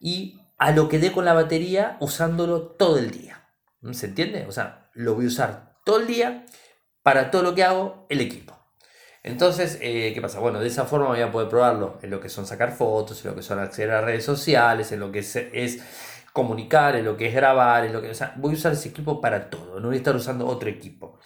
y 0.00 0.40
a 0.58 0.70
lo 0.72 0.88
que 0.88 0.98
dé 0.98 1.12
con 1.12 1.24
la 1.24 1.34
batería 1.34 1.96
usándolo 2.00 2.62
todo 2.62 2.98
el 2.98 3.10
día. 3.10 3.50
¿Se 3.92 4.06
entiende? 4.06 4.46
O 4.46 4.52
sea, 4.52 4.90
lo 4.94 5.14
voy 5.14 5.26
a 5.26 5.28
usar 5.28 5.76
todo 5.84 6.00
el 6.00 6.06
día 6.06 6.44
para 7.02 7.30
todo 7.30 7.42
lo 7.42 7.54
que 7.54 7.62
hago 7.62 8.06
el 8.08 8.20
equipo. 8.20 8.58
Entonces, 9.26 9.78
eh, 9.82 10.12
¿qué 10.14 10.22
pasa? 10.22 10.38
Bueno, 10.38 10.60
de 10.60 10.68
esa 10.68 10.84
forma 10.84 11.08
voy 11.08 11.20
a 11.20 11.32
poder 11.32 11.48
probarlo 11.48 11.98
en 12.00 12.10
lo 12.10 12.20
que 12.20 12.28
son 12.28 12.46
sacar 12.46 12.70
fotos, 12.70 13.24
en 13.24 13.32
lo 13.32 13.36
que 13.36 13.42
son 13.42 13.58
acceder 13.58 13.90
a 13.90 14.00
redes 14.00 14.24
sociales, 14.24 14.92
en 14.92 15.00
lo 15.00 15.10
que 15.10 15.18
es, 15.18 15.80
comunicar, 16.32 16.94
en 16.94 17.04
lo 17.04 17.16
que 17.16 17.26
es 17.26 17.34
grabar, 17.34 17.84
en 17.84 17.92
lo 17.92 18.00
que... 18.00 18.10
O 18.10 18.14
sea, 18.14 18.34
voy 18.36 18.52
a 18.52 18.54
usar 18.54 18.72
ese 18.72 18.90
equipo 18.90 19.20
para 19.20 19.50
todo, 19.50 19.80
no 19.80 19.88
voy 19.88 19.96
a 19.96 19.98
estar 19.98 20.14
usando 20.14 20.46
otro 20.46 20.68
equipo. 20.68 21.18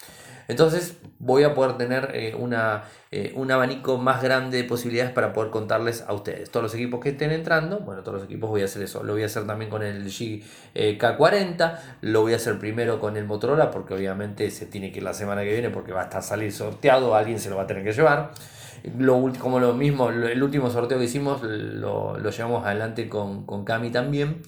Entonces 0.47 0.97
voy 1.19 1.43
a 1.43 1.53
poder 1.53 1.77
tener 1.77 2.11
eh, 2.13 2.35
una, 2.37 2.83
eh, 3.11 3.31
un 3.35 3.51
abanico 3.51 3.97
más 3.97 4.21
grande 4.23 4.57
de 4.57 4.63
posibilidades 4.63 5.11
para 5.11 5.33
poder 5.33 5.51
contarles 5.51 6.03
a 6.07 6.13
ustedes. 6.13 6.49
Todos 6.49 6.63
los 6.63 6.75
equipos 6.75 6.99
que 6.99 7.09
estén 7.09 7.31
entrando, 7.31 7.79
bueno, 7.79 8.01
todos 8.01 8.15
los 8.15 8.25
equipos 8.25 8.49
voy 8.49 8.61
a 8.61 8.65
hacer 8.65 8.81
eso. 8.81 9.03
Lo 9.03 9.13
voy 9.13 9.23
a 9.23 9.27
hacer 9.27 9.45
también 9.45 9.69
con 9.69 9.83
el 9.83 10.05
G, 10.05 10.43
eh, 10.73 10.97
K40, 10.99 11.79
lo 12.01 12.21
voy 12.21 12.33
a 12.33 12.37
hacer 12.37 12.57
primero 12.59 12.99
con 12.99 13.17
el 13.17 13.25
Motorola 13.25 13.71
porque 13.71 13.93
obviamente 13.93 14.49
se 14.51 14.65
tiene 14.65 14.91
que 14.91 14.97
ir 14.97 15.03
la 15.03 15.13
semana 15.13 15.43
que 15.43 15.51
viene 15.51 15.69
porque 15.69 15.91
va 15.91 16.01
a 16.01 16.03
estar 16.05 16.23
salir 16.23 16.51
sorteado, 16.51 17.15
alguien 17.15 17.39
se 17.39 17.49
lo 17.49 17.57
va 17.57 17.63
a 17.63 17.67
tener 17.67 17.83
que 17.83 17.93
llevar. 17.93 18.31
Lo, 18.97 19.31
como 19.37 19.59
lo 19.59 19.73
mismo, 19.73 20.09
el 20.09 20.41
último 20.41 20.71
sorteo 20.71 20.97
que 20.97 21.05
hicimos 21.05 21.43
lo, 21.43 22.17
lo 22.17 22.29
llevamos 22.31 22.65
adelante 22.65 23.07
con, 23.07 23.45
con 23.45 23.63
Cami 23.63 23.91
también 23.91 24.41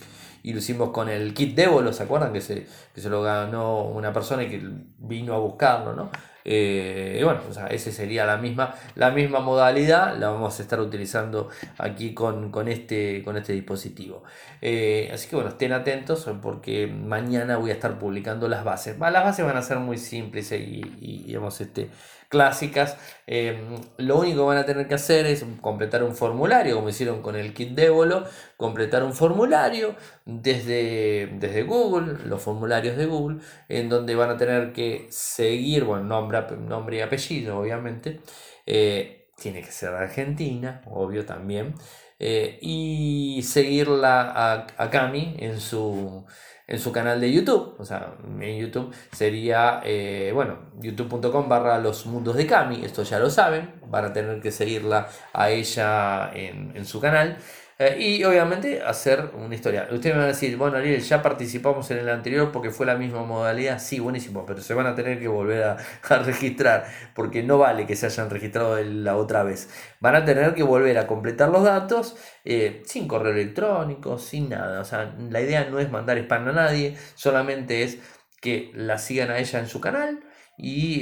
y 0.44 0.52
lo 0.52 0.60
hicimos 0.60 0.90
con 0.90 1.10
el 1.10 1.34
kit 1.34 1.56
Débolo, 1.56 1.94
¿se 1.94 2.04
acuerdan? 2.04 2.34
Que 2.34 2.42
se, 2.42 2.68
que 2.94 3.02
se 3.02 3.10
lo 3.10 3.22
ganó 3.22 3.86
una 3.86 4.12
persona 4.12 4.44
y 4.44 4.50
que 4.50 4.62
vino 5.00 5.34
a 5.34 5.40
buscarlo, 5.40 5.94
¿no? 5.94 6.12
Eh, 6.46 7.18
y 7.22 7.24
bueno, 7.24 7.40
o 7.50 7.54
sea, 7.54 7.68
esa 7.68 7.90
sería 7.92 8.26
la 8.26 8.36
misma, 8.36 8.76
la 8.96 9.12
misma 9.12 9.40
modalidad, 9.40 10.18
la 10.18 10.30
vamos 10.30 10.60
a 10.60 10.62
estar 10.62 10.80
utilizando 10.82 11.50
aquí 11.78 12.14
con, 12.14 12.68
este, 12.68 13.24
con 13.24 13.38
este 13.38 13.54
dispositivo. 13.54 14.24
Eh, 14.62 15.10
así 15.14 15.30
que 15.30 15.38
bueno, 15.38 15.52
estén 15.52 15.72
atentos 15.72 16.30
porque 16.42 16.88
mañana 16.88 17.58
voy 17.58 17.72
a 17.72 17.74
estar 17.74 17.98
publicando 17.98 18.50
las 18.50 18.66
bases. 18.66 19.00
Las 19.00 19.24
bases 19.24 19.46
van 19.46 19.56
a 19.56 19.62
ser 19.62 19.78
muy 19.78 19.98
simples 19.98 20.52
y, 20.52 20.82
y 21.00 21.24
digamos, 21.28 21.62
este, 21.62 21.90
clásicas. 22.34 22.98
Em, 23.28 23.80
lo 23.98 24.20
único 24.20 24.38
que 24.42 24.48
van 24.48 24.58
a 24.58 24.66
tener 24.66 24.88
que 24.88 24.96
hacer 24.96 25.28
es 25.28 25.46
completar 25.62 26.04
un 26.04 26.16
formulario, 26.16 26.76
como 26.76 26.90
hicieron 26.90 27.22
con 27.22 27.36
el 27.36 27.54
kit 27.54 27.70
Débolo, 27.76 28.26
completar 28.58 29.04
un 29.04 29.14
formulario 29.14 29.96
desde, 30.26 31.28
desde 31.40 31.62
Google, 31.64 32.26
los 32.26 32.42
formularios 32.42 32.98
de 32.98 33.06
Google, 33.06 33.38
en 33.70 33.88
donde 33.90 34.16
van 34.16 34.32
a 34.32 34.38
tener 34.38 34.74
que 34.74 35.08
seguir, 35.12 35.84
bueno, 35.86 36.04
nombre, 36.06 36.40
nombre 36.58 36.98
y 36.98 37.02
apellido, 37.02 37.60
obviamente. 37.60 38.20
Eh, 38.66 39.30
tiene 39.38 39.62
que 39.62 39.72
ser 39.72 39.92
de 39.92 39.98
Argentina, 39.98 40.82
obvio 40.88 41.26
también. 41.26 41.76
Eh, 42.20 42.58
y 42.62 43.42
seguirla 43.44 44.22
a, 44.32 44.68
a 44.78 44.90
Cami 44.90 45.36
en 45.40 45.60
su 45.60 46.26
en 46.68 46.80
su 46.80 46.92
canal 46.92 47.20
de 47.20 47.32
YouTube. 47.32 47.76
O 47.80 47.86
sea, 47.86 48.16
en 48.40 48.60
YouTube 48.60 48.94
sería, 49.12 49.82
eh, 49.84 50.32
bueno, 50.34 50.60
youtube.com 50.82 51.50
barra 51.50 51.78
los 51.80 52.06
mundos 52.06 52.36
de 52.36 52.48
Cami. 52.48 52.84
Esto 52.86 53.04
ya 53.04 53.20
lo 53.20 53.30
saben. 53.30 53.74
Van 53.88 54.06
a 54.06 54.14
tener 54.14 54.42
que 54.42 54.52
seguirla 54.52 55.08
a 55.34 55.50
ella 55.50 56.32
en, 56.34 56.76
en 56.76 56.86
su 56.86 57.00
canal. 57.00 57.38
Eh, 57.80 57.98
y 58.00 58.24
obviamente 58.24 58.82
hacer 58.84 59.32
una 59.36 59.56
historia. 59.56 59.88
Ustedes 59.92 60.16
me 60.16 60.22
van 60.22 60.24
a 60.26 60.28
decir, 60.28 60.56
bueno, 60.58 60.78
Ariel, 60.78 61.02
ya 61.02 61.22
participamos 61.22 61.90
en 61.92 61.98
el 62.00 62.10
anterior 62.10 62.52
porque 62.52 62.70
fue 62.70 62.86
la 62.86 62.96
misma 62.96 63.24
modalidad. 63.24 63.80
Sí, 63.80 64.00
buenísimo, 64.00 64.46
pero 64.46 64.62
se 64.62 64.74
van 64.74 64.86
a 64.86 64.96
tener 64.96 65.20
que 65.20 65.28
volver 65.28 65.64
a, 65.64 65.78
registrar 66.24 66.86
porque 67.16 67.42
no 67.44 67.58
vale 67.58 67.88
que 67.88 67.96
se 67.96 68.06
hayan 68.06 68.30
registrado 68.30 68.82
la 68.84 69.18
otra 69.18 69.44
vez. 69.44 69.70
Van 70.00 70.16
a 70.16 70.26
tener 70.26 70.54
que 70.54 70.64
volver 70.64 70.98
a 70.98 71.08
completar 71.08 71.50
los 71.50 71.64
datos 71.64 72.16
eh, 72.46 72.84
sin 72.86 73.08
correo 73.08 73.34
electrónico, 73.34 74.18
sin 74.20 74.50
nada. 74.50 74.82
O 74.82 74.86
sea, 74.86 75.16
la 75.18 75.42
idea 75.42 75.66
no 75.70 75.80
es 75.80 75.90
mandar 75.90 76.18
spam 76.20 76.48
a 76.50 76.52
nadie, 76.52 76.96
solamente 77.16 77.84
es 77.84 77.98
que 78.42 78.72
la 78.76 78.98
sigan 78.98 79.32
a 79.32 79.40
ella 79.40 79.60
en 79.60 79.68
su 79.68 79.82
canal 79.82 80.20
y 80.58 81.00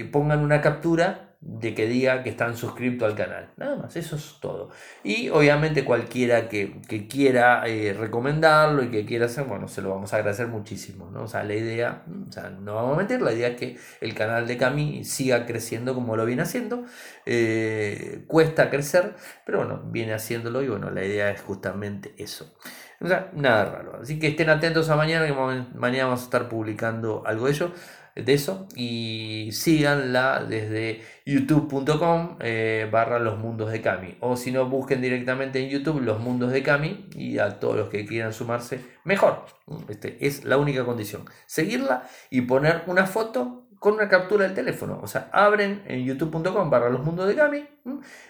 eh, 0.00 0.04
pongan 0.12 0.40
una 0.40 0.60
captura 0.60 1.33
de 1.46 1.74
que 1.74 1.86
diga 1.86 2.22
que 2.22 2.30
están 2.30 2.56
suscritos 2.56 3.06
al 3.06 3.16
canal. 3.16 3.50
Nada 3.58 3.76
más, 3.76 3.96
eso 3.96 4.16
es 4.16 4.38
todo. 4.40 4.70
Y 5.02 5.28
obviamente 5.28 5.84
cualquiera 5.84 6.48
que, 6.48 6.80
quiera 7.08 7.66
eh, 7.66 7.92
recomendarlo 7.92 8.82
y 8.82 8.90
que 8.90 9.04
quiera 9.04 9.26
hacer, 9.26 9.44
bueno, 9.44 9.68
se 9.68 9.82
lo 9.82 9.90
vamos 9.90 10.14
a 10.14 10.16
agradecer 10.16 10.46
muchísimo. 10.46 11.10
¿no? 11.10 11.24
O 11.24 11.28
sea, 11.28 11.44
la 11.44 11.54
idea, 11.54 12.02
o 12.28 12.32
sea, 12.32 12.48
no 12.48 12.76
vamos 12.76 12.96
a 12.96 13.02
meter, 13.02 13.20
la 13.20 13.32
idea 13.32 13.48
es 13.48 13.56
que 13.56 13.76
el 14.00 14.14
canal 14.14 14.46
de 14.46 14.56
Cami 14.56 15.04
siga 15.04 15.44
creciendo 15.44 15.94
como 15.94 16.16
lo 16.16 16.24
viene 16.24 16.42
haciendo. 16.42 16.84
Eh, 17.26 18.24
cuesta 18.26 18.70
crecer, 18.70 19.14
pero 19.44 19.58
bueno, 19.58 19.82
viene 19.84 20.14
haciéndolo 20.14 20.62
y 20.62 20.68
bueno, 20.68 20.90
la 20.90 21.04
idea 21.04 21.30
es 21.30 21.42
justamente 21.42 22.14
eso. 22.16 22.54
O 23.00 23.06
sea, 23.06 23.30
nada 23.34 23.66
raro. 23.66 23.98
Así 24.00 24.18
que 24.18 24.28
estén 24.28 24.48
atentos 24.48 24.88
a 24.88 24.96
mañana, 24.96 25.26
que 25.26 25.34
mañana 25.76 26.04
vamos 26.04 26.22
a 26.22 26.24
estar 26.24 26.48
publicando 26.48 27.22
algo 27.26 27.46
de 27.46 27.52
ello 27.52 27.72
de 28.14 28.32
eso. 28.32 28.68
Y 28.76 29.50
síganla 29.52 30.44
desde 30.44 31.02
youtube.com 31.26 32.36
eh, 32.40 32.88
barra 32.90 33.18
los 33.18 33.38
mundos 33.38 33.70
de 33.70 33.80
Cami. 33.80 34.16
O 34.20 34.36
si 34.36 34.52
no 34.52 34.68
busquen 34.68 35.00
directamente 35.00 35.60
en 35.60 35.70
YouTube 35.70 36.00
los 36.00 36.20
mundos 36.20 36.52
de 36.52 36.62
Cami 36.62 37.08
y 37.14 37.38
a 37.38 37.58
todos 37.58 37.76
los 37.76 37.88
que 37.88 38.06
quieran 38.06 38.32
sumarse 38.32 38.80
mejor. 39.04 39.46
Este, 39.88 40.26
es 40.26 40.44
la 40.44 40.56
única 40.56 40.84
condición. 40.84 41.24
Seguirla 41.46 42.08
y 42.30 42.42
poner 42.42 42.82
una 42.86 43.06
foto 43.06 43.68
con 43.78 43.94
una 43.94 44.08
captura 44.08 44.44
del 44.44 44.54
teléfono. 44.54 45.00
O 45.02 45.06
sea 45.06 45.28
abren 45.32 45.82
en 45.86 46.04
youtube.com 46.04 46.70
barra 46.70 46.88
los 46.88 47.04
mundos 47.04 47.28
de 47.28 47.34
Cami 47.34 47.68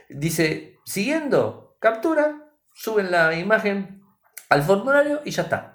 dice 0.09 0.79
siguiendo 0.85 1.77
captura 1.79 2.49
suben 2.75 3.11
la 3.11 3.35
imagen 3.39 4.03
al 4.49 4.63
formulario 4.63 5.21
y 5.25 5.31
ya 5.31 5.43
está 5.43 5.74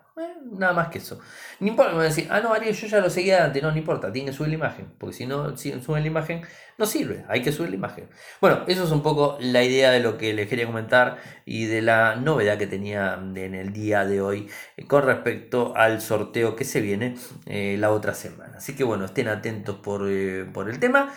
nada 0.51 0.74
más 0.74 0.89
que 0.89 0.99
eso. 0.99 1.20
No 1.59 1.67
importa, 1.67 1.93
me 1.93 2.03
decir, 2.03 2.28
ah, 2.30 2.39
no, 2.39 2.53
Ariel, 2.53 2.76
yo 2.76 2.88
ya 2.88 2.99
lo 2.99 3.09
seguía 3.09 3.45
antes. 3.45 3.61
No, 3.61 3.72
no 3.72 3.78
importa, 3.78 4.11
tiene 4.11 4.32
que 4.32 4.38
subir 4.38 4.49
la 4.49 4.55
imagen. 4.55 4.91
Porque 4.97 5.15
si 5.15 5.26
no 5.26 5.55
si 5.57 5.72
suben 5.82 6.03
la 6.03 6.07
imagen, 6.07 6.41
no 6.80 6.86
sirve, 6.86 7.26
hay 7.28 7.41
que 7.41 7.51
subir 7.51 7.72
la 7.72 7.76
imagen. 7.76 8.07
Bueno, 8.39 8.63
eso 8.67 8.86
es 8.86 8.91
un 8.91 9.03
poco 9.03 9.38
la 9.41 9.63
idea 9.63 9.91
de 9.91 9.99
lo 9.99 10.17
que 10.17 10.34
les 10.34 10.47
quería 10.47 10.65
comentar 10.65 11.17
y 11.45 11.65
de 11.65 11.82
la 11.82 12.15
novedad 12.15 12.57
que 12.57 12.67
tenía 12.67 13.15
en 13.15 13.53
el 13.53 13.74
día 13.74 14.05
de 14.05 14.22
hoy 14.22 14.49
eh, 14.78 14.88
con 14.88 15.03
respecto 15.03 15.74
al 15.76 15.99
sorteo 15.99 16.55
que 16.55 16.63
se 16.63 16.80
viene 16.80 17.15
eh, 17.45 17.76
la 17.78 17.91
otra 17.91 18.13
semana. 18.13 18.53
Así 18.57 18.76
que 18.76 18.86
bueno, 18.86 19.03
estén 19.05 19.28
atentos 19.28 19.76
por, 19.76 20.07
eh, 20.09 20.47
el 20.67 20.80
tema. 20.80 21.13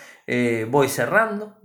voy 0.68 0.88
cerrando. 0.88 1.56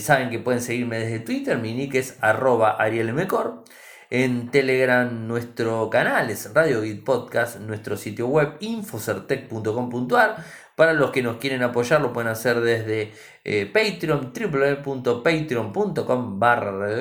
saben 0.00 0.30
que 0.30 0.38
pueden 0.38 0.62
seguirme 0.62 0.98
desde 0.98 1.20
Twitter, 1.20 1.58
mi 1.58 1.74
nick 1.74 1.94
es 1.96 2.16
arroba 2.22 2.76
arielmecor. 2.78 3.62
En 4.14 4.50
Telegram 4.50 5.26
nuestro 5.26 5.88
canal 5.88 6.28
es 6.28 6.52
Radio 6.52 6.82
Git 6.82 7.02
Podcast, 7.02 7.58
nuestro 7.60 7.96
sitio 7.96 8.26
web 8.26 8.58
infocertec.com.ar. 8.60 10.36
Para 10.76 10.92
los 10.92 11.12
que 11.12 11.22
nos 11.22 11.38
quieren 11.38 11.62
apoyar 11.62 12.02
lo 12.02 12.12
pueden 12.12 12.28
hacer 12.28 12.60
desde 12.60 13.14
eh, 13.42 13.64
Patreon, 13.64 14.34
www.patreon.com 14.34 16.38
barra 16.38 16.94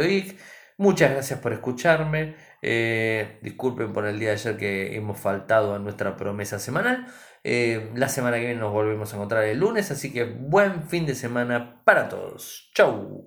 Muchas 0.78 1.12
gracias 1.12 1.38
por 1.40 1.52
escucharme. 1.52 2.36
Eh, 2.62 3.40
disculpen 3.42 3.92
por 3.92 4.06
el 4.06 4.18
día 4.18 4.30
de 4.30 4.36
ayer 4.36 4.56
que 4.56 4.96
hemos 4.96 5.20
faltado 5.20 5.76
a 5.76 5.80
nuestra 5.80 6.16
promesa 6.16 6.60
semanal. 6.60 7.08
Eh, 7.44 7.92
la 7.94 8.08
semana 8.08 8.38
que 8.38 8.46
viene 8.46 8.62
nos 8.62 8.72
volvemos 8.72 9.12
a 9.12 9.18
encontrar 9.18 9.44
el 9.44 9.60
lunes, 9.60 9.92
así 9.92 10.14
que 10.14 10.24
buen 10.24 10.84
fin 10.84 11.06
de 11.06 11.16
semana 11.16 11.82
para 11.84 12.08
todos. 12.08 12.72
Chau. 12.74 13.20